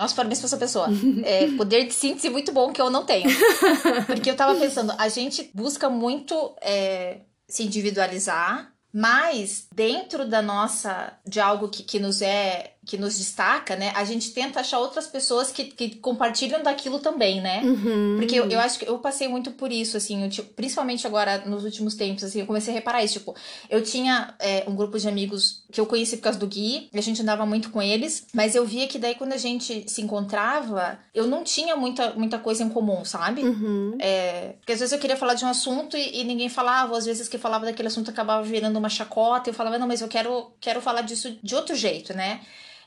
[0.00, 0.88] Nossa, parabéns pra essa pessoa.
[1.22, 3.28] É, poder de síntese muito bom que eu não tenho.
[4.06, 11.12] Porque eu tava pensando, a gente busca muito é, se individualizar, mas dentro da nossa.
[11.26, 12.74] de algo que, que nos é.
[12.90, 13.92] Que nos destaca, né?
[13.94, 17.60] A gente tenta achar outras pessoas que, que compartilham daquilo também, né?
[17.62, 18.16] Uhum.
[18.18, 21.44] Porque eu, eu acho que eu passei muito por isso, assim, eu, tipo, principalmente agora
[21.46, 23.20] nos últimos tempos, assim, eu comecei a reparar isso.
[23.20, 23.36] Tipo,
[23.68, 26.98] eu tinha é, um grupo de amigos que eu conheci por causa do Gui, e
[26.98, 30.02] a gente andava muito com eles, mas eu via que daí quando a gente se
[30.02, 33.44] encontrava, eu não tinha muita, muita coisa em comum, sabe?
[33.44, 33.98] Uhum.
[34.00, 36.98] É, porque às vezes eu queria falar de um assunto e, e ninguém falava, ou
[36.98, 40.00] às vezes que falava daquele assunto acabava virando uma chacota, e eu falava, não, mas
[40.00, 42.40] eu quero, quero falar disso de outro jeito, né?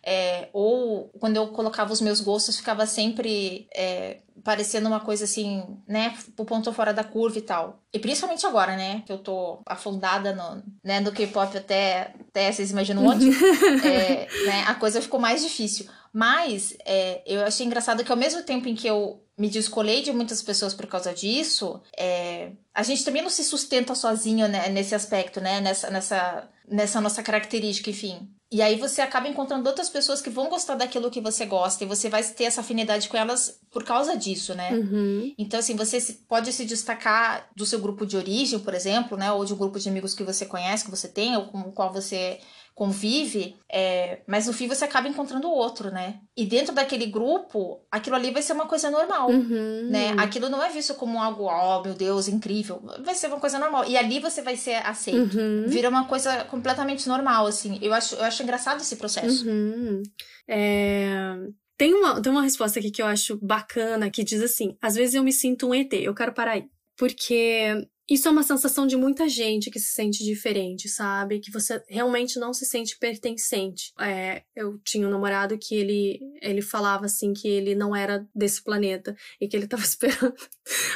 [0.06, 5.64] É, ou quando eu colocava os meus gostos, ficava sempre é, parecendo uma coisa assim,
[5.88, 7.80] né, pro ponto fora da curva e tal.
[7.94, 12.72] E principalmente agora, né, que eu tô afundada no, né, no K-pop até, até vocês
[12.72, 13.30] imaginam onde,
[13.88, 15.88] é, né, a coisa ficou mais difícil.
[16.12, 20.12] Mas é, eu achei engraçado que ao mesmo tempo em que eu me descolei de
[20.12, 24.94] muitas pessoas por causa disso, é, a gente também não se sustenta sozinho né, nesse
[24.94, 28.30] aspecto, né, nessa, nessa, nessa nossa característica, enfim.
[28.52, 31.88] E aí você acaba encontrando outras pessoas que vão gostar daquilo que você gosta e
[31.88, 34.72] você vai ter essa afinidade com elas por causa disso, né?
[34.72, 35.34] Uhum.
[35.40, 36.00] Então, assim, você
[36.30, 39.32] pode se destacar do seu grupo de origem, por exemplo, né?
[39.32, 41.72] Ou de um grupo de amigos que você conhece, que você tem, ou com o
[41.72, 42.40] qual você
[42.76, 46.20] convive, é, mas no fim você acaba encontrando outro, né?
[46.36, 49.90] E dentro daquele grupo, aquilo ali vai ser uma coisa normal, uhum.
[49.90, 50.16] né?
[50.18, 52.82] Aquilo não é visto como algo, oh, meu Deus, incrível.
[53.04, 53.86] Vai ser uma coisa normal.
[53.86, 55.38] E ali você vai ser aceito.
[55.38, 55.66] Uhum.
[55.68, 57.78] Vira uma coisa completamente normal, assim.
[57.82, 59.48] Eu acho, eu acho engraçado esse processo.
[59.48, 60.02] Uhum.
[60.48, 61.36] É...
[61.78, 65.16] Tem uma, tem uma resposta aqui que eu acho bacana, que diz assim, às vezes
[65.16, 66.66] eu me sinto um ET, eu quero parar aí.
[66.98, 71.40] Porque isso é uma sensação de muita gente que se sente diferente, sabe?
[71.40, 73.94] Que você realmente não se sente pertencente.
[74.00, 78.62] É, eu tinha um namorado que ele, ele falava assim que ele não era desse
[78.62, 80.36] planeta e que ele tava esperando.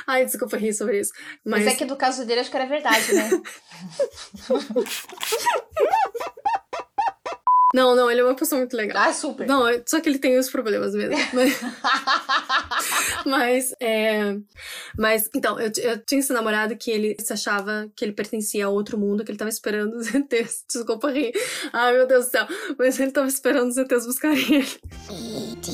[0.06, 1.14] Ai, desculpa rir sobre isso.
[1.46, 3.30] Mas, Mas é que do caso dele acho que era verdade, né?
[7.74, 8.98] Não, não, ele é uma pessoa muito legal.
[8.98, 9.46] Ah, super.
[9.46, 11.18] Não, só que ele tem os problemas mesmo.
[11.34, 11.60] Mas,
[13.26, 14.38] mas, é,
[14.98, 18.70] mas então, eu, eu, tinha esse namorado que ele se achava que ele pertencia a
[18.70, 20.64] outro mundo, que ele tava esperando os ETs.
[20.72, 21.34] Desculpa rir.
[21.74, 22.48] Ai, meu Deus do céu.
[22.78, 24.80] Mas ele tava esperando os ETs buscarem ele.
[25.10, 25.72] E.T.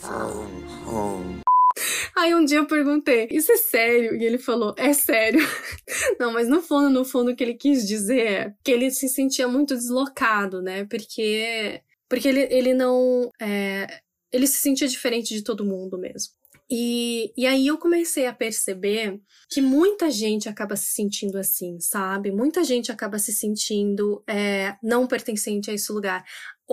[0.00, 1.41] phone home.
[2.16, 4.14] Aí um dia eu perguntei, isso é sério?
[4.14, 5.40] E ele falou, é sério.
[6.18, 9.08] Não, mas no fundo, no fundo, o que ele quis dizer é que ele se
[9.08, 10.84] sentia muito deslocado, né?
[10.84, 13.30] Porque, porque ele, ele não.
[13.40, 14.00] É,
[14.30, 16.32] ele se sentia diferente de todo mundo mesmo.
[16.74, 19.20] E, e aí eu comecei a perceber
[19.50, 22.32] que muita gente acaba se sentindo assim, sabe?
[22.32, 26.24] Muita gente acaba se sentindo é, não pertencente a esse lugar.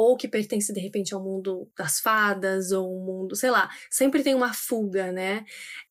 [0.01, 4.23] Ou que pertence de repente ao mundo das fadas, ou um mundo, sei lá, sempre
[4.23, 5.43] tem uma fuga, né?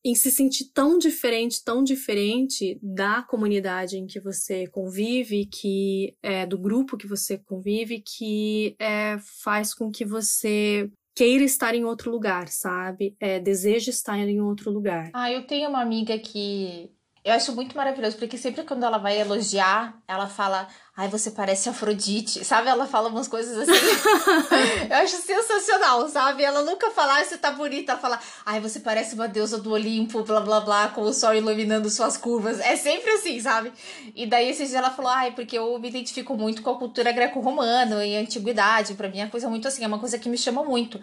[0.03, 6.47] Em se sentir tão diferente, tão diferente da comunidade em que você convive, que é
[6.47, 12.09] do grupo que você convive, que é, faz com que você queira estar em outro
[12.09, 13.15] lugar, sabe?
[13.19, 15.11] É, deseja estar em outro lugar.
[15.13, 16.89] Ah, eu tenho uma amiga que
[17.29, 21.69] eu acho muito maravilhoso, porque sempre quando ela vai elogiar, ela fala, ai, você parece
[21.69, 22.69] Afrodite, sabe?
[22.69, 23.71] Ela fala umas coisas assim.
[24.89, 26.43] eu acho sensacional, sabe?
[26.43, 29.71] Ela nunca fala, ai, você tá bonita, ela fala, ai, você parece uma deusa do
[29.71, 32.59] Olimpo, blá blá blá, com o sol iluminando suas curvas.
[32.59, 33.71] É sempre assim, sabe?
[34.15, 37.11] E daí esses dias ela falou, ai, porque eu me identifico muito com a cultura
[37.11, 40.37] greco-romana e a antiguidade, pra mim é coisa muito assim, é uma coisa que me
[40.37, 40.99] chama muito.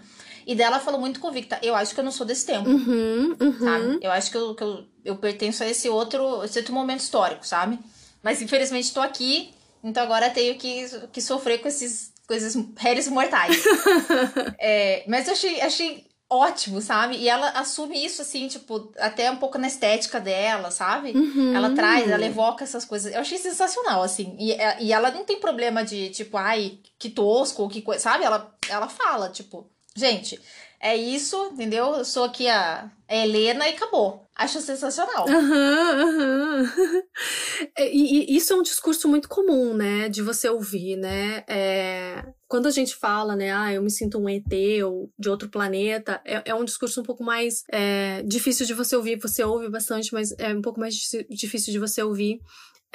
[0.46, 2.70] E dela falou muito convicta, eu acho que eu não sou desse tempo.
[2.70, 3.58] Uhum, uhum.
[3.58, 3.98] Sabe?
[4.00, 7.44] Eu acho que, eu, que eu, eu pertenço a esse outro, esse outro momento histórico,
[7.44, 7.78] sabe?
[8.22, 9.50] Mas infelizmente tô aqui,
[9.82, 13.60] então agora tenho que, que sofrer com esses, com esses réis mortais.
[14.60, 17.16] é, mas eu achei, achei ótimo, sabe?
[17.16, 21.10] E ela assume isso, assim, tipo, até um pouco na estética dela, sabe?
[21.10, 21.54] Uhum.
[21.56, 23.12] Ela traz, ela evoca essas coisas.
[23.12, 24.36] Eu achei sensacional, assim.
[24.38, 28.24] E, e ela não tem problema de, tipo, ai, que tosco, que coisa, sabe?
[28.24, 30.40] Ela, ela fala, tipo, gente,
[30.80, 31.94] é isso, entendeu?
[31.94, 34.26] Eu sou aqui a, Helena e acabou.
[34.34, 35.26] Acho sensacional.
[35.28, 36.72] Aham, aham.
[37.78, 40.08] E, e, isso é um discurso muito comum, né?
[40.08, 41.44] De você ouvir, né?
[41.48, 43.52] É, quando a gente fala, né?
[43.52, 44.52] Ah, eu me sinto um ET
[44.84, 48.94] ou de outro planeta, é, é um discurso um pouco mais é, difícil de você
[48.96, 49.18] ouvir.
[49.20, 50.94] Você ouve bastante, mas é um pouco mais
[51.30, 52.40] difícil de você ouvir.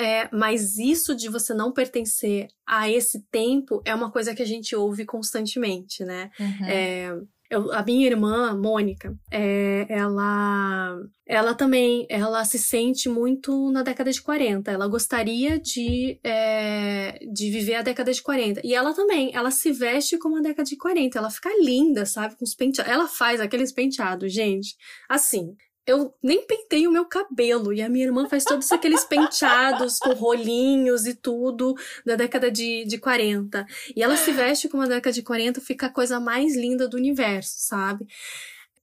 [0.02, 4.45] É, mas isso de você não pertencer a esse tempo é uma coisa que a
[4.45, 6.32] gente ouve constantemente, né?
[6.40, 6.65] Uhum.
[6.65, 7.15] É,
[7.52, 10.98] eu, a minha irmã, Mônica, é, ela,
[11.28, 14.72] ela também, ela se sente muito na década de 40.
[14.72, 18.61] Ela gostaria de, é, de viver a década de 40.
[18.64, 21.19] E ela também, ela se veste como a década de 40.
[21.19, 22.38] Ela fica linda, sabe?
[22.38, 22.90] Com os penteados.
[22.90, 24.78] Ela faz aqueles penteados, gente.
[25.10, 25.53] Assim,
[25.85, 27.73] eu nem pentei o meu cabelo.
[27.73, 31.75] E a minha irmã faz todos aqueles penteados com rolinhos e tudo
[32.05, 33.65] da década de, de 40.
[33.95, 36.97] E ela se veste como a década de 40, fica a coisa mais linda do
[36.97, 38.05] universo, sabe?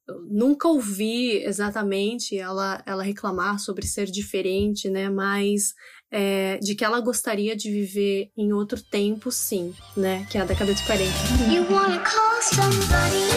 [0.06, 5.10] Eu nunca ouvi exatamente ela, ela reclamar sobre ser diferente, né?
[5.10, 5.74] Mas
[6.10, 10.26] é, de que ela gostaria de viver em outro tempo, sim, né?
[10.30, 11.12] Que é a década de 40.
[11.52, 13.28] You wanna call somebody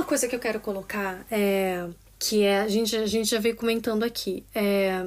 [0.00, 1.86] uma coisa que eu quero colocar, é,
[2.18, 5.04] que é, a gente, a gente já veio comentando aqui, é,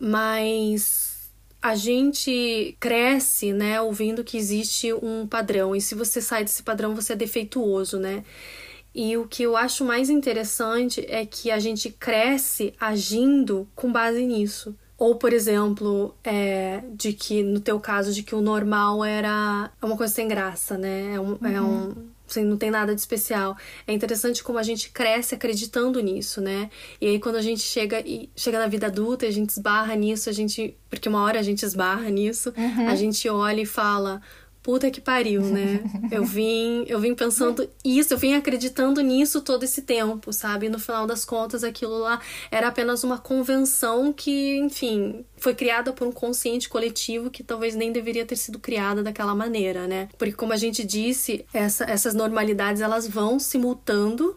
[0.00, 6.62] mas a gente cresce, né, ouvindo que existe um padrão, e se você sai desse
[6.62, 8.24] padrão, você é defeituoso, né?
[8.94, 14.24] E o que eu acho mais interessante é que a gente cresce agindo com base
[14.24, 14.74] nisso.
[14.96, 19.84] Ou, por exemplo, é, de que, no teu caso, de que o normal era é
[19.84, 21.14] uma coisa sem graça, né?
[21.14, 23.56] É um, é um assim, não tem nada de especial.
[23.86, 26.70] É interessante como a gente cresce acreditando nisso, né?
[27.00, 30.28] E aí quando a gente chega e chega na vida adulta, a gente esbarra nisso,
[30.28, 32.88] a gente, porque uma hora a gente esbarra nisso, Uhum.
[32.88, 34.20] a gente olha e fala,
[34.66, 35.80] puta que pariu, né?
[36.10, 40.66] Eu vim, eu vim pensando isso, eu vim acreditando nisso todo esse tempo, sabe?
[40.66, 42.18] E no final das contas, aquilo lá
[42.50, 47.92] era apenas uma convenção que, enfim, foi criada por um consciente coletivo que talvez nem
[47.92, 50.08] deveria ter sido criada daquela maneira, né?
[50.18, 54.36] Porque como a gente disse, essa- essas normalidades elas vão se mutando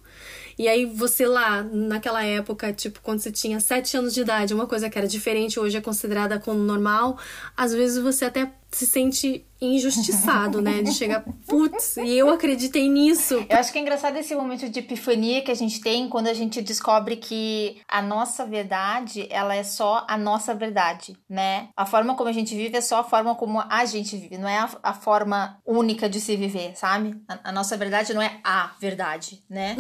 [0.60, 4.68] e aí você lá, naquela época, tipo, quando você tinha sete anos de idade, uma
[4.68, 7.18] coisa que era diferente hoje é considerada como normal,
[7.58, 10.82] às vezes você até se sente injustiçado, né?
[10.82, 13.46] De chegar, putz, e eu acreditei nisso.
[13.50, 16.34] Eu acho que é engraçado esse momento de epifania que a gente tem quando a
[16.34, 21.70] gente descobre que a nossa verdade, ela é só a nossa verdade, né?
[21.76, 24.48] A forma como a gente vive é só a forma como a gente vive, não
[24.48, 27.22] é a, a forma única de se viver, sabe?
[27.28, 29.76] A, a nossa verdade não é a verdade, né?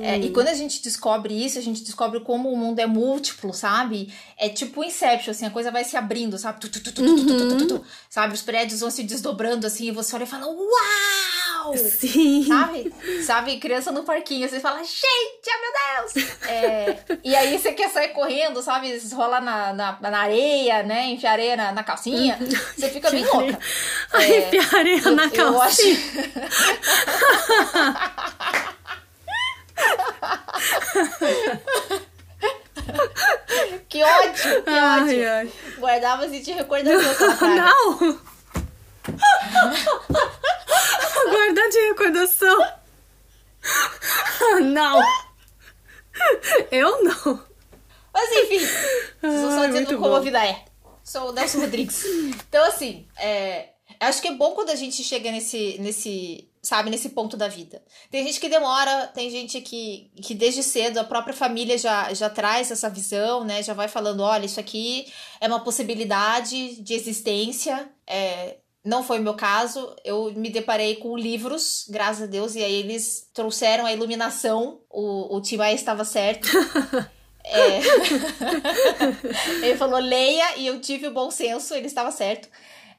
[0.00, 3.52] É, e quando a gente descobre isso, a gente descobre como o mundo é múltiplo,
[3.52, 4.12] sabe?
[4.38, 6.60] É tipo Inception, assim, a coisa vai se abrindo, sabe?
[6.60, 6.92] Tu, tu, tu,
[7.66, 8.34] tu, Sabe?
[8.34, 11.74] Os prédios vão se desdobrando, assim, e você olha e fala, uau!
[11.78, 12.44] Sim.
[12.46, 12.92] Sabe?
[13.24, 13.56] Sabe?
[13.58, 15.72] Criança no parquinho, você fala, gente, oh meu
[16.12, 16.12] Deus!
[16.46, 18.94] É, e aí você quer sair correndo, sabe?
[19.14, 21.06] Rolar na, na, na areia, né?
[21.06, 22.38] Enfiar areia na, na calcinha.
[22.76, 23.58] Você fica bem louca.
[24.12, 25.98] Ai, enfiar areia na É, eu acho- calcinha.
[33.88, 35.30] Que ódio, que Ai, ódio.
[35.30, 35.52] ai.
[35.78, 37.36] Guardava assim de recordação.
[37.36, 37.46] praga.
[37.56, 37.98] Não!
[41.30, 42.66] Guardar de recordação.
[44.62, 45.00] Não!
[46.70, 47.44] Eu não.
[48.12, 48.60] Mas enfim,
[49.22, 50.16] não Ai, estão dizendo como bom.
[50.16, 50.64] a vida é.
[51.02, 52.04] Sou o Nelson Rodrigues.
[52.48, 53.70] Então, assim, é,
[54.00, 57.82] acho que é bom quando a gente chega nesse, nesse, sabe, nesse ponto da vida.
[58.10, 62.30] Tem gente que demora, tem gente que, que desde cedo a própria família já, já
[62.30, 63.62] traz essa visão, né?
[63.62, 67.90] Já vai falando, olha, isso aqui é uma possibilidade de existência.
[68.06, 69.94] É, não foi o meu caso.
[70.04, 74.80] Eu me deparei com livros, graças a Deus, e aí eles trouxeram a iluminação.
[74.88, 76.48] O, o Tim Maia estava certo.
[77.44, 77.80] É.
[79.66, 82.48] ele falou leia e eu tive o bom senso, ele estava certo.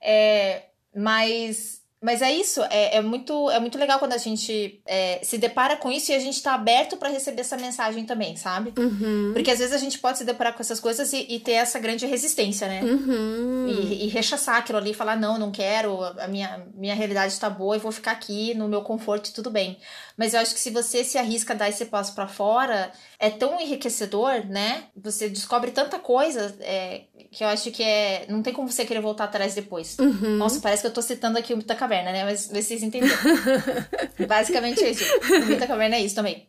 [0.01, 0.63] É,
[0.93, 5.37] mas, mas é isso, é, é, muito, é muito legal quando a gente é, se
[5.37, 8.73] depara com isso e a gente tá aberto para receber essa mensagem também, sabe?
[8.77, 9.31] Uhum.
[9.33, 11.79] Porque às vezes a gente pode se deparar com essas coisas e, e ter essa
[11.79, 12.81] grande resistência, né?
[12.83, 13.67] Uhum.
[13.69, 17.49] E, e rechaçar aquilo ali e falar, não, não quero, a minha, minha realidade tá
[17.49, 19.77] boa e vou ficar aqui no meu conforto e tudo bem.
[20.17, 23.29] Mas eu acho que se você se arrisca a dar esse passo pra fora, é
[23.29, 24.85] tão enriquecedor, né?
[24.95, 28.25] Você descobre tanta coisa é, que eu acho que é.
[28.29, 29.97] Não tem como você querer voltar atrás depois.
[29.99, 30.37] Uhum.
[30.37, 32.23] Nossa, parece que eu tô citando aqui o Mito da Caverna, né?
[32.23, 33.17] Mas vocês entenderam.
[34.27, 35.03] Basicamente é isso.
[35.03, 36.45] O Mito da Caverna é isso também.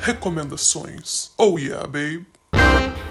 [0.00, 1.32] Recomendações.
[1.36, 2.26] Oh yeah, babe.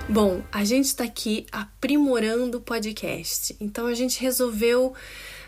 [0.09, 3.55] Bom, a gente tá aqui aprimorando o podcast.
[3.59, 4.93] Então a gente resolveu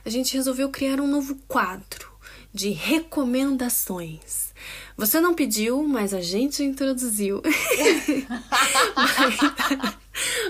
[0.05, 2.09] a gente resolveu criar um novo quadro
[2.53, 4.53] de recomendações.
[4.97, 7.41] Você não pediu, mas a gente introduziu.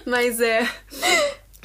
[0.05, 0.67] mas, mas é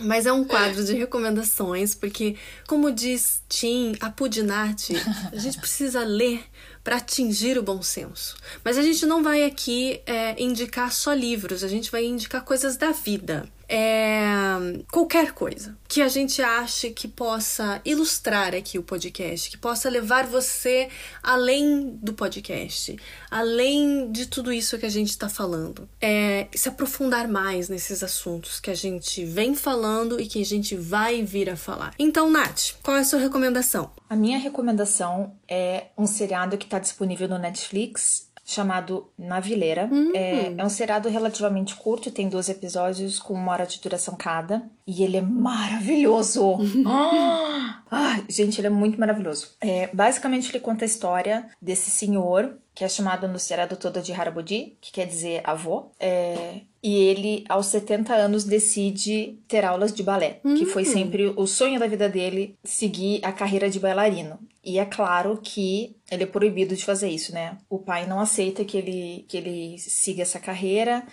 [0.00, 4.94] Mas é um quadro de recomendações, porque, como diz Tim Apudinati,
[5.32, 6.44] a gente precisa ler
[6.84, 8.36] para atingir o bom senso.
[8.62, 12.76] Mas a gente não vai aqui é, indicar só livros, a gente vai indicar coisas
[12.76, 13.48] da vida.
[13.68, 19.88] É, qualquer coisa que a gente ache que possa ilustrar aqui o podcast, que possa
[19.88, 20.88] levar você
[21.22, 22.96] além do podcast,
[23.30, 25.88] além de tudo isso que a gente está falando.
[26.00, 30.74] É, se aprofundar mais nesses assuntos que a gente vem falando e que a gente
[30.74, 31.94] vai vir a falar.
[31.98, 33.90] Então, Nath, qual é a sua recomendação?
[34.08, 39.88] A minha recomendação é um seriado que está disponível no Netflix chamado Navileira.
[40.14, 44.62] É, é um seriado relativamente curto, tem 12 episódios com uma hora de duração cada.
[44.86, 46.58] E ele é maravilhoso!
[47.96, 49.54] Ah, gente, ele é muito maravilhoso.
[49.60, 54.12] É, basicamente, ele conta a história desse senhor, que é chamado no seriado todo de
[54.12, 55.90] Harabuji, que quer dizer avô.
[56.00, 61.46] É, e ele, aos 70 anos, decide ter aulas de balé, que foi sempre o
[61.46, 64.38] sonho da vida dele, seguir a carreira de bailarino.
[64.62, 67.56] E é claro que ele é proibido de fazer isso, né?
[67.70, 71.04] O pai não aceita que ele, que ele siga essa carreira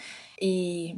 [0.41, 0.95] e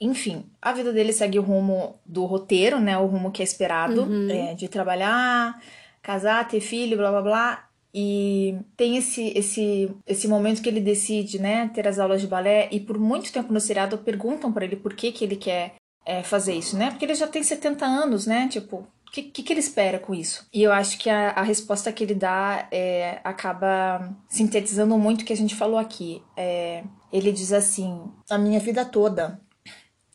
[0.00, 2.96] enfim, a vida dele segue o rumo do roteiro, né?
[2.98, 4.30] O rumo que é esperado, Uhum.
[4.30, 5.58] é, de trabalhar,
[6.02, 7.68] casar, ter filho, blá blá blá.
[7.94, 12.68] E tem esse, esse, esse momento que ele decide, né, ter as aulas de balé.
[12.72, 16.22] E por muito tempo no seriado perguntam pra ele por que, que ele quer é,
[16.22, 16.90] fazer isso, né?
[16.90, 18.48] Porque ele já tem 70 anos, né?
[18.48, 20.44] Tipo, o que, que, que ele espera com isso?
[20.52, 25.24] E eu acho que a, a resposta que ele dá é, acaba sintetizando muito o
[25.24, 26.20] que a gente falou aqui.
[26.36, 29.40] É, ele diz assim: a minha vida toda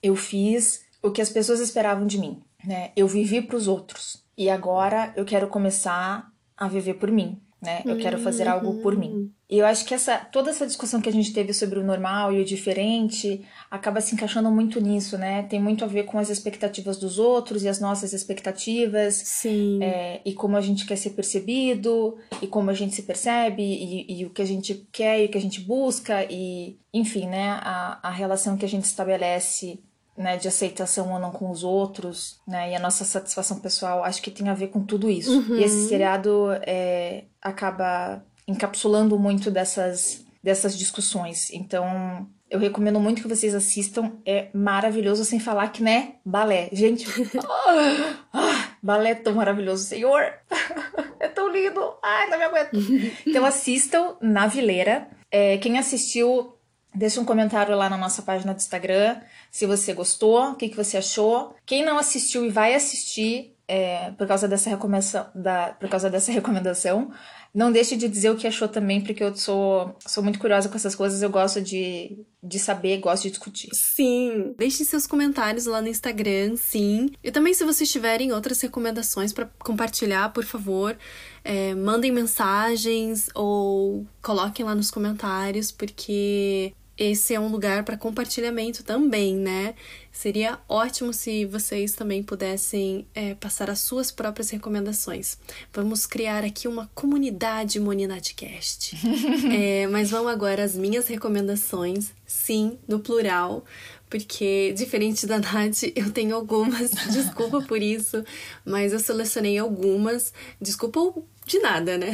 [0.03, 2.91] eu fiz o que as pessoas esperavam de mim, né?
[2.95, 7.81] Eu vivi para os outros e agora eu quero começar a viver por mim, né?
[7.85, 9.31] Eu quero fazer algo por mim.
[9.49, 12.31] E eu acho que essa toda essa discussão que a gente teve sobre o normal
[12.31, 15.43] e o diferente acaba se encaixando muito nisso, né?
[15.43, 19.15] Tem muito a ver com as expectativas dos outros e as nossas expectativas.
[19.15, 19.83] Sim.
[19.83, 24.19] É, e como a gente quer ser percebido, e como a gente se percebe, e,
[24.19, 27.59] e o que a gente quer e o que a gente busca, e enfim, né?
[27.61, 29.79] A, a relação que a gente estabelece
[30.19, 34.21] né, de aceitação ou não com os outros, né, e a nossa satisfação pessoal, acho
[34.21, 35.31] que tem a ver com tudo isso.
[35.31, 35.55] Uhum.
[35.55, 41.49] E esse seriado é, acaba encapsulando muito dessas, dessas discussões.
[41.53, 44.11] Então, eu recomendo muito que vocês assistam.
[44.25, 46.67] É maravilhoso, sem falar que, né, balé.
[46.73, 47.07] Gente,
[47.65, 50.33] ah, ah, balé é tão maravilhoso, senhor.
[51.21, 51.81] É tão lindo.
[52.01, 52.71] Ai, não me aguento.
[53.27, 55.09] Então, assistam na Vileira.
[55.29, 56.53] É, quem assistiu,
[56.93, 59.17] deixa um comentário lá na nossa página do Instagram
[59.51, 61.55] se você gostou, o que, que você achou.
[61.65, 66.31] Quem não assistiu e vai assistir é, por causa dessa recomendação, da, por causa dessa
[66.33, 67.11] recomendação,
[67.53, 70.75] não deixe de dizer o que achou também, porque eu sou, sou muito curiosa com
[70.75, 73.69] essas coisas, eu gosto de, de saber, gosto de discutir.
[73.73, 77.09] Sim, deixem seus comentários lá no Instagram, sim.
[77.23, 80.95] E também, se vocês tiverem outras recomendações para compartilhar, por favor,
[81.43, 88.83] é, mandem mensagens ou coloquem lá nos comentários, porque esse é um lugar para compartilhamento
[88.83, 89.73] também, né?
[90.11, 95.37] Seria ótimo se vocês também pudessem é, passar as suas próprias recomendações.
[95.73, 98.97] Vamos criar aqui uma comunidade Moninatcast.
[99.49, 103.63] é, mas vamos agora às minhas recomendações, sim, no plural,
[104.09, 108.25] porque diferente da Nath, eu tenho algumas, desculpa por isso,
[108.65, 110.99] mas eu selecionei algumas, desculpa
[111.45, 112.11] de nada, né?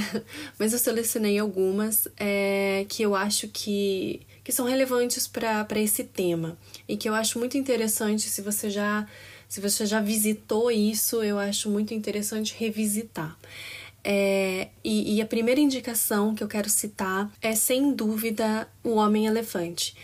[0.59, 6.57] Mas eu selecionei algumas é, que eu acho que, que são relevantes para esse tema
[6.87, 9.05] e que eu acho muito interessante se você já
[9.49, 13.37] se você já visitou isso, eu acho muito interessante revisitar.
[14.03, 19.95] É, e, e a primeira indicação que eu quero citar é, sem dúvida, O Homem-Elefante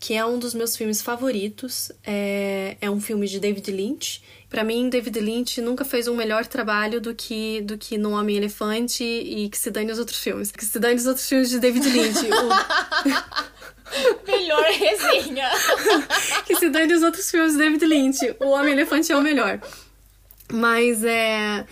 [0.00, 1.92] que é um dos meus filmes favoritos.
[2.02, 4.22] É, é um filme de David Lynch.
[4.48, 8.38] Para mim, David Lynch nunca fez um melhor trabalho do que do que no Homem
[8.38, 10.50] Elefante e que se dane os outros filmes.
[10.50, 12.18] Que se dane os outros filmes de David Lynch.
[12.32, 13.59] O...
[14.26, 15.48] Melhor resenha.
[16.46, 18.36] que se dane os outros filmes de David Lynch.
[18.40, 19.60] O Homem Elefante é o melhor.
[20.52, 21.64] Mas é.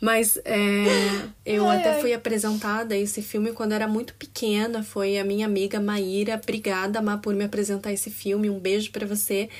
[0.00, 2.00] Mas é, eu Ai, até ai.
[2.00, 4.82] fui apresentada a esse filme quando era muito pequena.
[4.82, 6.40] Foi a minha amiga Maíra.
[6.42, 8.48] Obrigada, Má, por me apresentar esse filme.
[8.48, 9.50] Um beijo pra você.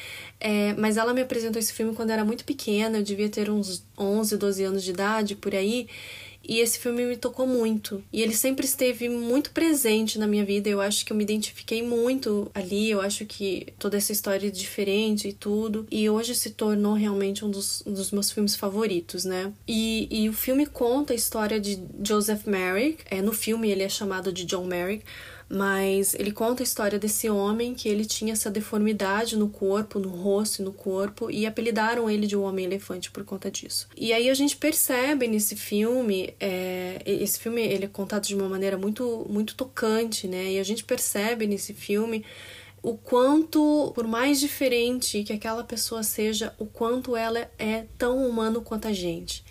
[0.41, 2.99] É, mas ela me apresentou esse filme quando era muito pequena.
[2.99, 5.87] Eu devia ter uns 11, 12 anos de idade, por aí.
[6.51, 8.03] E esse filme me tocou muito.
[8.13, 10.69] E ele sempre esteve muito presente na minha vida.
[10.69, 12.91] Eu acho que eu me identifiquei muito ali.
[12.91, 15.87] Eu acho que toda essa história é diferente e tudo.
[15.89, 19.53] E hoje se tornou realmente um dos, um dos meus filmes favoritos, né?
[19.69, 23.05] E, e o filme conta a história de Joseph Merrick.
[23.09, 25.05] É, no filme ele é chamado de John Merrick.
[25.51, 30.09] Mas ele conta a história desse homem que ele tinha essa deformidade no corpo, no
[30.09, 33.89] rosto e no corpo, e apelidaram ele de o Homem-Elefante por conta disso.
[33.97, 38.49] E aí a gente percebe nesse filme, é, esse filme ele é contado de uma
[38.49, 40.53] maneira muito, muito tocante, né?
[40.53, 42.25] E a gente percebe nesse filme
[42.81, 48.63] o quanto, por mais diferente que aquela pessoa seja, o quanto ela é tão humano
[48.63, 49.45] quanto a gente.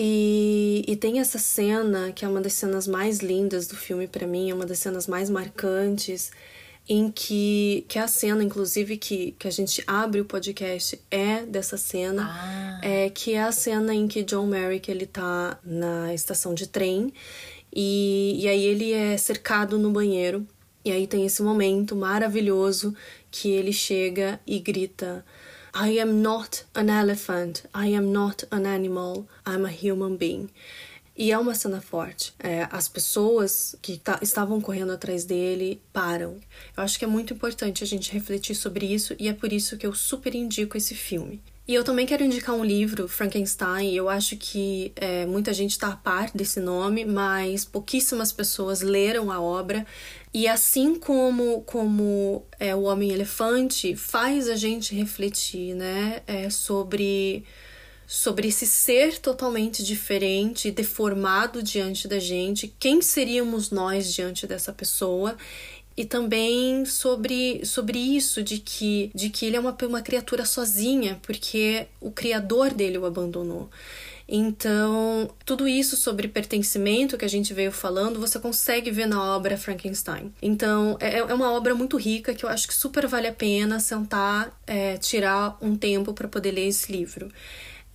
[0.00, 4.28] E, e tem essa cena que é uma das cenas mais lindas do filme para
[4.28, 6.30] mim, é uma das cenas mais marcantes,
[6.88, 11.42] em que, que é a cena, inclusive, que, que a gente abre o podcast é
[11.42, 12.80] dessa cena, Ah.
[12.82, 17.12] é que é a cena em que John Merrick ele tá na estação de trem
[17.74, 20.46] e, e aí ele é cercado no banheiro
[20.84, 22.94] e aí tem esse momento maravilhoso
[23.30, 25.24] que ele chega e grita
[25.74, 30.48] I am not an elephant, I am not an animal, I'm a human being.
[31.16, 32.32] E é uma cena forte.
[32.38, 36.36] É, as pessoas que ta- estavam correndo atrás dele param.
[36.76, 39.76] Eu acho que é muito importante a gente refletir sobre isso e é por isso
[39.76, 41.42] que eu super indico esse filme.
[41.66, 43.92] E eu também quero indicar um livro, Frankenstein.
[43.94, 49.30] Eu acho que é, muita gente está a par desse nome, mas pouquíssimas pessoas leram
[49.30, 49.84] a obra.
[50.32, 57.44] E assim como, como é, o Homem-Elefante, faz a gente refletir né, é, sobre
[58.10, 65.36] sobre esse ser totalmente diferente, deformado diante da gente, quem seríamos nós diante dessa pessoa
[65.94, 71.20] e também sobre, sobre isso de que, de que ele é uma, uma criatura sozinha,
[71.22, 73.68] porque o criador dele o abandonou.
[74.28, 79.56] Então, tudo isso sobre pertencimento que a gente veio falando, você consegue ver na obra
[79.56, 80.34] Frankenstein.
[80.42, 83.80] Então, é, é uma obra muito rica que eu acho que super vale a pena
[83.80, 87.32] sentar, é, tirar um tempo para poder ler esse livro.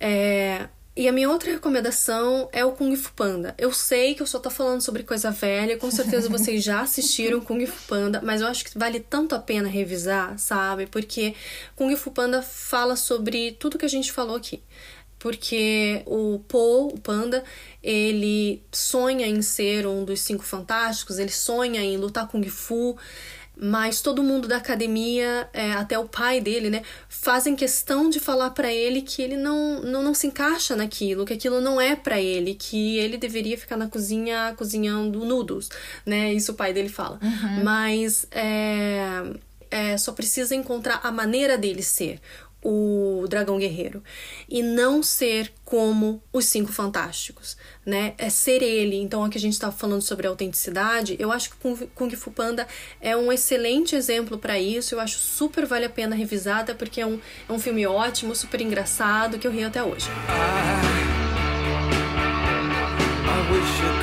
[0.00, 3.52] É, e a minha outra recomendação é o Kung Fu Panda.
[3.58, 7.40] Eu sei que eu só tô falando sobre coisa velha, com certeza vocês já assistiram
[7.40, 10.86] Kung Fu Panda, mas eu acho que vale tanto a pena revisar, sabe?
[10.86, 11.34] Porque
[11.74, 14.62] Kung Fu Panda fala sobre tudo que a gente falou aqui.
[15.24, 17.42] Porque o Po, o panda,
[17.82, 22.94] ele sonha em ser um dos cinco fantásticos, ele sonha em lutar Kung Fu,
[23.56, 28.50] mas todo mundo da academia, é, até o pai dele, né, fazem questão de falar
[28.50, 32.20] para ele que ele não, não, não se encaixa naquilo, que aquilo não é para
[32.20, 35.70] ele, que ele deveria ficar na cozinha cozinhando noodles,
[36.04, 36.34] né?
[36.34, 37.18] Isso o pai dele fala.
[37.64, 39.22] Mas é,
[39.74, 42.20] é, só precisa encontrar a maneira dele ser
[42.64, 44.02] o dragão guerreiro
[44.48, 48.14] e não ser como os cinco fantásticos, né?
[48.16, 48.96] É ser ele.
[48.96, 51.14] Então, aqui a gente estava falando sobre autenticidade.
[51.18, 51.56] Eu acho que
[51.94, 52.66] Kung- Fu Panda
[53.00, 54.94] é um excelente exemplo para isso.
[54.94, 58.60] Eu acho super vale a pena revisada porque é um, é um filme ótimo, super
[58.60, 60.08] engraçado que eu rio até hoje.
[63.26, 63.93] I wish I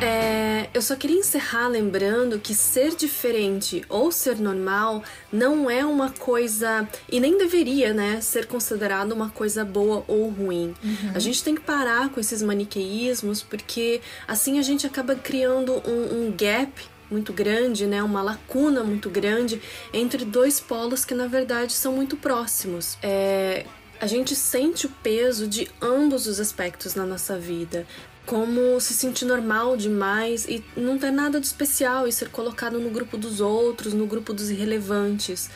[0.00, 5.84] E é, eu só queria encerrar lembrando que ser diferente ou ser normal não é
[5.84, 6.88] uma coisa.
[7.10, 8.20] E nem deveria, né?
[8.22, 10.74] Ser considerado uma coisa boa ou ruim.
[10.82, 11.12] Uhum.
[11.14, 16.28] A gente tem que parar com esses maniqueísmos, porque assim a gente acaba criando um,
[16.28, 16.72] um gap
[17.10, 19.60] muito grande, né, uma lacuna muito grande
[19.92, 22.96] entre dois polos que na verdade são muito próximos.
[23.02, 23.66] É,
[24.00, 27.86] a gente sente o peso de ambos os aspectos na nossa vida.
[28.24, 32.90] Como se sentir normal demais e não ter nada de especial e ser colocado no
[32.90, 35.50] grupo dos outros, no grupo dos irrelevantes.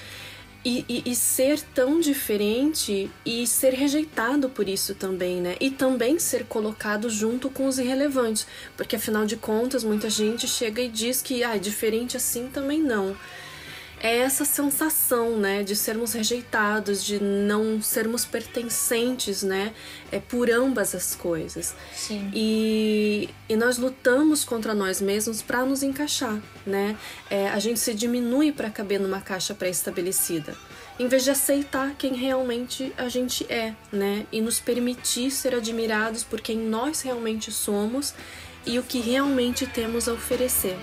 [0.62, 5.56] E, e, e ser tão diferente e ser rejeitado por isso também, né?
[5.60, 8.46] E também ser colocado junto com os irrelevantes.
[8.74, 13.14] Porque afinal de contas, muita gente chega e diz que ah, diferente assim também não
[14.04, 19.72] é essa sensação, né, de sermos rejeitados, de não sermos pertencentes, né,
[20.12, 21.74] é por ambas as coisas.
[21.94, 22.30] Sim.
[22.34, 26.98] E, e nós lutamos contra nós mesmos para nos encaixar, né?
[27.30, 30.54] É, a gente se diminui para caber numa caixa pré-estabelecida,
[30.98, 34.26] em vez de aceitar quem realmente a gente é, né?
[34.30, 38.12] E nos permitir ser admirados por quem nós realmente somos
[38.66, 40.76] e o que realmente temos a oferecer.